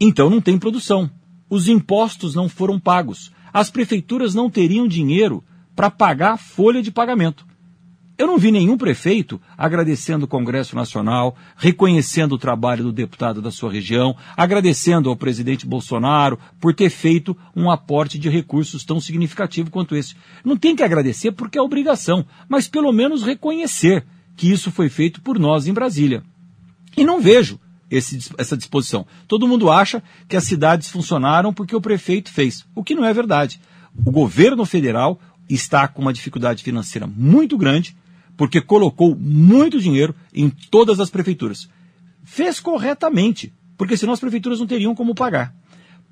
Então 0.00 0.30
não 0.30 0.40
tem 0.40 0.58
produção. 0.58 1.10
Os 1.48 1.68
impostos 1.68 2.34
não 2.34 2.48
foram 2.48 2.80
pagos. 2.80 3.30
As 3.52 3.70
prefeituras 3.70 4.34
não 4.34 4.48
teriam 4.48 4.88
dinheiro 4.88 5.44
para 5.76 5.90
pagar 5.90 6.32
a 6.32 6.36
folha 6.36 6.80
de 6.80 6.90
pagamento. 6.90 7.44
Eu 8.16 8.26
não 8.26 8.36
vi 8.36 8.52
nenhum 8.52 8.76
prefeito 8.76 9.40
agradecendo 9.56 10.26
o 10.26 10.28
Congresso 10.28 10.76
Nacional, 10.76 11.34
reconhecendo 11.56 12.32
o 12.32 12.38
trabalho 12.38 12.84
do 12.84 12.92
deputado 12.92 13.40
da 13.40 13.50
sua 13.50 13.72
região, 13.72 14.14
agradecendo 14.36 15.08
ao 15.08 15.16
presidente 15.16 15.66
Bolsonaro 15.66 16.38
por 16.60 16.74
ter 16.74 16.90
feito 16.90 17.34
um 17.56 17.70
aporte 17.70 18.18
de 18.18 18.28
recursos 18.28 18.84
tão 18.84 19.00
significativo 19.00 19.70
quanto 19.70 19.96
esse. 19.96 20.14
Não 20.44 20.54
tem 20.54 20.76
que 20.76 20.82
agradecer 20.82 21.32
porque 21.32 21.56
é 21.56 21.62
obrigação, 21.62 22.26
mas 22.46 22.68
pelo 22.68 22.92
menos 22.92 23.22
reconhecer 23.22 24.04
que 24.36 24.52
isso 24.52 24.70
foi 24.70 24.90
feito 24.90 25.22
por 25.22 25.38
nós 25.38 25.66
em 25.66 25.72
Brasília. 25.72 26.22
E 26.96 27.04
não 27.04 27.22
vejo 27.22 27.58
esse, 27.90 28.30
essa 28.38 28.56
disposição. 28.56 29.06
Todo 29.26 29.48
mundo 29.48 29.70
acha 29.70 30.02
que 30.28 30.36
as 30.36 30.44
cidades 30.44 30.88
funcionaram 30.88 31.52
porque 31.52 31.74
o 31.74 31.80
prefeito 31.80 32.30
fez, 32.30 32.64
o 32.74 32.84
que 32.84 32.94
não 32.94 33.04
é 33.04 33.12
verdade. 33.12 33.60
O 34.04 34.10
governo 34.10 34.64
federal 34.64 35.20
está 35.48 35.88
com 35.88 36.02
uma 36.02 36.12
dificuldade 36.12 36.62
financeira 36.62 37.06
muito 37.06 37.58
grande 37.58 37.96
porque 38.36 38.60
colocou 38.60 39.14
muito 39.14 39.80
dinheiro 39.80 40.14
em 40.32 40.48
todas 40.48 41.00
as 41.00 41.10
prefeituras. 41.10 41.68
Fez 42.24 42.60
corretamente, 42.60 43.52
porque 43.76 43.96
senão 43.96 44.12
as 44.12 44.20
prefeituras 44.20 44.60
não 44.60 44.66
teriam 44.66 44.94
como 44.94 45.14
pagar. 45.14 45.54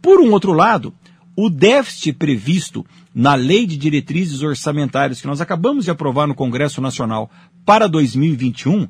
Por 0.03 0.21
um 0.21 0.33
outro 0.33 0.53
lado, 0.53 0.93
o 1.35 1.49
déficit 1.49 2.15
previsto 2.15 2.85
na 3.15 3.35
Lei 3.35 3.65
de 3.65 3.77
Diretrizes 3.77 4.43
Orçamentárias 4.43 5.21
que 5.21 5.27
nós 5.27 5.41
acabamos 5.41 5.85
de 5.85 5.91
aprovar 5.91 6.27
no 6.27 6.35
Congresso 6.35 6.81
Nacional 6.81 7.31
para 7.65 7.89
2021 7.89 8.89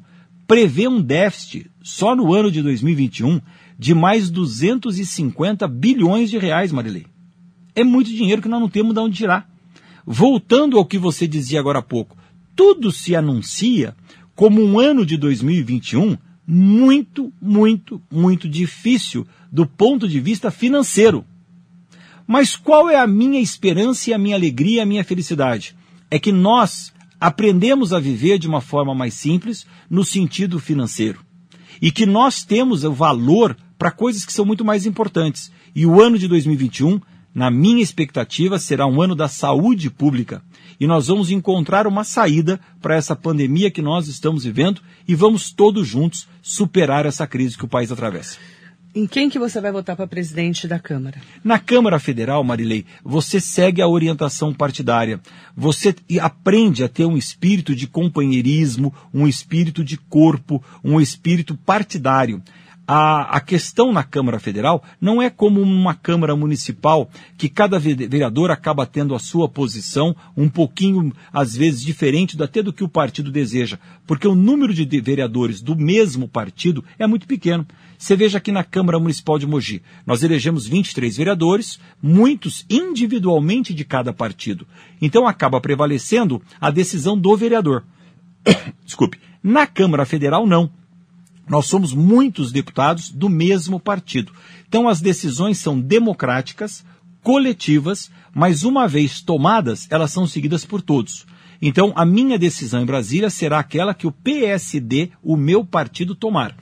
prevê 0.48 0.88
um 0.88 1.00
déficit 1.00 1.70
só 1.82 2.16
no 2.16 2.32
ano 2.34 2.50
de 2.50 2.62
2021 2.62 3.40
de 3.78 3.94
mais 3.94 4.30
250 4.30 5.68
bilhões 5.68 6.30
de 6.30 6.38
reais, 6.38 6.72
Marilei. 6.72 7.06
É 7.76 7.84
muito 7.84 8.10
dinheiro 8.10 8.42
que 8.42 8.48
nós 8.48 8.58
não 8.58 8.68
temos 8.68 8.94
de 8.94 9.00
onde 9.00 9.16
tirar. 9.18 9.48
voltando 10.10 10.78
ao 10.78 10.86
que 10.86 10.96
você 10.96 11.28
dizia 11.28 11.60
agora 11.60 11.80
há 11.80 11.82
pouco, 11.82 12.16
tudo 12.56 12.90
se 12.90 13.14
anuncia 13.14 13.94
como 14.34 14.64
um 14.64 14.80
ano 14.80 15.04
de 15.04 15.18
2021 15.18 16.16
muito, 16.46 17.30
muito, 17.42 18.00
muito 18.10 18.48
difícil 18.48 19.26
do 19.52 19.66
ponto 19.66 20.08
de 20.08 20.18
vista 20.18 20.50
financeiro. 20.50 21.26
Mas 22.26 22.56
qual 22.56 22.88
é 22.88 22.96
a 22.98 23.06
minha 23.06 23.38
esperança 23.38 24.08
e 24.08 24.14
a 24.14 24.18
minha 24.18 24.34
alegria, 24.34 24.82
a 24.82 24.86
minha 24.86 25.04
felicidade? 25.04 25.76
É 26.10 26.18
que 26.18 26.32
nós 26.32 26.90
aprendemos 27.20 27.92
a 27.92 27.98
viver 27.98 28.38
de 28.38 28.46
uma 28.46 28.60
forma 28.60 28.94
mais 28.94 29.14
simples 29.14 29.66
no 29.90 30.04
sentido 30.04 30.58
financeiro. 30.58 31.20
E 31.80 31.90
que 31.90 32.06
nós 32.06 32.44
temos 32.44 32.84
o 32.84 32.92
valor 32.92 33.56
para 33.78 33.90
coisas 33.90 34.24
que 34.24 34.32
são 34.32 34.44
muito 34.44 34.64
mais 34.64 34.86
importantes. 34.86 35.52
E 35.74 35.86
o 35.86 36.00
ano 36.00 36.18
de 36.18 36.26
2021, 36.26 37.00
na 37.32 37.50
minha 37.50 37.82
expectativa, 37.82 38.58
será 38.58 38.86
um 38.86 39.00
ano 39.00 39.14
da 39.14 39.28
saúde 39.28 39.88
pública. 39.88 40.42
E 40.80 40.86
nós 40.86 41.06
vamos 41.06 41.30
encontrar 41.30 41.86
uma 41.86 42.04
saída 42.04 42.60
para 42.80 42.96
essa 42.96 43.14
pandemia 43.14 43.70
que 43.70 43.82
nós 43.82 44.08
estamos 44.08 44.44
vivendo 44.44 44.80
e 45.06 45.14
vamos 45.14 45.52
todos 45.52 45.86
juntos 45.86 46.28
superar 46.42 47.06
essa 47.06 47.26
crise 47.26 47.56
que 47.56 47.64
o 47.64 47.68
país 47.68 47.92
atravessa. 47.92 48.38
Em 48.94 49.06
quem 49.06 49.28
que 49.28 49.38
você 49.38 49.60
vai 49.60 49.70
votar 49.70 49.94
para 49.94 50.06
presidente 50.06 50.66
da 50.66 50.78
Câmara? 50.78 51.20
Na 51.44 51.58
Câmara 51.58 51.98
Federal, 51.98 52.42
Marilei, 52.42 52.86
você 53.04 53.40
segue 53.40 53.82
a 53.82 53.88
orientação 53.88 54.52
partidária. 54.52 55.20
Você 55.56 55.94
aprende 56.20 56.82
a 56.82 56.88
ter 56.88 57.04
um 57.04 57.16
espírito 57.16 57.74
de 57.74 57.86
companheirismo, 57.86 58.92
um 59.12 59.28
espírito 59.28 59.84
de 59.84 59.96
corpo, 59.96 60.62
um 60.82 61.00
espírito 61.00 61.54
partidário 61.54 62.42
a, 62.90 63.36
a 63.36 63.40
questão 63.40 63.92
na 63.92 64.02
Câmara 64.02 64.40
Federal 64.40 64.82
não 64.98 65.20
é 65.20 65.28
como 65.28 65.60
uma 65.60 65.94
Câmara 65.94 66.34
Municipal 66.34 67.10
que 67.36 67.46
cada 67.46 67.78
vereador 67.78 68.50
acaba 68.50 68.86
tendo 68.86 69.14
a 69.14 69.18
sua 69.18 69.46
posição 69.46 70.16
um 70.34 70.48
pouquinho, 70.48 71.12
às 71.30 71.54
vezes, 71.54 71.82
diferente 71.82 72.42
até 72.42 72.62
do 72.62 72.72
que 72.72 72.82
o 72.82 72.88
partido 72.88 73.30
deseja, 73.30 73.78
porque 74.06 74.26
o 74.26 74.34
número 74.34 74.72
de 74.72 75.00
vereadores 75.02 75.60
do 75.60 75.76
mesmo 75.76 76.26
partido 76.26 76.82
é 76.98 77.06
muito 77.06 77.26
pequeno. 77.26 77.66
Você 77.98 78.14
veja 78.14 78.38
aqui 78.38 78.52
na 78.52 78.62
Câmara 78.62 79.00
Municipal 79.00 79.40
de 79.40 79.46
Mogi, 79.46 79.82
nós 80.06 80.22
elegemos 80.22 80.68
23 80.68 81.16
vereadores, 81.16 81.80
muitos 82.00 82.64
individualmente 82.70 83.74
de 83.74 83.84
cada 83.84 84.12
partido. 84.12 84.64
Então 85.02 85.26
acaba 85.26 85.60
prevalecendo 85.60 86.40
a 86.60 86.70
decisão 86.70 87.18
do 87.18 87.36
vereador. 87.36 87.84
Desculpe. 88.86 89.18
Na 89.42 89.66
Câmara 89.66 90.06
Federal, 90.06 90.46
não. 90.46 90.70
Nós 91.48 91.66
somos 91.66 91.92
muitos 91.92 92.52
deputados 92.52 93.10
do 93.10 93.28
mesmo 93.28 93.80
partido. 93.80 94.32
Então 94.68 94.88
as 94.88 95.00
decisões 95.00 95.58
são 95.58 95.80
democráticas, 95.80 96.84
coletivas, 97.20 98.12
mas 98.32 98.62
uma 98.62 98.86
vez 98.86 99.20
tomadas, 99.20 99.88
elas 99.90 100.12
são 100.12 100.24
seguidas 100.24 100.64
por 100.64 100.82
todos. 100.82 101.26
Então 101.60 101.92
a 101.96 102.04
minha 102.04 102.38
decisão 102.38 102.80
em 102.80 102.86
Brasília 102.86 103.28
será 103.28 103.58
aquela 103.58 103.92
que 103.92 104.06
o 104.06 104.12
PSD, 104.12 105.10
o 105.20 105.36
meu 105.36 105.64
partido, 105.64 106.14
tomar. 106.14 106.54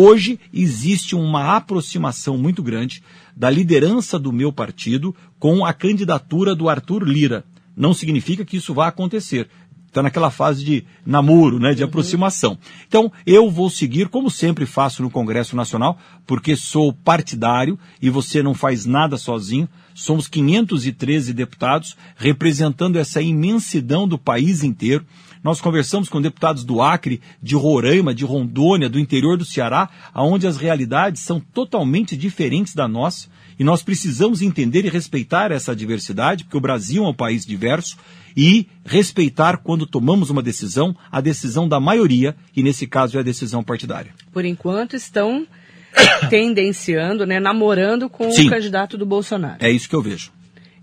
Hoje 0.00 0.38
existe 0.54 1.16
uma 1.16 1.56
aproximação 1.56 2.38
muito 2.38 2.62
grande 2.62 3.02
da 3.36 3.50
liderança 3.50 4.16
do 4.16 4.32
meu 4.32 4.52
partido 4.52 5.12
com 5.40 5.66
a 5.66 5.72
candidatura 5.72 6.54
do 6.54 6.68
Arthur 6.68 7.02
Lira. 7.02 7.44
Não 7.76 7.92
significa 7.92 8.44
que 8.44 8.58
isso 8.58 8.72
vá 8.72 8.86
acontecer 8.86 9.48
está 9.88 10.02
naquela 10.02 10.30
fase 10.30 10.64
de 10.64 10.84
namoro, 11.04 11.58
né, 11.58 11.74
de 11.74 11.82
uhum. 11.82 11.88
aproximação. 11.88 12.58
Então, 12.86 13.10
eu 13.26 13.50
vou 13.50 13.70
seguir, 13.70 14.08
como 14.08 14.30
sempre 14.30 14.66
faço 14.66 15.02
no 15.02 15.10
Congresso 15.10 15.56
Nacional, 15.56 15.98
porque 16.26 16.54
sou 16.54 16.92
partidário 16.92 17.78
e 18.00 18.10
você 18.10 18.42
não 18.42 18.54
faz 18.54 18.84
nada 18.84 19.16
sozinho. 19.16 19.68
Somos 19.94 20.28
513 20.28 21.32
deputados 21.32 21.96
representando 22.16 22.96
essa 22.96 23.20
imensidão 23.20 24.06
do 24.06 24.18
país 24.18 24.62
inteiro. 24.62 25.06
Nós 25.48 25.62
conversamos 25.62 26.10
com 26.10 26.20
deputados 26.20 26.62
do 26.62 26.82
Acre, 26.82 27.22
de 27.42 27.54
Roraima, 27.54 28.14
de 28.14 28.22
Rondônia, 28.22 28.86
do 28.86 28.98
interior 28.98 29.38
do 29.38 29.46
Ceará, 29.46 29.88
onde 30.14 30.46
as 30.46 30.58
realidades 30.58 31.22
são 31.22 31.40
totalmente 31.40 32.18
diferentes 32.18 32.74
da 32.74 32.86
nossa. 32.86 33.30
E 33.58 33.64
nós 33.64 33.82
precisamos 33.82 34.42
entender 34.42 34.84
e 34.84 34.90
respeitar 34.90 35.50
essa 35.50 35.74
diversidade, 35.74 36.44
porque 36.44 36.58
o 36.58 36.60
Brasil 36.60 37.02
é 37.02 37.08
um 37.08 37.14
país 37.14 37.46
diverso, 37.46 37.96
e 38.36 38.66
respeitar 38.84 39.56
quando 39.56 39.86
tomamos 39.86 40.28
uma 40.28 40.42
decisão, 40.42 40.94
a 41.10 41.18
decisão 41.18 41.66
da 41.66 41.80
maioria, 41.80 42.36
e 42.54 42.62
nesse 42.62 42.86
caso 42.86 43.16
é 43.16 43.20
a 43.20 43.24
decisão 43.24 43.64
partidária. 43.64 44.12
Por 44.30 44.44
enquanto 44.44 44.96
estão 44.96 45.46
tendenciando, 46.28 47.24
né, 47.24 47.40
namorando 47.40 48.10
com 48.10 48.30
Sim. 48.30 48.48
o 48.48 48.50
candidato 48.50 48.98
do 48.98 49.06
Bolsonaro. 49.06 49.56
É 49.60 49.70
isso 49.70 49.88
que 49.88 49.96
eu 49.96 50.02
vejo. 50.02 50.30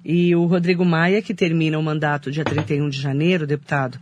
E 0.03 0.35
o 0.35 0.47
Rodrigo 0.47 0.83
Maia, 0.83 1.21
que 1.21 1.35
termina 1.35 1.77
o 1.77 1.83
mandato 1.83 2.31
dia 2.31 2.43
31 2.43 2.89
de 2.89 2.99
janeiro, 2.99 3.45
deputado, 3.45 3.99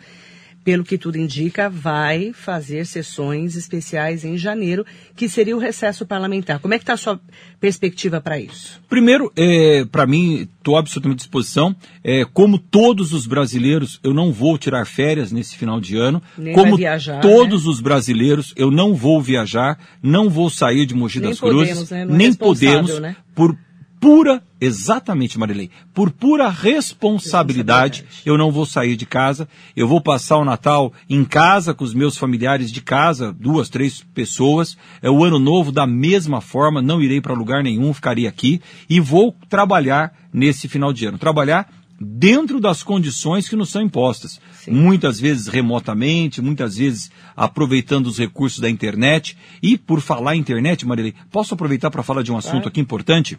pelo 0.64 0.84
que 0.84 0.98
tudo 0.98 1.18
indica, 1.18 1.70
vai 1.70 2.32
fazer 2.34 2.86
sessões 2.86 3.56
especiais 3.56 4.24
em 4.24 4.38
janeiro, 4.38 4.86
que 5.16 5.28
seria 5.28 5.56
o 5.56 5.60
recesso 5.60 6.06
parlamentar. 6.06 6.60
Como 6.60 6.74
é 6.74 6.78
que 6.78 6.84
está 6.84 6.94
a 6.94 6.98
sua 6.98 7.20
perspectiva 7.60 8.22
para 8.22 8.40
isso? 8.40 8.82
Primeiro, 8.90 9.32
é, 9.36 9.86
para 9.86 10.06
mim, 10.06 10.48
estou 10.58 10.78
absolutamente 10.78 11.18
à 11.18 11.24
disposição. 11.24 11.76
É, 12.04 12.26
como 12.26 12.58
todos 12.58 13.14
os 13.14 13.26
brasileiros, 13.26 14.00
eu 14.04 14.14
não 14.14 14.32
vou 14.32 14.58
tirar 14.58 14.86
férias 14.86 15.32
nesse 15.32 15.58
final 15.58 15.82
de 15.82 15.98
ano. 15.98 16.22
Nem 16.38 16.54
como 16.54 16.78
viajar, 16.78 17.20
todos 17.20 17.66
né? 17.66 17.70
os 17.70 17.82
brasileiros, 17.82 18.54
eu 18.56 18.72
não 18.72 18.96
vou 18.96 19.22
viajar, 19.22 19.78
não 20.02 20.30
vou 20.30 20.50
sair 20.50 20.86
de 20.86 20.94
Mogi 20.94 21.20
Nem 21.20 21.30
das 21.30 21.40
podemos, 21.40 21.68
Cruzes, 21.68 21.90
né? 21.92 22.02
É 22.02 22.06
nem 22.06 22.34
podemos, 22.34 23.00
né? 23.00 23.16
por 23.36 23.58
pura, 24.04 24.44
exatamente, 24.60 25.40
Marilei, 25.40 25.70
por 25.94 26.12
pura 26.12 26.50
responsabilidade, 26.50 28.04
eu 28.26 28.38
não 28.38 28.52
vou 28.52 28.66
sair 28.66 28.98
de 28.98 29.06
casa, 29.06 29.48
eu 29.78 29.88
vou 29.88 30.02
passar 30.02 30.40
o 30.40 30.44
Natal 30.44 30.92
em 31.10 31.24
casa 31.24 31.74
com 31.74 31.86
os 31.86 31.94
meus 31.94 32.18
familiares 32.18 32.70
de 32.70 32.82
casa, 32.82 33.32
duas, 33.32 33.70
três 33.70 34.04
pessoas, 34.14 34.78
é 35.02 35.10
o 35.10 35.24
ano 35.24 35.40
novo 35.40 35.72
da 35.72 35.88
mesma 35.88 36.42
forma, 36.42 36.82
não 36.82 37.02
irei 37.02 37.22
para 37.22 37.34
lugar 37.34 37.64
nenhum, 37.64 37.94
ficarei 37.94 38.28
aqui 38.28 38.62
e 38.90 39.00
vou 39.00 39.34
trabalhar 39.48 40.14
nesse 40.34 40.68
final 40.68 40.92
de 40.92 41.06
ano, 41.06 41.18
trabalhar 41.18 41.72
dentro 41.98 42.60
das 42.60 42.84
condições 42.84 43.48
que 43.48 43.56
nos 43.56 43.70
são 43.70 43.82
impostas. 43.82 44.42
Sim. 44.54 44.72
Muitas 44.72 45.18
vezes 45.18 45.48
remotamente, 45.48 46.42
muitas 46.42 46.76
vezes 46.76 47.10
aproveitando 47.38 48.08
os 48.08 48.18
recursos 48.18 48.60
da 48.60 48.70
internet. 48.70 49.38
E 49.62 49.78
por 49.78 50.02
falar 50.02 50.36
em 50.36 50.40
internet, 50.40 50.86
Marilei, 50.86 51.14
posso 51.32 51.54
aproveitar 51.54 51.90
para 51.90 52.04
falar 52.04 52.22
de 52.22 52.32
um 52.32 52.38
assunto 52.38 52.54
Claro. 52.54 52.68
aqui 52.68 52.82
importante? 52.82 53.38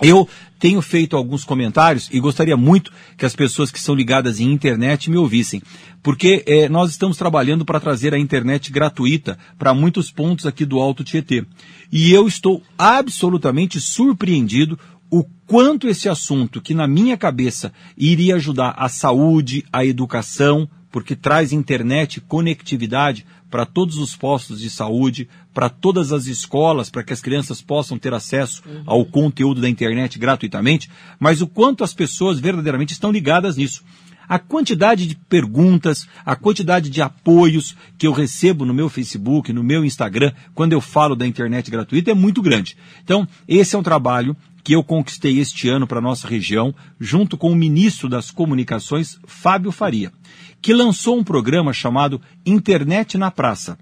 Eu 0.00 0.28
tenho 0.60 0.80
feito 0.80 1.16
alguns 1.16 1.44
comentários 1.44 2.08
e 2.12 2.20
gostaria 2.20 2.56
muito 2.56 2.92
que 3.16 3.26
as 3.26 3.34
pessoas 3.34 3.70
que 3.70 3.80
são 3.80 3.94
ligadas 3.94 4.38
em 4.38 4.50
internet 4.50 5.10
me 5.10 5.16
ouvissem, 5.16 5.60
porque 6.02 6.44
eh, 6.46 6.68
nós 6.68 6.90
estamos 6.90 7.16
trabalhando 7.16 7.64
para 7.64 7.80
trazer 7.80 8.14
a 8.14 8.18
internet 8.18 8.70
gratuita 8.70 9.38
para 9.58 9.74
muitos 9.74 10.10
pontos 10.10 10.46
aqui 10.46 10.64
do 10.64 10.78
Alto 10.78 11.02
Tietê. 11.02 11.44
E 11.90 12.12
eu 12.12 12.28
estou 12.28 12.62
absolutamente 12.76 13.80
surpreendido 13.80 14.78
o 15.10 15.24
quanto 15.46 15.88
esse 15.88 16.08
assunto, 16.08 16.60
que 16.60 16.74
na 16.74 16.86
minha 16.86 17.16
cabeça 17.16 17.72
iria 17.96 18.36
ajudar 18.36 18.74
a 18.76 18.88
saúde, 18.88 19.64
a 19.72 19.84
educação, 19.84 20.68
porque 20.90 21.16
traz 21.16 21.52
internet, 21.52 22.20
conectividade 22.20 23.26
para 23.50 23.66
todos 23.66 23.98
os 23.98 24.14
postos 24.16 24.60
de 24.60 24.70
saúde, 24.70 25.28
para 25.52 25.68
todas 25.68 26.12
as 26.12 26.26
escolas, 26.26 26.90
para 26.90 27.02
que 27.02 27.12
as 27.12 27.20
crianças 27.20 27.60
possam 27.60 27.98
ter 27.98 28.14
acesso 28.14 28.62
ao 28.86 29.04
conteúdo 29.04 29.60
da 29.60 29.68
internet 29.68 30.18
gratuitamente, 30.18 30.90
mas 31.18 31.40
o 31.40 31.46
quanto 31.46 31.82
as 31.82 31.94
pessoas 31.94 32.38
verdadeiramente 32.38 32.92
estão 32.92 33.10
ligadas 33.10 33.56
nisso. 33.56 33.82
A 34.28 34.38
quantidade 34.38 35.06
de 35.06 35.16
perguntas, 35.16 36.06
a 36.24 36.36
quantidade 36.36 36.90
de 36.90 37.00
apoios 37.00 37.74
que 37.96 38.06
eu 38.06 38.12
recebo 38.12 38.66
no 38.66 38.74
meu 38.74 38.90
Facebook, 38.90 39.54
no 39.54 39.64
meu 39.64 39.86
Instagram, 39.86 40.32
quando 40.54 40.74
eu 40.74 40.82
falo 40.82 41.16
da 41.16 41.26
internet 41.26 41.70
gratuita, 41.70 42.10
é 42.10 42.14
muito 42.14 42.42
grande. 42.42 42.76
Então, 43.02 43.26
esse 43.48 43.74
é 43.74 43.78
um 43.78 43.82
trabalho 43.82 44.36
que 44.62 44.74
eu 44.74 44.84
conquistei 44.84 45.38
este 45.38 45.70
ano 45.70 45.86
para 45.86 45.98
a 45.98 46.02
nossa 46.02 46.28
região, 46.28 46.74
junto 47.00 47.38
com 47.38 47.50
o 47.50 47.56
ministro 47.56 48.06
das 48.06 48.30
Comunicações, 48.30 49.18
Fábio 49.26 49.72
Faria, 49.72 50.12
que 50.60 50.74
lançou 50.74 51.18
um 51.18 51.24
programa 51.24 51.72
chamado 51.72 52.20
Internet 52.44 53.16
na 53.16 53.30
Praça, 53.30 53.78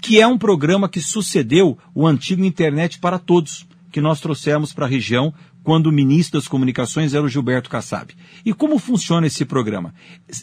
que 0.00 0.20
é 0.20 0.26
um 0.26 0.38
programa 0.38 0.88
que 0.88 1.00
sucedeu 1.00 1.78
o 1.94 2.06
antigo 2.06 2.44
Internet 2.44 2.98
para 2.98 3.18
Todos, 3.18 3.66
que 3.90 4.00
nós 4.00 4.20
trouxemos 4.20 4.72
para 4.72 4.86
a 4.86 4.88
região 4.88 5.32
quando 5.64 5.88
o 5.88 5.92
ministro 5.92 6.38
das 6.38 6.48
Comunicações 6.48 7.14
era 7.14 7.24
o 7.24 7.28
Gilberto 7.28 7.68
Kassab. 7.68 8.14
E 8.44 8.54
como 8.54 8.78
funciona 8.78 9.26
esse 9.26 9.44
programa? 9.44 9.92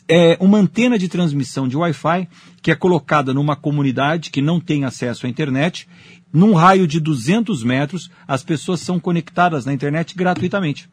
É 0.07 0.37
uma 0.39 0.57
antena 0.57 0.99
de 0.99 1.07
transmissão 1.07 1.67
de 1.67 1.77
Wi-Fi 1.77 2.27
que 2.61 2.69
é 2.69 2.75
colocada 2.75 3.33
numa 3.33 3.55
comunidade 3.55 4.29
que 4.29 4.41
não 4.41 4.59
tem 4.59 4.85
acesso 4.85 5.25
à 5.25 5.29
internet. 5.29 5.87
Num 6.31 6.53
raio 6.53 6.85
de 6.85 6.99
200 6.99 7.63
metros, 7.63 8.11
as 8.27 8.43
pessoas 8.43 8.81
são 8.81 8.99
conectadas 8.99 9.65
na 9.65 9.73
internet 9.73 10.15
gratuitamente. 10.15 10.89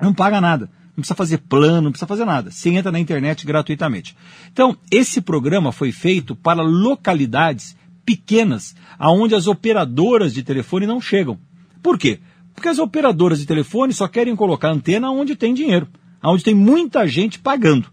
Não 0.00 0.14
paga 0.14 0.40
nada. 0.40 0.70
Precisa 1.00 1.14
fazer 1.14 1.38
plano, 1.38 1.82
não 1.82 1.90
precisa 1.90 2.06
fazer 2.06 2.24
nada. 2.24 2.50
Você 2.50 2.70
entra 2.70 2.92
na 2.92 3.00
internet 3.00 3.46
gratuitamente. 3.46 4.16
Então, 4.52 4.76
esse 4.90 5.20
programa 5.20 5.72
foi 5.72 5.92
feito 5.92 6.34
para 6.36 6.62
localidades 6.62 7.76
pequenas, 8.04 8.74
aonde 8.98 9.34
as 9.34 9.46
operadoras 9.46 10.34
de 10.34 10.42
telefone 10.42 10.86
não 10.86 11.00
chegam. 11.00 11.38
Por 11.82 11.98
quê? 11.98 12.20
Porque 12.54 12.68
as 12.68 12.78
operadoras 12.78 13.38
de 13.38 13.46
telefone 13.46 13.92
só 13.92 14.08
querem 14.08 14.36
colocar 14.36 14.70
antena 14.70 15.10
onde 15.10 15.36
tem 15.36 15.54
dinheiro. 15.54 15.88
onde 16.22 16.44
tem 16.44 16.54
muita 16.54 17.06
gente 17.06 17.38
pagando. 17.38 17.88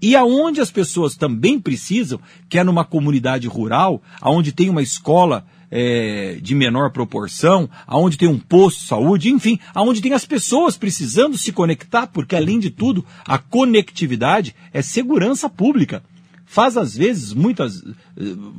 E 0.00 0.14
aonde 0.16 0.60
as 0.60 0.70
pessoas 0.70 1.16
também 1.16 1.60
precisam, 1.60 2.20
que 2.48 2.58
é 2.58 2.64
numa 2.64 2.84
comunidade 2.84 3.46
rural, 3.48 4.02
aonde 4.20 4.52
tem 4.52 4.68
uma 4.70 4.82
escola 4.82 5.44
é, 5.70 6.38
de 6.40 6.54
menor 6.54 6.90
proporção, 6.90 7.68
aonde 7.86 8.16
tem 8.16 8.28
um 8.28 8.38
posto 8.38 8.80
de 8.80 8.86
saúde, 8.86 9.30
enfim, 9.30 9.58
aonde 9.74 10.00
tem 10.00 10.12
as 10.12 10.24
pessoas 10.24 10.76
precisando 10.76 11.36
se 11.36 11.52
conectar, 11.52 12.06
porque 12.06 12.36
além 12.36 12.58
de 12.58 12.70
tudo, 12.70 13.04
a 13.24 13.38
conectividade 13.38 14.54
é 14.72 14.82
segurança 14.82 15.48
pública. 15.48 16.02
Faz 16.50 16.78
às 16.78 16.96
vezes, 16.96 17.34
muitas 17.34 17.82
eh, 17.82 17.92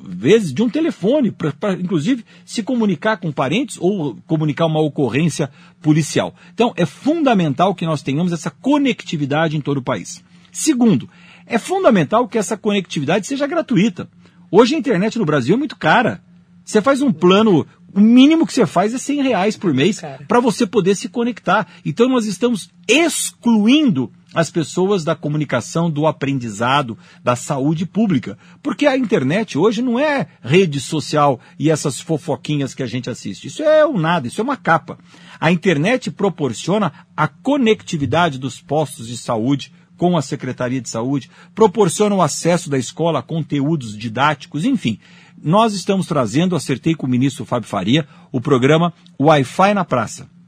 vezes, 0.07 0.53
de 0.53 0.62
um 0.62 0.70
telefone, 0.70 1.32
para 1.32 1.74
inclusive 1.74 2.24
se 2.45 2.62
comunicar 2.62 3.18
com 3.18 3.32
parentes 3.32 3.78
ou 3.80 4.16
comunicar 4.28 4.68
uma 4.68 4.80
ocorrência 4.80 5.49
policial. 5.82 6.36
Então, 6.53 6.72
é 6.78 6.86
fundamental 6.86 7.74
que 7.74 7.88
nós 7.88 8.03
tenhamos 8.03 8.32
essa 8.32 8.51
conectividade 8.51 9.57
em 9.57 9.62
todo 9.62 9.78
o 9.78 9.84
país. 9.84 10.24
Segundo, 10.51 11.10
é 11.47 11.57
fundamental 11.57 12.28
que 12.28 12.38
essa 12.38 12.55
conectividade 12.55 13.26
seja 13.26 13.47
gratuita. 13.47 14.07
Hoje 14.51 14.76
a 14.76 14.78
internet 14.78 15.18
no 15.18 15.26
Brasil 15.26 15.55
é 15.55 15.57
muito 15.57 15.76
cara. 15.76 16.22
Você 16.70 16.84
faz 16.84 17.02
um 17.02 17.12
plano, 17.12 17.66
o 17.92 18.00
mínimo 18.00 18.46
que 18.46 18.54
você 18.54 18.64
faz 18.64 18.94
é 18.94 19.00
100 19.00 19.24
reais 19.24 19.58
por 19.58 19.74
mês 19.74 20.04
para 20.28 20.40
você 20.40 20.68
poder 20.68 20.94
se 20.94 21.10
conectar. 21.10 21.68
Então 21.84 22.08
nós 22.08 22.28
estamos 22.28 22.70
excluindo 22.88 24.12
as 24.36 24.52
pessoas 24.52 25.04
da 25.04 25.16
comunicação, 25.16 25.90
do 25.90 26.06
aprendizado, 26.06 26.96
da 27.24 27.36
saúde 27.36 27.88
pública. 27.88 28.38
Porque 28.62 28.86
a 28.86 28.96
internet 28.96 29.58
hoje 29.58 29.82
não 29.82 29.98
é 29.98 30.28
rede 30.44 30.80
social 30.80 31.40
e 31.58 31.72
essas 31.72 32.00
fofoquinhas 32.00 32.76
que 32.76 32.84
a 32.84 32.88
gente 32.88 33.10
assiste. 33.10 33.48
Isso 33.48 33.64
é 33.64 33.84
o 33.84 33.98
nada, 33.98 34.28
isso 34.28 34.40
é 34.40 34.44
uma 34.44 34.56
capa. 34.56 35.00
A 35.40 35.52
internet 35.52 36.12
proporciona 36.12 36.94
a 37.18 37.28
conectividade 37.28 38.38
dos 38.38 38.62
postos 38.62 39.08
de 39.08 39.18
saúde, 39.18 39.74
com 40.00 40.18
a 40.18 40.22
Secretaria 40.22 40.80
de 40.80 40.89
Saúde, 40.89 41.30
proporciona 41.54 42.16
o 42.16 42.22
acesso 42.22 42.70
da 42.70 42.78
escola 42.78 43.20
a 43.20 43.22
conteúdos 43.22 43.95
didáticos, 43.95 44.64
enfim. 44.64 44.97
Nós 45.43 45.74
estamos 45.74 46.08
trazendo, 46.08 46.56
acertei 46.56 46.95
com 46.95 47.06
o 47.06 47.10
ministro 47.10 47.45
Fábio 47.45 47.68
Faria, 47.68 48.08
o 48.32 48.39
programa 48.39 48.93
Wi-Fi 49.20 49.74
na 49.74 49.84
Praça. 49.84 50.39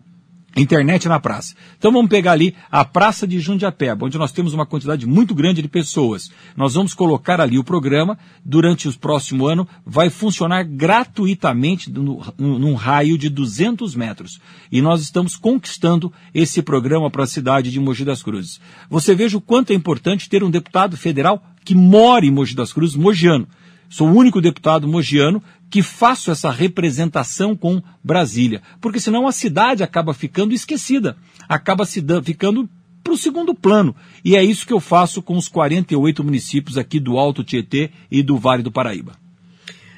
Internet 0.56 1.08
na 1.08 1.20
praça. 1.20 1.56
Então 1.78 1.91
vamos 1.91 2.10
pegar 2.10 2.34
ali 2.34 2.54
a 2.70 2.84
Praça 2.84 3.26
de 3.26 3.39
Jundiapeba, 3.39 4.06
onde 4.06 4.18
nós 4.18 4.34
temos 4.34 4.54
uma 4.54 4.66
quantidade 4.66 5.06
muito 5.06 5.34
grande 5.34 5.62
de 5.62 5.68
pessoas. 5.70 6.30
Nós 6.58 6.74
vamos 6.74 6.93
colocar 6.93 7.39
ali 7.39 7.58
o 7.58 7.64
programa, 7.64 8.18
durante 8.43 8.88
o 8.88 8.99
próximo 8.99 9.47
ano, 9.47 9.68
vai 9.86 10.10
funcionar 10.10 10.64
gratuitamente 10.64 11.89
no, 11.89 12.22
num 12.38 12.74
raio 12.74 13.18
de 13.18 13.30
200 13.30 13.95
metros. 13.95 14.41
E 14.70 14.82
nós 14.82 15.02
estamos 15.02 15.38
conquistando 15.38 16.12
esse 16.34 16.62
programa 16.62 17.10
para 17.10 17.24
a 17.24 17.28
cidade 17.28 17.72
de 17.72 17.80
Mogi 17.80 18.04
das 18.04 18.22
Cruzes. 18.22 18.60
Você 18.89 19.16
veja 19.16 19.38
o 19.38 19.41
quanto 19.41 19.72
é 19.72 19.74
importante 19.74 20.28
ter 20.28 20.43
um 20.43 20.52
deputado 20.52 20.97
federal 20.97 21.41
que 21.64 21.74
mora 21.74 22.26
em 22.26 22.32
Mogi 22.32 22.56
das 22.56 22.74
Cruzes, 22.74 22.95
mogiano. 22.95 23.47
Sou 23.92 24.08
o 24.08 24.16
único 24.16 24.39
deputado 24.39 24.88
mogiano 24.88 25.44
que 25.70 25.84
faço 25.84 26.32
essa 26.32 26.50
representação 26.50 27.58
com 27.58 27.84
Brasília. 28.02 28.62
Porque 28.80 29.02
senão 29.02 29.28
a 29.28 29.34
cidade 29.34 29.84
acaba 29.84 30.14
ficando 30.14 30.54
esquecida, 30.54 31.18
acaba 31.48 31.86
se 31.86 32.02
ficando 32.24 32.70
para 33.04 33.12
o 33.12 33.18
segundo 33.18 33.54
plano. 33.54 33.94
E 34.24 34.38
é 34.38 34.44
isso 34.44 34.66
que 34.66 34.72
eu 34.72 34.80
faço 34.80 35.22
com 35.22 35.36
os 35.36 35.50
48 35.50 36.24
municípios 36.24 36.78
aqui 36.78 37.02
do 37.02 37.18
Alto 37.18 37.44
Tietê 37.44 37.92
e 38.10 38.24
do 38.24 38.38
Vale 38.38 38.64
do 38.64 38.72
Paraíba. 38.72 39.20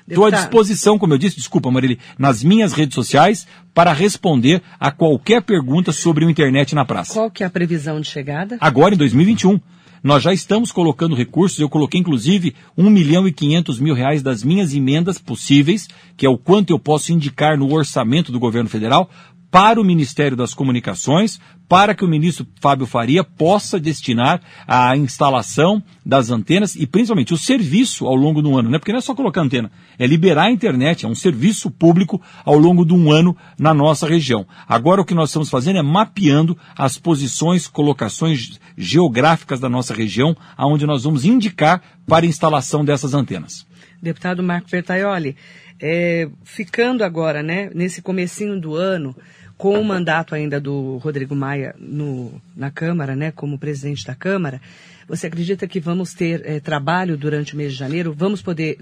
Estou 0.08 0.26
à 0.26 0.32
disposição, 0.32 0.98
como 0.98 1.14
eu 1.14 1.18
disse, 1.20 1.36
desculpa, 1.36 1.70
Marili, 1.70 2.00
nas 2.18 2.44
minhas 2.44 2.74
redes 2.74 2.96
sociais 2.96 3.48
para 3.76 3.94
responder 3.94 4.64
a 4.80 4.92
qualquer 4.92 5.44
pergunta 5.44 5.92
sobre 5.92 6.26
o 6.26 6.30
internet 6.32 6.74
na 6.74 6.84
praça. 6.84 7.14
Qual 7.14 7.30
que 7.30 7.44
é 7.44 7.46
a 7.46 7.50
previsão 7.50 8.02
de 8.02 8.10
chegada? 8.10 8.58
Agora, 8.60 8.96
em 8.96 8.98
2021. 8.98 9.60
Nós 10.04 10.22
já 10.22 10.34
estamos 10.34 10.70
colocando 10.70 11.16
recursos, 11.16 11.58
eu 11.60 11.70
coloquei 11.70 11.98
inclusive 11.98 12.54
1 12.78 12.90
milhão 12.90 13.26
e 13.26 13.32
500 13.32 13.80
mil 13.80 13.96
reais 13.96 14.22
das 14.22 14.44
minhas 14.44 14.76
emendas 14.76 15.18
possíveis, 15.18 15.88
que 16.18 16.26
é 16.26 16.30
o 16.30 16.38
quanto 16.38 16.72
eu 16.72 16.78
posso 16.78 17.14
indicar 17.14 17.58
no 17.58 17.74
orçamento 17.74 18.30
do 18.30 18.38
governo 18.38 18.70
federal, 18.70 19.10
para 19.50 19.80
o 19.80 19.84
Ministério 19.84 20.36
das 20.36 20.54
Comunicações, 20.54 21.40
para 21.70 21.96
que 21.96 22.04
o 22.04 22.08
ministro 22.08 22.46
Fábio 22.60 22.86
Faria 22.86 23.24
possa 23.24 23.80
destinar 23.80 24.42
a 24.68 24.98
instalação 24.98 25.82
das 26.06 26.30
antenas 26.30 26.76
e 26.76 26.86
principalmente 26.86 27.34
o 27.34 27.38
serviço 27.38 28.06
ao 28.06 28.16
longo 28.16 28.42
do 28.42 28.58
ano, 28.58 28.70
né? 28.70 28.80
Porque 28.80 28.92
não 28.92 28.98
é 28.98 29.02
só 29.02 29.16
colocar 29.16 29.42
antena, 29.42 29.72
é 29.98 30.06
liberar 30.06 30.46
a 30.46 30.52
internet, 30.52 31.06
é 31.06 31.08
um 31.08 31.16
serviço 31.16 31.72
público 31.72 32.22
ao 32.44 32.58
longo 32.58 32.84
de 32.84 32.94
um 32.94 33.12
ano 33.12 33.38
na 33.58 33.74
nossa 33.74 34.08
região. 34.08 34.46
Agora 34.68 35.02
o 35.02 35.06
que 35.06 35.14
nós 35.14 35.30
estamos 35.30 35.50
fazendo 35.50 35.78
é 35.78 35.82
mapeando 35.84 36.58
as 36.76 36.98
posições, 36.98 37.68
colocações 37.68 38.60
geográficas 38.78 39.60
da 39.60 39.70
nossa 39.70 39.94
região, 39.94 40.36
aonde 40.58 40.86
nós 40.86 41.04
vamos 41.04 41.26
indicar 41.26 41.82
para 42.08 42.26
a 42.26 42.30
instalação 42.30 42.84
dessas 42.84 43.14
antenas. 43.14 43.66
Deputado 44.02 44.44
Marco 44.44 44.70
Bertaioli, 44.70 45.36
é, 45.80 46.28
ficando 46.44 47.04
agora, 47.04 47.42
né, 47.42 47.70
nesse 47.74 48.02
comecinho 48.02 48.60
do 48.60 48.76
ano, 48.76 49.16
com 49.58 49.80
o 49.80 49.86
mandato 49.86 50.36
ainda 50.36 50.60
do 50.60 50.98
Rodrigo 50.98 51.36
Maia 51.36 51.76
no, 51.80 52.42
na 52.56 52.70
Câmara, 52.70 53.16
né, 53.16 53.32
como 53.32 53.58
presidente 53.58 54.06
da 54.06 54.16
Câmara, 54.16 54.60
você 55.08 55.28
acredita 55.28 55.68
que 55.68 55.80
vamos 55.80 56.14
ter 56.14 56.42
é, 56.46 56.60
trabalho 56.60 57.18
durante 57.18 57.54
o 57.54 57.58
mês 57.58 57.74
de 57.74 57.78
janeiro? 57.78 58.14
Vamos 58.18 58.42
poder 58.42 58.80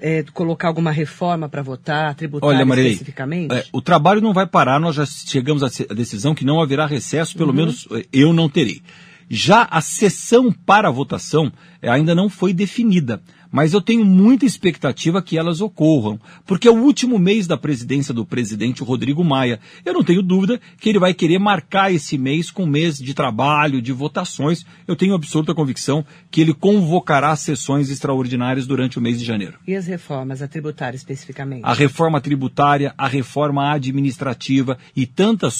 é, 0.00 0.22
colocar 0.32 0.68
alguma 0.68 0.90
reforma 0.90 1.48
para 1.48 1.62
votar, 1.62 2.14
tributária 2.14 2.56
Olha, 2.56 2.66
Marilei, 2.66 2.92
especificamente? 2.92 3.54
É, 3.54 3.64
o 3.72 3.80
trabalho 3.80 4.20
não 4.20 4.32
vai 4.32 4.46
parar, 4.46 4.78
nós 4.78 4.94
já 4.94 5.06
chegamos 5.06 5.62
à 5.62 5.94
decisão 5.94 6.34
que 6.34 6.44
não 6.44 6.60
haverá 6.60 6.86
recesso, 6.86 7.36
pelo 7.36 7.50
uhum. 7.50 7.56
menos 7.56 7.88
é, 7.92 8.04
eu 8.12 8.32
não 8.32 8.48
terei. 8.48 8.82
Já 9.28 9.66
a 9.70 9.80
sessão 9.80 10.52
para 10.52 10.88
a 10.88 10.92
votação 10.92 11.52
é, 11.82 11.88
ainda 11.88 12.14
não 12.14 12.28
foi 12.28 12.52
definida 12.52 13.22
mas 13.56 13.72
eu 13.72 13.80
tenho 13.80 14.04
muita 14.04 14.44
expectativa 14.44 15.22
que 15.22 15.38
elas 15.38 15.62
ocorram, 15.62 16.20
porque 16.44 16.68
é 16.68 16.70
o 16.70 16.82
último 16.82 17.18
mês 17.18 17.46
da 17.46 17.56
presidência 17.56 18.12
do 18.12 18.24
presidente 18.24 18.82
Rodrigo 18.82 19.24
Maia. 19.24 19.58
Eu 19.82 19.94
não 19.94 20.04
tenho 20.04 20.22
dúvida 20.22 20.60
que 20.78 20.90
ele 20.90 20.98
vai 20.98 21.14
querer 21.14 21.38
marcar 21.38 21.90
esse 21.90 22.18
mês 22.18 22.50
com 22.50 22.66
mês 22.66 22.98
de 22.98 23.14
trabalho, 23.14 23.80
de 23.80 23.92
votações. 23.92 24.66
Eu 24.86 24.96
tenho 24.96 25.14
absoluta 25.14 25.54
convicção 25.54 26.04
que 26.30 26.42
ele 26.42 26.52
convocará 26.52 27.34
sessões 27.34 27.90
extraordinárias 27.90 28.66
durante 28.66 28.98
o 28.98 29.02
mês 29.02 29.18
de 29.18 29.24
janeiro. 29.24 29.58
E 29.66 29.74
as 29.74 29.86
reformas, 29.86 30.42
a 30.42 30.48
tributária 30.48 30.96
especificamente? 30.96 31.62
A 31.64 31.72
reforma 31.72 32.20
tributária, 32.20 32.94
a 32.98 33.08
reforma 33.08 33.72
administrativa 33.72 34.76
e 34.94 35.06
tantas 35.06 35.54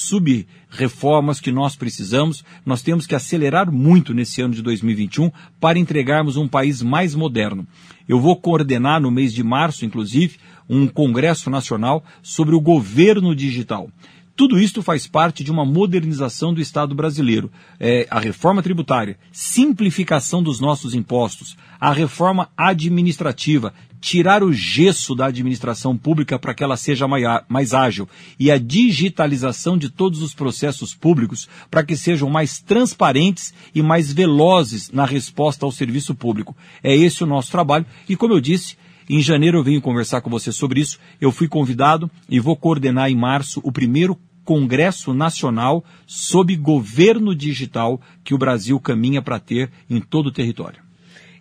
sub-reformas 0.77 1.39
que 1.39 1.51
nós 1.51 1.75
precisamos, 1.75 2.43
nós 2.63 2.81
temos 2.81 3.07
que 3.07 3.15
acelerar 3.15 3.71
muito 3.71 4.13
nesse 4.13 4.41
ano 4.41 4.53
de 4.53 4.61
2021 4.61 5.31
para 5.59 5.79
entregarmos 5.79 6.37
um 6.37 6.47
país 6.47 6.81
mais 6.81 7.15
moderno. 7.15 7.67
Eu 8.07 8.19
vou 8.19 8.35
coordenar 8.35 9.01
no 9.01 9.09
mês 9.09 9.33
de 9.33 9.43
março, 9.43 9.83
inclusive, 9.83 10.37
um 10.69 10.87
congresso 10.87 11.49
nacional 11.49 12.03
sobre 12.21 12.55
o 12.55 12.61
governo 12.61 13.35
digital. 13.35 13.89
Tudo 14.35 14.59
isto 14.59 14.83
faz 14.83 15.07
parte 15.07 15.43
de 15.43 15.51
uma 15.51 15.65
modernização 15.65 16.53
do 16.53 16.61
Estado 16.61 16.93
brasileiro. 16.93 17.51
É, 17.79 18.05
a 18.11 18.19
reforma 18.19 18.61
tributária, 18.61 19.17
simplificação 19.31 20.43
dos 20.43 20.59
nossos 20.59 20.93
impostos, 20.93 21.57
a 21.79 21.91
reforma 21.91 22.47
administrativa, 22.55 23.73
tirar 24.07 24.41
o 24.41 24.53
gesso 24.53 25.13
da 25.13 25.25
administração 25.25 25.97
pública 25.97 26.39
para 26.39 26.53
que 26.53 26.63
ela 26.63 26.77
seja 26.77 27.05
mais 27.49 27.73
ágil 27.73 28.07
e 28.39 28.49
a 28.49 28.57
digitalização 28.57 29.77
de 29.77 29.89
todos 29.89 30.21
os 30.21 30.33
processos 30.33 30.95
públicos 30.95 31.49
para 31.69 31.83
que 31.83 31.93
sejam 31.97 32.29
mais 32.29 32.57
transparentes 32.57 33.53
e 33.75 33.81
mais 33.81 34.13
velozes 34.13 34.89
na 34.91 35.03
resposta 35.03 35.65
ao 35.65 35.73
serviço 35.73 36.15
público. 36.15 36.55
É 36.81 36.95
esse 36.95 37.21
o 37.21 37.27
nosso 37.27 37.51
trabalho 37.51 37.85
e, 38.07 38.15
como 38.15 38.33
eu 38.33 38.39
disse, 38.39 38.77
em 39.09 39.21
janeiro 39.21 39.57
eu 39.57 39.63
venho 39.63 39.81
conversar 39.81 40.21
com 40.21 40.29
você 40.29 40.53
sobre 40.53 40.79
isso. 40.79 40.97
Eu 41.19 41.29
fui 41.29 41.49
convidado 41.49 42.09
e 42.29 42.39
vou 42.39 42.55
coordenar 42.55 43.11
em 43.11 43.15
março 43.15 43.59
o 43.61 43.73
primeiro 43.73 44.17
Congresso 44.45 45.13
Nacional 45.13 45.83
sob 46.05 46.55
governo 46.55 47.35
digital 47.35 47.99
que 48.23 48.33
o 48.33 48.37
Brasil 48.37 48.79
caminha 48.79 49.21
para 49.21 49.37
ter 49.37 49.69
em 49.89 49.99
todo 49.99 50.27
o 50.27 50.31
território 50.31 50.86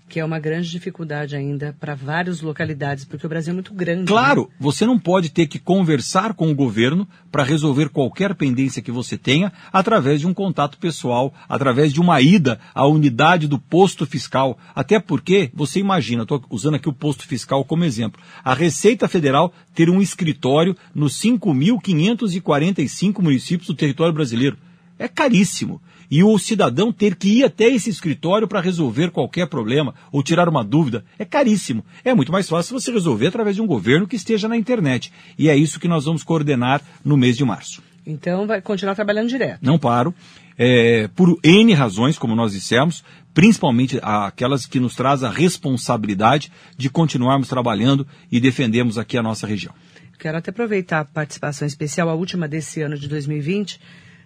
que 0.08 0.20
é 0.20 0.24
uma 0.24 0.38
grande 0.38 0.70
dificuldade 0.70 1.34
ainda 1.34 1.76
para 1.80 1.94
várias 1.94 2.40
localidades, 2.40 3.04
porque 3.04 3.26
o 3.26 3.28
Brasil 3.28 3.50
é 3.50 3.54
muito 3.54 3.74
grande. 3.74 4.02
Né? 4.02 4.06
Claro, 4.06 4.42
né? 4.42 4.48
você 4.58 4.86
não 4.86 4.98
pode 4.98 5.30
ter 5.30 5.46
que 5.46 5.58
conversar 5.58 6.34
com 6.34 6.50
o 6.50 6.54
governo 6.54 7.08
para 7.30 7.42
resolver 7.42 7.88
qualquer 7.88 8.34
pendência 8.34 8.80
que 8.80 8.92
você 8.92 9.18
tenha 9.18 9.52
através 9.72 10.20
de 10.20 10.26
um 10.26 10.34
contato 10.34 10.78
pessoal, 10.78 11.34
através 11.48 11.92
de 11.92 12.00
uma 12.00 12.20
ida 12.20 12.60
à 12.74 12.86
unidade 12.86 13.48
do 13.48 13.58
posto 13.58 14.06
fiscal. 14.06 14.58
Até 14.74 15.00
porque, 15.00 15.50
você 15.52 15.80
imagina, 15.80 16.22
estou 16.22 16.42
usando 16.50 16.76
aqui 16.76 16.88
o 16.88 16.92
posto 16.92 17.26
fiscal 17.26 17.64
como 17.64 17.84
exemplo, 17.84 18.22
a 18.44 18.54
Receita 18.54 19.08
Federal 19.08 19.52
ter 19.74 19.90
um 19.90 20.00
escritório 20.00 20.76
nos 20.94 21.20
5.545 21.20 23.20
municípios 23.20 23.66
do 23.66 23.74
território 23.74 24.14
brasileiro. 24.14 24.56
É 24.98 25.08
caríssimo 25.08 25.80
e 26.10 26.22
o 26.22 26.38
cidadão 26.38 26.92
ter 26.92 27.16
que 27.16 27.28
ir 27.28 27.44
até 27.44 27.68
esse 27.68 27.90
escritório 27.90 28.46
para 28.46 28.60
resolver 28.60 29.10
qualquer 29.10 29.46
problema 29.46 29.94
ou 30.12 30.22
tirar 30.22 30.48
uma 30.48 30.64
dúvida 30.64 31.04
é 31.18 31.24
caríssimo. 31.24 31.84
É 32.04 32.14
muito 32.14 32.32
mais 32.32 32.48
fácil 32.48 32.78
você 32.78 32.92
resolver 32.92 33.28
através 33.28 33.56
de 33.56 33.62
um 33.62 33.66
governo 33.66 34.06
que 34.06 34.16
esteja 34.16 34.48
na 34.48 34.56
internet. 34.56 35.12
E 35.38 35.48
é 35.48 35.56
isso 35.56 35.80
que 35.80 35.88
nós 35.88 36.04
vamos 36.04 36.22
coordenar 36.22 36.80
no 37.04 37.16
mês 37.16 37.36
de 37.36 37.44
março. 37.44 37.82
Então 38.06 38.46
vai 38.46 38.62
continuar 38.62 38.94
trabalhando 38.94 39.28
direto. 39.28 39.58
Não 39.62 39.78
paro. 39.78 40.14
é, 40.56 41.08
por 41.08 41.38
N 41.42 41.74
razões, 41.74 42.16
como 42.16 42.34
nós 42.34 42.52
dissemos, 42.52 43.04
principalmente 43.34 43.98
aquelas 44.00 44.64
que 44.64 44.80
nos 44.80 44.94
traz 44.94 45.22
a 45.22 45.30
responsabilidade 45.30 46.50
de 46.78 46.88
continuarmos 46.88 47.48
trabalhando 47.48 48.06
e 48.30 48.40
defendemos 48.40 48.96
aqui 48.96 49.18
a 49.18 49.22
nossa 49.22 49.46
região. 49.46 49.74
Quero 50.18 50.38
até 50.38 50.50
aproveitar 50.50 51.00
a 51.00 51.04
participação 51.04 51.66
especial, 51.66 52.08
a 52.08 52.14
última 52.14 52.48
desse 52.48 52.80
ano 52.80 52.96
de 52.96 53.06
2020, 53.06 53.78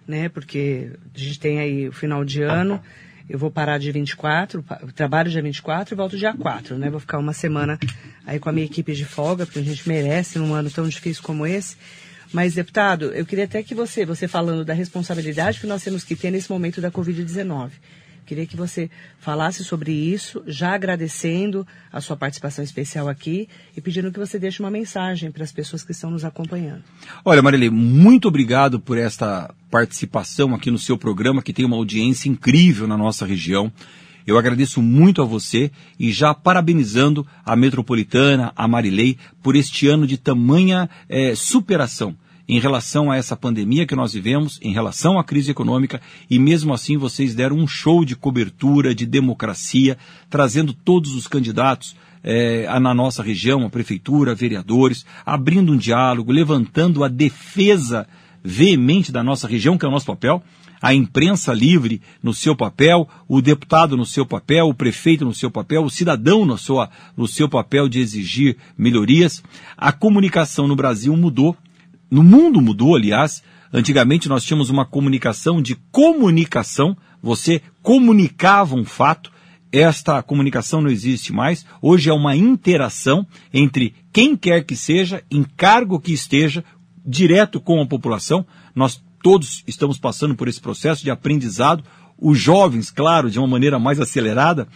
né, 0.07 0.29
porque 0.29 0.91
a 1.13 1.19
gente 1.19 1.39
tem 1.39 1.59
aí 1.59 1.87
o 1.87 1.91
final 1.91 2.23
de 2.25 2.41
ano, 2.41 2.81
eu 3.29 3.39
vou 3.39 3.49
parar 3.49 3.77
dia 3.77 3.93
24, 3.93 4.63
trabalho 4.95 5.29
dia 5.29 5.41
24 5.41 5.93
e 5.93 5.95
volto 5.95 6.17
dia 6.17 6.33
4, 6.33 6.77
né, 6.77 6.89
vou 6.89 6.99
ficar 6.99 7.17
uma 7.17 7.33
semana 7.33 7.79
aí 8.25 8.39
com 8.39 8.49
a 8.49 8.51
minha 8.51 8.65
equipe 8.65 8.93
de 8.93 9.05
folga, 9.05 9.45
porque 9.45 9.59
a 9.59 9.63
gente 9.63 9.87
merece 9.87 10.37
num 10.37 10.53
ano 10.53 10.69
tão 10.69 10.87
difícil 10.87 11.23
como 11.23 11.45
esse. 11.45 11.77
Mas, 12.33 12.53
deputado, 12.53 13.11
eu 13.13 13.25
queria 13.25 13.43
até 13.43 13.61
que 13.61 13.75
você, 13.75 14.05
você 14.05 14.27
falando 14.27 14.63
da 14.63 14.73
responsabilidade 14.73 15.59
que 15.59 15.67
nós 15.67 15.83
temos 15.83 16.03
que 16.03 16.15
ter 16.15 16.31
nesse 16.31 16.49
momento 16.49 16.79
da 16.79 16.89
Covid-19, 16.89 17.71
Queria 18.31 18.45
que 18.45 18.55
você 18.55 18.89
falasse 19.19 19.61
sobre 19.61 19.91
isso, 19.91 20.41
já 20.47 20.73
agradecendo 20.73 21.67
a 21.91 21.99
sua 21.99 22.15
participação 22.15 22.63
especial 22.63 23.09
aqui 23.09 23.49
e 23.75 23.81
pedindo 23.81 24.09
que 24.09 24.17
você 24.17 24.39
deixe 24.39 24.63
uma 24.63 24.71
mensagem 24.71 25.29
para 25.29 25.43
as 25.43 25.51
pessoas 25.51 25.83
que 25.83 25.91
estão 25.91 26.09
nos 26.09 26.23
acompanhando. 26.23 26.81
Olha, 27.25 27.41
Marilei, 27.41 27.69
muito 27.69 28.29
obrigado 28.29 28.79
por 28.79 28.97
esta 28.97 29.53
participação 29.69 30.55
aqui 30.55 30.71
no 30.71 30.79
seu 30.79 30.97
programa, 30.97 31.41
que 31.41 31.51
tem 31.51 31.65
uma 31.65 31.75
audiência 31.75 32.29
incrível 32.29 32.87
na 32.87 32.95
nossa 32.95 33.25
região. 33.25 33.69
Eu 34.25 34.37
agradeço 34.37 34.81
muito 34.81 35.21
a 35.21 35.25
você 35.25 35.69
e 35.99 36.09
já 36.09 36.33
parabenizando 36.33 37.27
a 37.45 37.53
Metropolitana, 37.57 38.53
a 38.55 38.65
Marilei, 38.65 39.17
por 39.43 39.57
este 39.57 39.89
ano 39.89 40.07
de 40.07 40.15
tamanha 40.15 40.89
é, 41.09 41.35
superação 41.35 42.15
em 42.47 42.59
relação 42.59 43.11
a 43.11 43.17
essa 43.17 43.35
pandemia 43.35 43.85
que 43.85 43.95
nós 43.95 44.13
vivemos, 44.13 44.59
em 44.61 44.73
relação 44.73 45.19
à 45.19 45.23
crise 45.23 45.51
econômica, 45.51 46.01
e 46.29 46.39
mesmo 46.39 46.73
assim 46.73 46.97
vocês 46.97 47.35
deram 47.35 47.57
um 47.57 47.67
show 47.67 48.03
de 48.03 48.15
cobertura, 48.15 48.93
de 48.93 49.05
democracia, 49.05 49.97
trazendo 50.29 50.73
todos 50.73 51.15
os 51.15 51.27
candidatos 51.27 51.95
é, 52.23 52.67
na 52.79 52.93
nossa 52.93 53.23
região, 53.23 53.65
a 53.65 53.69
prefeitura, 53.69 54.35
vereadores, 54.35 55.05
abrindo 55.25 55.71
um 55.71 55.77
diálogo, 55.77 56.31
levantando 56.31 57.03
a 57.03 57.07
defesa 57.07 58.07
veemente 58.43 59.11
da 59.11 59.23
nossa 59.23 59.47
região, 59.47 59.77
que 59.77 59.85
é 59.85 59.87
o 59.87 59.91
nosso 59.91 60.05
papel, 60.05 60.43
a 60.81 60.93
imprensa 60.93 61.53
livre 61.53 62.01
no 62.23 62.33
seu 62.33 62.55
papel, 62.55 63.07
o 63.27 63.39
deputado 63.39 63.95
no 63.95 64.05
seu 64.05 64.25
papel, 64.25 64.67
o 64.67 64.73
prefeito 64.73 65.23
no 65.23 65.33
seu 65.33 65.51
papel, 65.51 65.83
o 65.83 65.89
cidadão 65.91 66.43
no 66.43 66.57
seu, 66.57 66.75
no 67.15 67.27
seu 67.27 67.47
papel 67.47 67.87
de 67.87 67.99
exigir 67.99 68.57
melhorias. 68.75 69.43
A 69.77 69.91
comunicação 69.91 70.67
no 70.67 70.75
Brasil 70.75 71.15
mudou, 71.15 71.55
no 72.11 72.23
mundo 72.23 72.61
mudou, 72.61 72.95
aliás. 72.95 73.41
Antigamente 73.73 74.27
nós 74.27 74.43
tínhamos 74.43 74.69
uma 74.69 74.85
comunicação 74.85 75.61
de 75.61 75.75
comunicação, 75.91 76.97
você 77.23 77.61
comunicava 77.81 78.75
um 78.75 78.83
fato, 78.83 79.31
esta 79.71 80.21
comunicação 80.21 80.81
não 80.81 80.89
existe 80.89 81.31
mais. 81.31 81.65
Hoje 81.81 82.09
é 82.09 82.13
uma 82.13 82.35
interação 82.35 83.25
entre 83.53 83.95
quem 84.11 84.35
quer 84.35 84.65
que 84.65 84.75
seja, 84.75 85.23
em 85.31 85.43
cargo 85.43 86.01
que 86.01 86.11
esteja, 86.11 86.63
direto 87.05 87.61
com 87.61 87.81
a 87.81 87.87
população. 87.87 88.45
Nós 88.75 89.01
todos 89.23 89.63
estamos 89.65 89.97
passando 89.97 90.35
por 90.35 90.49
esse 90.49 90.59
processo 90.59 91.03
de 91.03 91.09
aprendizado. 91.09 91.83
Os 92.19 92.37
jovens, 92.37 92.91
claro, 92.91 93.31
de 93.31 93.39
uma 93.39 93.47
maneira 93.47 93.79
mais 93.79 93.99
acelerada. 93.99 94.67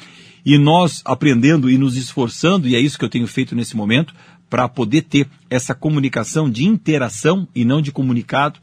E 0.46 0.58
nós 0.58 1.02
aprendendo 1.04 1.70
e 1.70 1.78
nos 1.78 1.98
esforçando, 1.98 2.68
e 2.68 2.76
é 2.76 2.80
isso 2.80 2.98
que 2.98 3.04
eu 3.04 3.10
tenho 3.10 3.28
feito 3.28 3.56
nesse 3.56 3.76
momento, 3.76 4.14
para 4.50 4.68
poder 4.68 5.04
ter 5.04 5.28
essa 5.50 5.74
comunicação 5.74 6.50
de 6.50 6.66
interação 6.66 7.48
e 7.56 7.66
não 7.66 7.82
de 7.82 7.92
comunicado. 7.92 8.60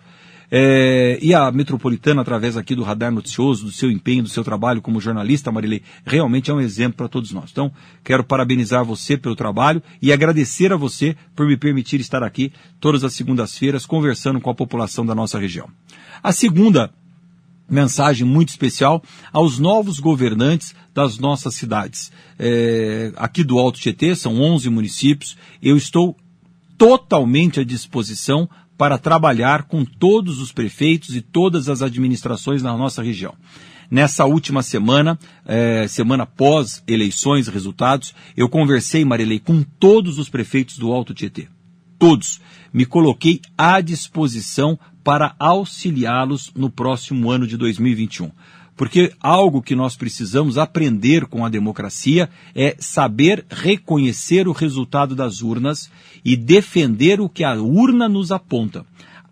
É, 0.55 1.19
e 1.23 1.33
a 1.33 1.51
Metropolitana, 1.51 2.21
através 2.21 2.59
aqui 2.59 2.75
do 2.75 2.83
Radar 2.83 3.11
Noticioso, 3.11 3.65
do 3.65 3.73
seu 3.73 3.91
empenho, 3.91 4.23
do 4.23 4.29
seu 4.29 4.45
trabalho 4.45 4.83
como 4.83 5.01
jornalista, 5.01 5.51
Marilei, 5.51 5.83
realmente 6.05 6.51
é 6.51 6.55
um 6.55 6.61
exemplo 6.61 6.99
para 6.99 7.09
todos 7.09 7.33
nós. 7.33 7.51
Então, 7.51 7.73
quero 8.05 8.23
parabenizar 8.23 8.85
você 8.85 9.17
pelo 9.17 9.35
trabalho 9.35 9.83
e 10.01 10.13
agradecer 10.13 10.71
a 10.71 10.77
você 10.77 11.17
por 11.35 11.47
me 11.47 11.57
permitir 11.57 12.01
estar 12.01 12.23
aqui 12.23 12.53
todas 12.79 13.03
as 13.03 13.15
segundas-feiras 13.15 13.87
conversando 13.87 14.43
com 14.43 14.51
a 14.51 14.55
população 14.55 15.07
da 15.07 15.15
nossa 15.15 15.39
região. 15.39 15.71
A 16.23 16.33
segunda 16.33 16.93
mensagem 17.73 18.27
muito 18.27 18.51
especial 18.51 19.03
aos 19.33 19.59
novos 19.59 19.99
governantes 19.99 20.75
das 20.93 21.19
nossas 21.19 21.55
cidades. 21.55 22.13
É, 22.39 23.13
aqui 23.17 23.43
do 23.43 23.59
Alto 23.59 23.81
Tietê, 23.81 24.15
são 24.15 24.39
11 24.39 24.69
municípios, 24.69 25.39
eu 25.63 25.75
estou 25.75 26.15
totalmente 26.77 27.61
à 27.61 27.65
disposição 27.65 28.49
para 28.77 28.99
trabalhar 28.99 29.63
com 29.63 29.85
todos 29.85 30.39
os 30.39 30.53
prefeitos 30.53 31.17
e 31.17 31.23
todas 31.23 31.69
as 31.69 31.81
administrações 31.81 32.63
na 32.63 32.77
nossa 32.77 33.03
região. 33.03 33.35
Nessa 33.91 34.27
última 34.27 34.63
semana, 34.63 35.19
é, 35.47 35.87
semana 35.89 36.27
pós 36.27 36.83
eleições, 36.87 37.49
resultados, 37.49 38.15
eu 38.37 38.49
conversei, 38.49 39.05
Marilei, 39.05 39.39
com 39.39 39.63
todos 39.63 40.19
os 40.19 40.29
prefeitos 40.29 40.77
do 40.79 40.93
Alto 40.93 41.15
Tietê. 41.15 41.49
Todos. 41.99 42.41
Me 42.73 42.87
coloquei 42.87 43.41
à 43.57 43.81
disposição 43.81 44.79
para 45.03 45.35
auxiliá-los 45.39 46.53
no 46.55 46.71
próximo 46.71 47.31
ano 47.31 47.47
de 47.47 47.57
2021. 47.57 48.31
Porque 48.77 49.13
algo 49.21 49.63
que 49.63 49.77
nós 49.77 49.97
precisamos 49.97 50.57
aprender 50.57 51.27
com 51.27 51.45
a 51.45 51.49
democracia 51.49 52.31
é 52.55 52.75
saber 52.79 53.45
reconhecer 53.51 54.49
o 54.49 54.53
resultado 54.53 55.15
das 55.15 55.43
urnas 55.43 55.91
e 56.25 56.37
defender 56.37 57.21
o 57.21 57.29
que 57.29 57.45
a 57.45 57.55
urna 57.55 58.09
nos 58.09 58.33
aponta. 58.33 58.85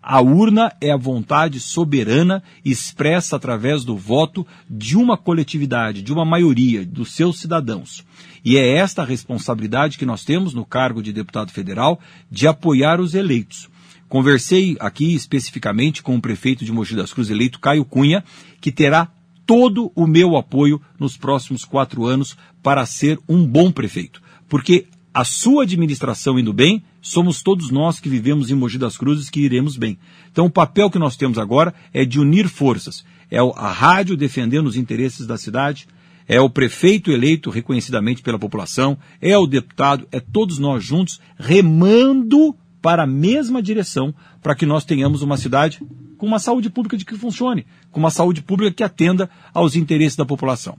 A 0.03 0.19
urna 0.19 0.73
é 0.81 0.91
a 0.91 0.97
vontade 0.97 1.59
soberana 1.59 2.41
expressa 2.65 3.35
através 3.35 3.83
do 3.83 3.95
voto 3.95 4.45
de 4.67 4.97
uma 4.97 5.15
coletividade, 5.15 6.01
de 6.01 6.11
uma 6.11 6.25
maioria, 6.25 6.83
dos 6.83 7.11
seus 7.11 7.39
cidadãos. 7.39 8.03
E 8.43 8.57
é 8.57 8.77
esta 8.77 9.03
a 9.03 9.05
responsabilidade 9.05 9.99
que 9.99 10.05
nós 10.05 10.23
temos 10.23 10.55
no 10.55 10.65
cargo 10.65 11.03
de 11.03 11.13
deputado 11.13 11.51
federal 11.51 11.99
de 12.31 12.47
apoiar 12.47 12.99
os 12.99 13.13
eleitos. 13.13 13.69
Conversei 14.11 14.75
aqui 14.77 15.15
especificamente 15.15 16.03
com 16.03 16.17
o 16.17 16.21
prefeito 16.21 16.65
de 16.65 16.71
Mogi 16.73 16.97
das 16.97 17.13
Cruzes 17.13 17.31
eleito, 17.31 17.61
Caio 17.61 17.85
Cunha, 17.85 18.25
que 18.59 18.69
terá 18.69 19.09
todo 19.45 19.89
o 19.95 20.05
meu 20.05 20.35
apoio 20.35 20.81
nos 20.99 21.15
próximos 21.15 21.63
quatro 21.63 22.03
anos 22.03 22.35
para 22.61 22.85
ser 22.85 23.17
um 23.25 23.47
bom 23.47 23.71
prefeito. 23.71 24.21
Porque 24.49 24.85
a 25.13 25.23
sua 25.23 25.63
administração 25.63 26.37
indo 26.37 26.51
bem, 26.51 26.83
somos 27.01 27.41
todos 27.41 27.71
nós 27.71 28.01
que 28.01 28.09
vivemos 28.09 28.51
em 28.51 28.53
Mogi 28.53 28.77
das 28.77 28.97
Cruzes 28.97 29.29
que 29.29 29.39
iremos 29.39 29.77
bem. 29.77 29.97
Então 30.29 30.47
o 30.47 30.51
papel 30.51 30.91
que 30.91 30.99
nós 30.99 31.15
temos 31.15 31.37
agora 31.37 31.73
é 31.93 32.03
de 32.03 32.19
unir 32.19 32.49
forças. 32.49 33.05
É 33.31 33.37
a 33.39 33.71
rádio 33.71 34.17
defendendo 34.17 34.67
os 34.67 34.75
interesses 34.75 35.25
da 35.25 35.37
cidade, 35.37 35.87
é 36.27 36.41
o 36.41 36.49
prefeito 36.49 37.11
eleito 37.11 37.49
reconhecidamente 37.49 38.21
pela 38.21 38.37
população, 38.37 38.97
é 39.21 39.37
o 39.37 39.47
deputado, 39.47 40.05
é 40.11 40.19
todos 40.19 40.59
nós 40.59 40.83
juntos 40.83 41.21
remando 41.39 42.53
para 42.81 43.03
a 43.03 43.07
mesma 43.07 43.61
direção 43.61 44.13
para 44.41 44.55
que 44.55 44.65
nós 44.65 44.83
tenhamos 44.83 45.21
uma 45.21 45.37
cidade 45.37 45.79
com 46.17 46.25
uma 46.25 46.39
saúde 46.39 46.69
pública 46.69 46.97
de 46.97 47.05
que 47.05 47.15
funcione, 47.15 47.65
com 47.91 47.99
uma 47.99 48.09
saúde 48.09 48.41
pública 48.41 48.73
que 48.73 48.83
atenda 48.83 49.29
aos 49.53 49.75
interesses 49.75 50.15
da 50.15 50.25
população. 50.25 50.77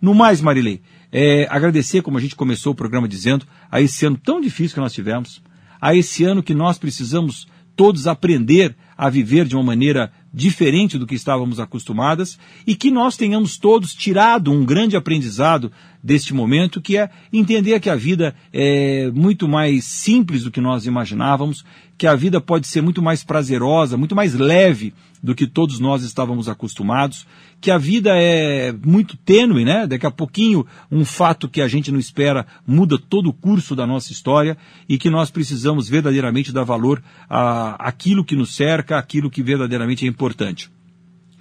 No 0.00 0.14
mais, 0.14 0.40
Marilei, 0.40 0.82
é, 1.10 1.46
agradecer, 1.50 2.02
como 2.02 2.18
a 2.18 2.20
gente 2.20 2.36
começou 2.36 2.72
o 2.72 2.76
programa 2.76 3.08
dizendo, 3.08 3.46
a 3.70 3.80
esse 3.80 4.04
ano 4.04 4.18
tão 4.18 4.40
difícil 4.40 4.74
que 4.74 4.80
nós 4.80 4.92
tivemos, 4.92 5.42
a 5.80 5.94
esse 5.94 6.24
ano 6.24 6.42
que 6.42 6.54
nós 6.54 6.78
precisamos 6.78 7.46
todos 7.74 8.06
aprender 8.06 8.74
a 8.96 9.10
viver 9.10 9.44
de 9.44 9.54
uma 9.54 9.62
maneira 9.62 10.10
diferente 10.32 10.98
do 10.98 11.06
que 11.06 11.14
estávamos 11.14 11.60
acostumadas 11.60 12.38
e 12.66 12.74
que 12.74 12.90
nós 12.90 13.16
tenhamos 13.16 13.58
todos 13.58 13.94
tirado 13.94 14.50
um 14.50 14.64
grande 14.64 14.96
aprendizado 14.96 15.70
deste 16.06 16.32
momento, 16.32 16.80
que 16.80 16.96
é 16.96 17.10
entender 17.32 17.80
que 17.80 17.90
a 17.90 17.96
vida 17.96 18.32
é 18.52 19.10
muito 19.12 19.48
mais 19.48 19.84
simples 19.84 20.44
do 20.44 20.52
que 20.52 20.60
nós 20.60 20.86
imaginávamos, 20.86 21.64
que 21.98 22.06
a 22.06 22.14
vida 22.14 22.40
pode 22.40 22.68
ser 22.68 22.80
muito 22.80 23.02
mais 23.02 23.24
prazerosa, 23.24 23.96
muito 23.96 24.14
mais 24.14 24.32
leve 24.32 24.94
do 25.20 25.34
que 25.34 25.48
todos 25.48 25.80
nós 25.80 26.04
estávamos 26.04 26.48
acostumados, 26.48 27.26
que 27.60 27.72
a 27.72 27.78
vida 27.78 28.10
é 28.14 28.72
muito 28.84 29.16
tênue, 29.16 29.64
né? 29.64 29.84
Daqui 29.84 30.06
a 30.06 30.10
pouquinho 30.10 30.64
um 30.92 31.04
fato 31.04 31.48
que 31.48 31.60
a 31.60 31.66
gente 31.66 31.90
não 31.90 31.98
espera 31.98 32.46
muda 32.64 32.96
todo 32.96 33.28
o 33.28 33.32
curso 33.32 33.74
da 33.74 33.84
nossa 33.84 34.12
história 34.12 34.56
e 34.88 34.96
que 34.98 35.10
nós 35.10 35.28
precisamos 35.28 35.88
verdadeiramente 35.88 36.52
dar 36.52 36.62
valor 36.62 37.02
a 37.28 37.74
aquilo 37.88 38.24
que 38.24 38.36
nos 38.36 38.54
cerca, 38.54 38.96
aquilo 38.96 39.28
que 39.28 39.42
verdadeiramente 39.42 40.04
é 40.04 40.08
importante. 40.08 40.70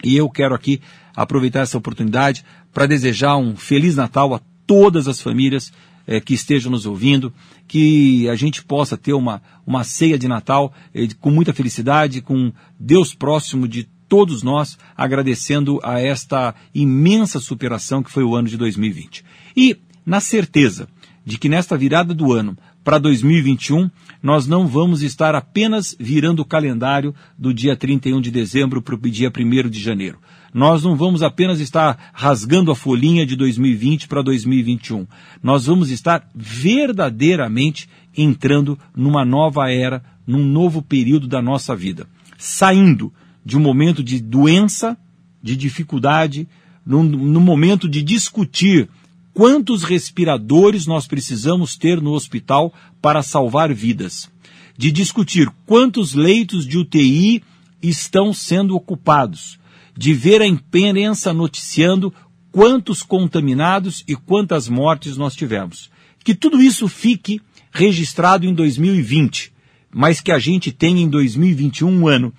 E 0.03 0.17
eu 0.17 0.27
quero 0.27 0.55
aqui 0.55 0.81
aproveitar 1.15 1.59
essa 1.59 1.77
oportunidade 1.77 2.43
para 2.73 2.87
desejar 2.87 3.37
um 3.37 3.55
feliz 3.55 3.95
Natal 3.95 4.33
a 4.33 4.41
todas 4.65 5.07
as 5.07 5.21
famílias 5.21 5.71
é, 6.07 6.19
que 6.19 6.33
estejam 6.33 6.71
nos 6.71 6.85
ouvindo, 6.85 7.33
que 7.67 8.29
a 8.29 8.35
gente 8.35 8.63
possa 8.63 8.97
ter 8.97 9.13
uma, 9.13 9.41
uma 9.65 9.83
ceia 9.83 10.17
de 10.17 10.27
Natal 10.27 10.73
é, 10.93 11.07
com 11.19 11.31
muita 11.31 11.53
felicidade, 11.53 12.21
com 12.21 12.51
Deus 12.79 13.13
próximo 13.13 13.67
de 13.67 13.87
todos 14.07 14.43
nós, 14.43 14.77
agradecendo 14.95 15.79
a 15.83 15.99
esta 15.99 16.53
imensa 16.73 17.39
superação 17.39 18.03
que 18.03 18.11
foi 18.11 18.23
o 18.23 18.35
ano 18.35 18.47
de 18.47 18.57
2020. 18.57 19.25
E 19.57 19.77
na 20.05 20.19
certeza 20.19 20.87
de 21.25 21.39
que 21.39 21.49
nesta 21.49 21.75
virada 21.75 22.13
do 22.13 22.31
ano 22.31 22.55
para 22.83 22.99
2021, 22.99 23.89
nós 24.21 24.45
não 24.45 24.67
vamos 24.67 25.01
estar 25.01 25.33
apenas 25.33 25.95
virando 25.99 26.43
o 26.43 26.45
calendário 26.45 27.15
do 27.35 27.51
dia 27.51 27.75
31 27.75 28.21
de 28.21 28.29
dezembro 28.29 28.79
para 28.79 28.93
o 28.93 28.97
dia 29.09 29.33
1 29.35 29.69
de 29.69 29.79
janeiro 29.79 30.19
Nós 30.55 30.85
não 30.85 30.95
vamos 30.95 31.21
apenas 31.21 31.59
estar 31.59 32.11
rasgando 32.13 32.71
a 32.71 32.75
folhinha 32.77 33.25
de 33.25 33.35
2020 33.35 34.07
para 34.07 34.21
2021. 34.21 35.05
Nós 35.43 35.65
vamos 35.65 35.91
estar 35.91 36.29
verdadeiramente 36.33 37.89
entrando 38.15 38.79
numa 38.95 39.25
nova 39.25 39.69
era, 39.69 40.01
num 40.25 40.45
novo 40.45 40.81
período 40.81 41.27
da 41.27 41.41
nossa 41.41 41.75
vida. 41.75 42.07
Saindo 42.37 43.11
de 43.43 43.57
um 43.57 43.59
momento 43.59 44.01
de 44.01 44.21
doença, 44.21 44.97
de 45.43 45.57
dificuldade, 45.57 46.47
num, 46.85 47.03
num 47.03 47.41
momento 47.41 47.89
de 47.89 48.01
discutir 48.01 48.87
quantos 49.33 49.83
respiradores 49.83 50.87
nós 50.87 51.05
precisamos 51.05 51.75
ter 51.75 52.01
no 52.01 52.13
hospital 52.13 52.73
para 53.01 53.21
salvar 53.21 53.73
vidas, 53.73 54.31
de 54.77 54.89
discutir 54.89 55.51
quantos 55.65 56.13
leitos 56.13 56.65
de 56.65 56.77
UTI 56.77 57.43
estão 57.81 58.31
sendo 58.31 58.73
ocupados, 58.73 59.59
de 59.97 60.13
ver 60.13 60.41
a 60.41 60.47
imprensa 60.47 61.33
noticiando 61.33 62.13
quantos 62.51 63.03
contaminados 63.03 64.03
e 64.07 64.15
quantas 64.15 64.67
mortes 64.67 65.17
nós 65.17 65.35
tivemos. 65.35 65.89
Que 66.23 66.33
tudo 66.33 66.61
isso 66.61 66.87
fique 66.87 67.41
registrado 67.71 68.45
em 68.45 68.53
2020, 68.53 69.53
mas 69.93 70.21
que 70.21 70.31
a 70.31 70.39
gente 70.39 70.71
tenha 70.71 71.01
em 71.01 71.09
2021 71.09 71.89
um 71.89 72.07
ano. 72.07 72.33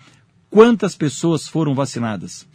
Quantas 0.50 0.96
pessoas 0.96 1.46
foram 1.46 1.74
vacinadas, 1.74 2.46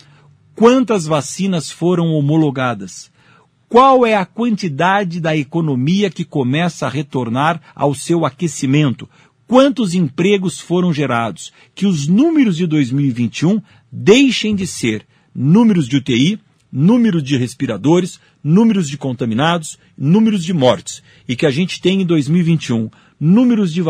quantas 0.55 1.05
vacinas 1.05 1.69
foram 1.69 2.07
homologadas, 2.13 3.11
qual 3.69 4.05
é 4.05 4.15
a 4.15 4.25
quantidade 4.25 5.19
da 5.19 5.37
economia 5.37 6.09
que 6.09 6.25
começa 6.25 6.87
a 6.87 6.89
retornar 6.89 7.61
ao 7.75 7.93
seu 7.93 8.25
aquecimento, 8.25 9.07
quantos 9.47 9.93
empregos 9.93 10.59
foram 10.59 10.93
gerados, 10.93 11.53
que 11.75 11.85
os 11.85 12.07
números 12.07 12.57
de 12.57 12.65
2021 12.65 13.61
deixem 13.91 14.55
de 14.55 14.65
ser 14.65 15.05
números 15.33 15.87
de 15.87 15.97
UTI, 15.97 16.39
números 16.71 17.23
de 17.23 17.35
respiradores, 17.35 18.19
números 18.43 18.87
de 18.87 18.97
contaminados, 18.97 19.77
números 19.97 20.43
de 20.43 20.53
mortes, 20.53 21.03
e 21.27 21.35
que 21.35 21.45
a 21.45 21.51
gente 21.51 21.81
tenha 21.81 22.03
em 22.03 22.05
2021 22.05 22.89
números 23.21 23.71
de 23.71 23.83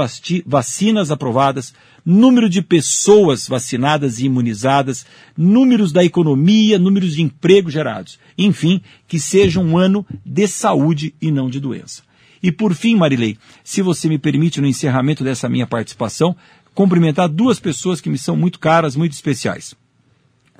vacinas 0.46 1.10
aprovadas, 1.10 1.74
número 2.06 2.50
de 2.50 2.62
pessoas 2.62 3.48
vacinadas 3.48 4.20
e 4.20 4.26
imunizadas, 4.26 5.06
números 5.38 5.94
da 5.94 6.04
economia, 6.04 6.78
números 6.78 7.16
de 7.16 7.22
emprego 7.22 7.72
gerados. 7.72 8.20
Enfim, 8.38 8.82
que 9.08 9.18
seja 9.18 9.62
um 9.62 9.78
ano 9.78 10.06
de 10.26 10.46
saúde 10.50 11.16
e 11.22 11.32
não 11.32 11.50
de 11.50 11.62
doença. 11.62 12.04
E 12.44 12.52
por 12.52 12.74
fim, 12.74 12.96
Marilei, 12.96 13.38
se 13.64 13.82
você 13.82 14.10
me 14.10 14.18
permite, 14.18 14.60
no 14.60 14.68
encerramento 14.68 15.24
dessa 15.24 15.48
minha 15.48 15.68
participação, 15.68 16.36
cumprimentar 16.74 17.30
duas 17.30 17.58
pessoas 17.58 18.02
que 18.02 18.10
me 18.10 18.18
são 18.18 18.36
muito 18.36 18.60
caras, 18.60 18.98
muito 18.98 19.14
especiais. 19.14 19.74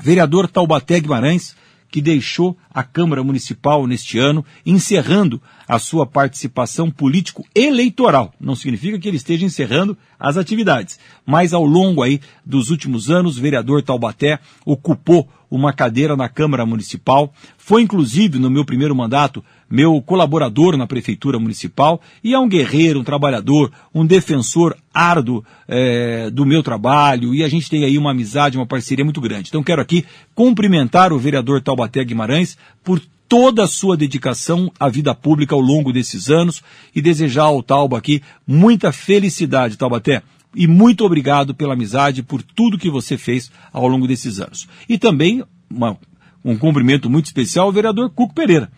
Vereador 0.02 0.48
Taubaté 0.48 1.00
Guimarães, 1.00 1.56
que 1.92 2.02
deixou 2.02 2.58
a 2.74 2.84
Câmara 2.84 3.24
Municipal 3.24 3.86
neste 3.86 4.18
ano, 4.18 4.46
encerrando 4.66 5.42
a 5.68 5.78
sua 5.78 6.06
participação 6.06 6.90
político-eleitoral. 6.90 8.34
Não 8.40 8.56
significa 8.56 8.98
que 8.98 9.08
ele 9.08 9.18
esteja 9.18 9.46
encerrando 9.46 9.98
as 10.18 10.38
atividades, 10.38 10.98
mas 11.26 11.54
ao 11.54 11.66
longo 11.66 12.02
aí 12.02 12.22
dos 12.46 12.70
últimos 12.70 13.10
anos, 13.10 13.38
o 13.38 13.42
vereador 13.42 13.84
Taubaté 13.84 14.40
ocupou 14.66 15.30
uma 15.52 15.74
cadeira 15.74 16.16
na 16.16 16.30
Câmara 16.30 16.66
Municipal, 16.66 17.34
foi 17.58 17.82
inclusive 17.82 18.40
no 18.40 18.50
meu 18.50 18.64
primeiro 18.64 18.96
mandato 18.96 19.44
meu 19.72 20.02
colaborador 20.02 20.76
na 20.76 20.86
Prefeitura 20.86 21.40
Municipal 21.40 22.02
e 22.22 22.34
é 22.34 22.40
um 22.40 22.50
guerreiro, 22.50 23.00
um 23.00 23.04
trabalhador, 23.04 23.72
um 23.96 24.06
defensor 24.06 24.76
árduo 24.94 25.44
é, 25.68 26.30
do 26.30 26.46
meu 26.46 26.62
trabalho 26.62 27.34
e 27.34 27.44
a 27.44 27.48
gente 27.48 27.70
tem 27.70 27.86
aí 27.86 27.98
uma 27.98 28.12
amizade, 28.12 28.58
uma 28.58 28.68
parceria 28.68 29.06
muito 29.06 29.22
grande. 29.22 29.48
Então 29.48 29.64
quero 29.64 29.82
aqui 29.82 30.06
cumprimentar 30.36 31.14
o 31.14 31.20
vereador 31.20 31.62
Taubaté 31.62 32.04
Guimarães 32.04 32.58
por 32.84 33.02
toda 33.30 33.64
a 33.64 33.68
sua 33.68 33.96
dedicação 33.96 34.70
à 34.78 34.90
vida 34.90 35.16
pública 35.16 35.56
ao 35.56 35.62
longo 35.62 35.94
desses 35.94 36.30
anos 36.30 36.62
e 36.94 37.02
desejar 37.02 37.44
ao 37.44 37.64
Tauba 37.64 37.98
aqui 37.98 38.22
muita 38.46 38.92
felicidade, 38.92 39.78
Taubaté. 39.78 40.22
E 40.54 40.68
muito 40.68 41.06
obrigado 41.06 41.56
pela 41.56 41.74
amizade, 41.74 42.22
por 42.22 42.44
tudo 42.44 42.78
que 42.78 42.90
você 42.90 43.18
fez 43.18 43.50
ao 43.72 43.88
longo 43.88 44.06
desses 44.06 44.42
anos. 44.42 44.68
E 44.90 44.98
também 44.98 45.42
uma, 45.70 45.98
um 46.44 46.58
cumprimento 46.58 47.10
muito 47.10 47.28
especial 47.28 47.68
ao 47.68 47.72
vereador 47.72 48.10
Cuco 48.10 48.34
Pereira 48.34 48.70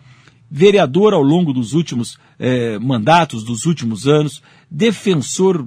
vereador 0.50 1.12
ao 1.12 1.22
longo 1.22 1.52
dos 1.52 1.72
últimos 1.72 2.18
eh, 2.38 2.78
mandatos, 2.78 3.44
dos 3.44 3.66
últimos 3.66 4.06
anos, 4.06 4.42
defensor 4.70 5.66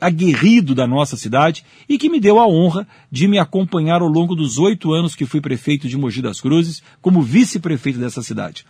aguerrido 0.00 0.74
da 0.74 0.86
nossa 0.86 1.16
cidade 1.16 1.64
e 1.88 1.96
que 1.98 2.08
me 2.08 2.20
deu 2.20 2.38
a 2.38 2.46
honra 2.46 2.86
de 3.10 3.26
me 3.26 3.38
acompanhar 3.38 4.02
ao 4.02 4.08
longo 4.08 4.34
dos 4.34 4.58
oito 4.58 4.92
anos 4.92 5.14
que 5.14 5.24
fui 5.24 5.40
prefeito 5.40 5.88
de 5.88 5.96
Mogi 5.96 6.20
das 6.20 6.40
Cruzes, 6.40 6.82
como 7.00 7.22
vice-prefeito 7.22 7.98
dessa 7.98 8.22
cidade. 8.22 8.66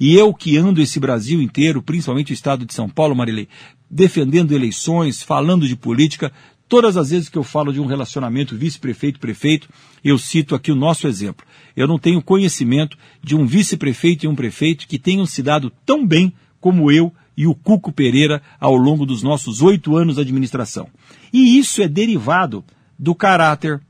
E 0.00 0.14
eu 0.14 0.32
que 0.32 0.56
ando 0.56 0.80
esse 0.80 1.00
Brasil 1.00 1.42
inteiro, 1.42 1.82
principalmente 1.82 2.32
o 2.32 2.34
estado 2.34 2.64
de 2.64 2.72
São 2.72 2.88
Paulo, 2.88 3.16
Marilei, 3.16 3.48
defendendo 3.90 4.52
eleições, 4.52 5.22
falando 5.22 5.66
de 5.66 5.74
política, 5.74 6.32
Todas 6.68 6.98
as 6.98 7.08
vezes 7.08 7.30
que 7.30 7.38
eu 7.38 7.42
falo 7.42 7.72
de 7.72 7.80
um 7.80 7.86
relacionamento 7.86 8.54
vice-prefeito-prefeito, 8.54 9.70
eu 10.04 10.18
cito 10.18 10.54
aqui 10.54 10.70
o 10.70 10.76
nosso 10.76 11.08
exemplo. 11.08 11.46
Eu 11.78 11.86
não 11.86 11.96
tenho 11.96 12.20
conhecimento 12.20 12.98
de 13.22 13.36
um 13.36 13.46
vice-prefeito 13.46 14.26
e 14.26 14.28
um 14.28 14.34
prefeito 14.34 14.88
que 14.88 14.98
tenham 14.98 15.24
se 15.24 15.44
dado 15.44 15.72
tão 15.86 16.04
bem 16.04 16.32
como 16.60 16.90
eu 16.90 17.14
e 17.36 17.46
o 17.46 17.54
Cuco 17.54 17.92
Pereira 17.92 18.42
ao 18.58 18.74
longo 18.74 19.06
dos 19.06 19.22
nossos 19.22 19.62
oito 19.62 19.96
anos 19.96 20.16
de 20.16 20.22
administração. 20.22 20.88
E 21.32 21.56
isso 21.56 21.80
é 21.80 21.86
derivado 21.86 22.64
do 22.98 23.14
caráter, 23.14 23.80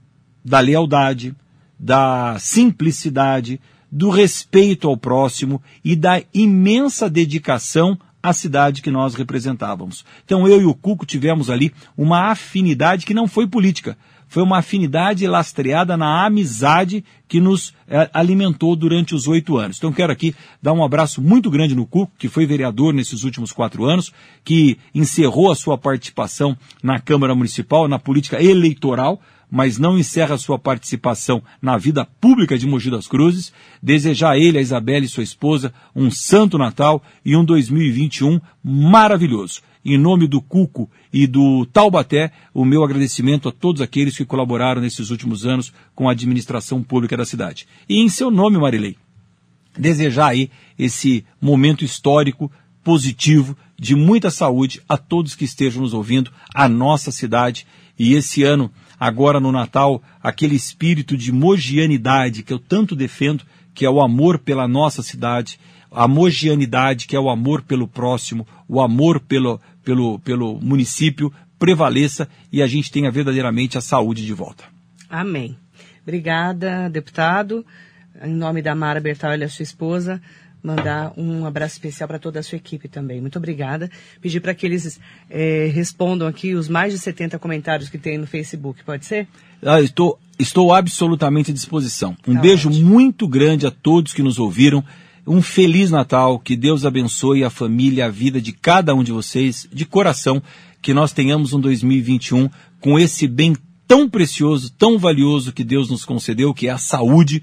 da 0.45 0.61
lealdade, 0.61 1.35
da 1.79 2.37
simplicidade, 2.39 3.59
do 3.91 4.11
respeito 4.11 4.87
ao 4.87 4.95
próximo 4.95 5.63
e 5.83 5.97
da 5.97 6.23
imensa 6.35 7.09
dedicação 7.09 7.99
a 8.23 8.35
cidade 8.35 8.83
que 8.83 8.91
nós 8.91 9.15
representávamos. 9.15 10.05
Então 10.27 10.47
eu 10.47 10.61
e 10.61 10.67
o 10.67 10.75
Cuco 10.75 11.07
tivemos 11.07 11.49
ali 11.49 11.73
uma 11.97 12.31
afinidade 12.31 13.07
que 13.07 13.15
não 13.15 13.27
foi 13.27 13.47
política, 13.47 13.97
foi 14.29 14.43
uma 14.43 14.59
afinidade 14.59 15.27
lastreada 15.27 15.97
na 15.97 16.25
amizade 16.25 17.05
que 17.27 17.41
nos 17.41 17.75
eh, 17.89 18.09
alimentou 18.13 18.77
durante 18.77 19.15
os 19.15 19.27
oito 19.27 19.57
anos. 19.57 19.79
Então 19.79 19.93
quero 19.93 20.13
aqui 20.13 20.35
dar 20.63 20.73
um 20.73 20.85
abraço 20.85 21.21
muito 21.21 21.51
grande 21.51 21.75
no 21.75 21.87
Cuco, 21.87 22.13
que 22.19 22.29
foi 22.29 22.47
vereador 22.47 22.93
nesses 22.95 23.25
últimos 23.25 23.53
quatro 23.53 23.85
anos, 23.85 24.13
que 24.45 24.79
encerrou 24.95 25.51
a 25.51 25.57
sua 25.57 25.77
participação 25.77 26.57
na 26.83 27.01
Câmara 27.01 27.35
Municipal, 27.35 27.89
na 27.89 27.99
política 27.99 28.43
eleitoral, 28.43 29.21
mas 29.51 29.79
não 29.79 29.99
encerra 29.99 30.37
sua 30.37 30.59
participação 30.59 31.43
na 31.61 31.79
vida 31.79 32.07
pública 32.21 32.59
de 32.59 32.67
Mogi 32.67 32.91
das 32.91 33.09
Cruzes, 33.09 33.53
desejar 33.83 34.33
a 34.33 34.39
ele, 34.39 34.59
a 34.59 34.61
Isabela 34.61 35.05
e 35.05 35.09
sua 35.09 35.23
esposa 35.23 35.73
um 35.97 36.11
santo 36.11 36.59
Natal 36.59 37.03
e 37.25 37.35
um 37.35 37.45
2021 37.45 38.41
maravilhoso. 38.63 39.63
Em 39.89 39.97
nome 39.97 40.29
do 40.29 40.43
Cuco 40.43 40.91
e 41.11 41.27
do 41.27 41.65
Taubaté, 41.65 42.31
o 42.53 42.63
meu 42.63 42.85
agradecimento 42.85 43.49
a 43.49 43.53
todos 43.53 43.81
aqueles 43.81 44.15
que 44.15 44.25
colaboraram 44.27 44.83
nesses 44.83 45.09
últimos 45.09 45.47
anos 45.47 45.73
com 45.95 46.11
a 46.11 46.13
administração 46.13 46.83
pública 46.83 47.17
da 47.17 47.25
cidade. 47.25 47.67
E 47.89 47.99
em 47.99 48.07
seu 48.11 48.31
nome, 48.31 48.59
Marilei, 48.59 48.99
desejar 49.79 50.27
aí 50.27 50.51
esse 50.79 51.25
momento 51.41 51.87
histórico, 51.87 52.53
positivo, 52.85 53.57
de 53.79 53.95
muita 53.95 54.31
saúde 54.31 54.83
a 54.87 54.99
todos 54.99 55.35
que 55.35 55.47
estejam 55.47 55.81
nos 55.81 55.95
ouvindo, 55.95 56.31
a 56.55 56.69
nossa 56.69 57.11
cidade. 57.11 57.67
E 57.99 58.13
esse 58.13 58.43
ano 58.43 58.71
agora 59.01 59.41
no 59.41 59.51
Natal, 59.51 60.03
aquele 60.23 60.55
espírito 60.55 61.17
de 61.17 61.33
mogianidade 61.33 62.43
que 62.43 62.53
eu 62.53 62.59
tanto 62.59 62.95
defendo, 62.95 63.43
que 63.73 63.87
é 63.87 63.91
o 63.91 64.03
amor 64.03 64.39
pela 64.39 64.69
nossa 64.69 65.03
cidade, 65.03 65.59
a 65.91 66.07
mogianidade, 66.07 67.07
que 67.07 67.17
é 67.17 67.21
o 67.21 67.31
amor 67.31 67.63
pelo 67.63 67.89
próximo, 67.89 68.47
o 68.69 68.81
amor 68.81 69.21
pelo, 69.21 69.61
pelo, 69.83 70.19
pelo 70.21 70.61
município, 70.61 71.33
prevaleça 71.59 72.29
e 72.53 72.63
a 72.63 72.67
gente 72.67 72.91
tenha 72.91 73.11
verdadeiramente 73.11 73.77
a 73.77 73.81
saúde 73.81 74.25
de 74.25 74.33
volta. 74.33 74.65
Amém. 75.09 75.57
Obrigada, 76.03 76.89
deputado. 76.89 77.65
Em 78.23 78.35
nome 78.35 78.63
da 78.63 78.75
Mara 78.75 79.01
Bertal 79.01 79.37
e 79.37 79.45
a 79.45 79.49
sua 79.49 79.63
esposa, 79.63 80.21
mandar 80.63 81.13
um 81.17 81.47
abraço 81.47 81.75
especial 81.75 82.09
para 82.09 82.19
toda 82.19 82.41
a 82.41 82.43
sua 82.43 82.57
equipe 82.57 82.89
também. 82.89 83.21
Muito 83.21 83.39
obrigada. 83.39 83.91
Pedir 84.21 84.41
para 84.41 84.55
que 84.55 84.67
eles 84.67 85.01
é, 85.31 85.71
respondam 85.73 86.27
aqui 86.27 86.55
os 86.55 86.69
mais 86.69 86.93
de 86.93 86.99
70 86.99 87.39
comentários 87.39 87.89
que 87.89 87.99
tem 87.99 88.19
no 88.19 88.27
Facebook, 88.27 88.83
pode 88.85 89.07
ser? 89.07 89.29
Ah, 89.63 89.81
estou, 89.81 90.19
estou 90.39 90.73
absolutamente 90.73 91.51
à 91.51 91.55
disposição. 91.55 92.17
Um 92.27 92.35
tá 92.35 92.41
beijo 92.41 92.69
ótimo. 92.69 92.89
muito 92.89 93.29
grande 93.29 93.67
a 93.67 93.71
todos 93.71 94.13
que 94.13 94.23
nos 94.23 94.39
ouviram. 94.39 94.85
Um 95.29 95.43
feliz 95.43 95.91
Natal, 95.91 96.39
que 96.39 96.57
Deus 96.57 96.87
abençoe 96.87 97.45
a 97.45 97.51
família, 97.51 98.07
a 98.07 98.09
vida 98.09 98.41
de 98.41 98.51
cada 98.51 98.95
um 98.95 99.05
de 99.05 99.13
vocês, 99.13 99.69
de 99.71 99.85
coração, 99.85 100.43
que 100.81 100.95
nós 100.95 101.13
tenhamos 101.13 101.53
um 101.53 101.61
2021 101.61 102.49
com 102.81 102.99
esse 102.99 103.29
bem 103.29 103.55
tão 103.87 104.09
precioso, 104.09 104.73
tão 104.73 104.99
valioso 104.99 105.53
que 105.53 105.63
Deus 105.63 105.91
nos 105.91 106.03
concedeu, 106.03 106.55
que 106.55 106.67
é 106.67 106.71
a 106.71 106.79
saúde, 106.79 107.43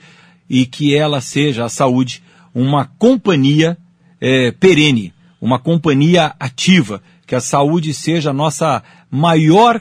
e 0.49 0.65
que 0.65 0.95
ela 0.95 1.21
seja 1.21 1.65
a 1.65 1.69
saúde 1.69 2.23
uma 2.55 2.86
companhia 2.86 3.77
é, 4.19 4.51
perene, 4.51 5.13
uma 5.39 5.59
companhia 5.59 6.33
ativa, 6.39 7.03
que 7.27 7.36
a 7.36 7.39
saúde 7.39 7.93
seja 7.93 8.31
a 8.31 8.33
nossa 8.33 8.81
maior 9.11 9.79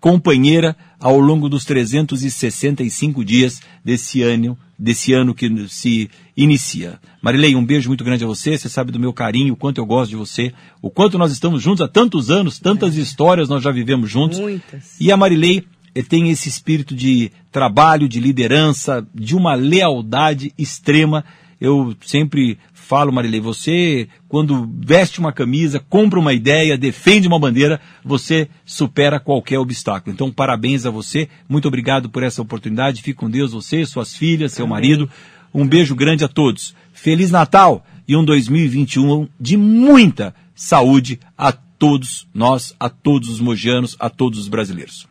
companheira 0.00 0.74
ao 0.98 1.20
longo 1.20 1.50
dos 1.50 1.66
365 1.66 3.22
dias 3.22 3.60
desse 3.84 4.22
ano 4.22 4.56
desse 4.80 5.12
ano 5.12 5.34
que 5.34 5.68
se 5.68 6.10
inicia. 6.34 6.98
Marilei, 7.20 7.54
um 7.54 7.64
beijo 7.64 7.88
muito 7.88 8.02
grande 8.02 8.24
a 8.24 8.26
você. 8.26 8.56
Você 8.56 8.68
sabe 8.68 8.90
do 8.90 8.98
meu 8.98 9.12
carinho, 9.12 9.52
o 9.52 9.56
quanto 9.56 9.78
eu 9.78 9.84
gosto 9.84 10.10
de 10.10 10.16
você, 10.16 10.54
o 10.80 10.90
quanto 10.90 11.18
nós 11.18 11.30
estamos 11.30 11.62
juntos 11.62 11.82
há 11.82 11.88
tantos 11.88 12.30
anos, 12.30 12.58
tantas 12.58 12.96
é. 12.96 13.00
histórias 13.00 13.48
nós 13.48 13.62
já 13.62 13.70
vivemos 13.70 14.10
juntos. 14.10 14.38
Muitas. 14.38 14.98
E 14.98 15.12
a 15.12 15.16
Marilei 15.18 15.64
eh, 15.94 16.02
tem 16.02 16.30
esse 16.30 16.48
espírito 16.48 16.94
de 16.94 17.30
trabalho, 17.52 18.08
de 18.08 18.18
liderança, 18.18 19.06
de 19.14 19.36
uma 19.36 19.54
lealdade 19.54 20.54
extrema. 20.56 21.24
Eu 21.60 21.94
sempre 22.00 22.58
falo, 22.90 23.12
Marilei, 23.12 23.38
você, 23.38 24.08
quando 24.28 24.68
veste 24.80 25.20
uma 25.20 25.32
camisa, 25.32 25.78
compra 25.78 26.18
uma 26.18 26.32
ideia, 26.32 26.76
defende 26.76 27.28
uma 27.28 27.38
bandeira, 27.38 27.80
você 28.04 28.48
supera 28.64 29.20
qualquer 29.20 29.60
obstáculo. 29.60 30.12
Então, 30.12 30.32
parabéns 30.32 30.84
a 30.84 30.90
você, 30.90 31.28
muito 31.48 31.68
obrigado 31.68 32.10
por 32.10 32.24
essa 32.24 32.42
oportunidade. 32.42 33.00
Fique 33.00 33.20
com 33.20 33.30
Deus, 33.30 33.52
você, 33.52 33.86
suas 33.86 34.16
filhas, 34.16 34.54
seu 34.54 34.64
Amém. 34.64 34.74
marido. 34.74 35.08
Um 35.54 35.68
beijo 35.68 35.94
grande 35.94 36.24
a 36.24 36.28
todos. 36.28 36.74
Feliz 36.92 37.30
Natal 37.30 37.86
e 38.08 38.16
um 38.16 38.24
2021 38.24 39.28
de 39.38 39.56
muita 39.56 40.34
saúde 40.52 41.20
a 41.38 41.52
todos 41.52 42.26
nós, 42.34 42.74
a 42.80 42.88
todos 42.88 43.28
os 43.28 43.38
mojanos, 43.38 43.96
a 44.00 44.10
todos 44.10 44.36
os 44.40 44.48
brasileiros. 44.48 45.06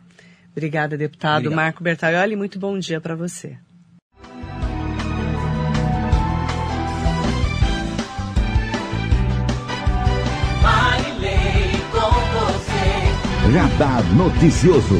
Obrigada, 0.52 0.98
deputado 0.98 1.46
Obrigado. 1.46 1.56
Marco 1.56 1.82
Bertaioli. 1.82 2.36
Muito 2.36 2.58
bom 2.58 2.78
dia 2.78 3.00
para 3.00 3.16
você. 3.16 3.56
Radar 13.52 14.04
Noticioso. 14.14 14.94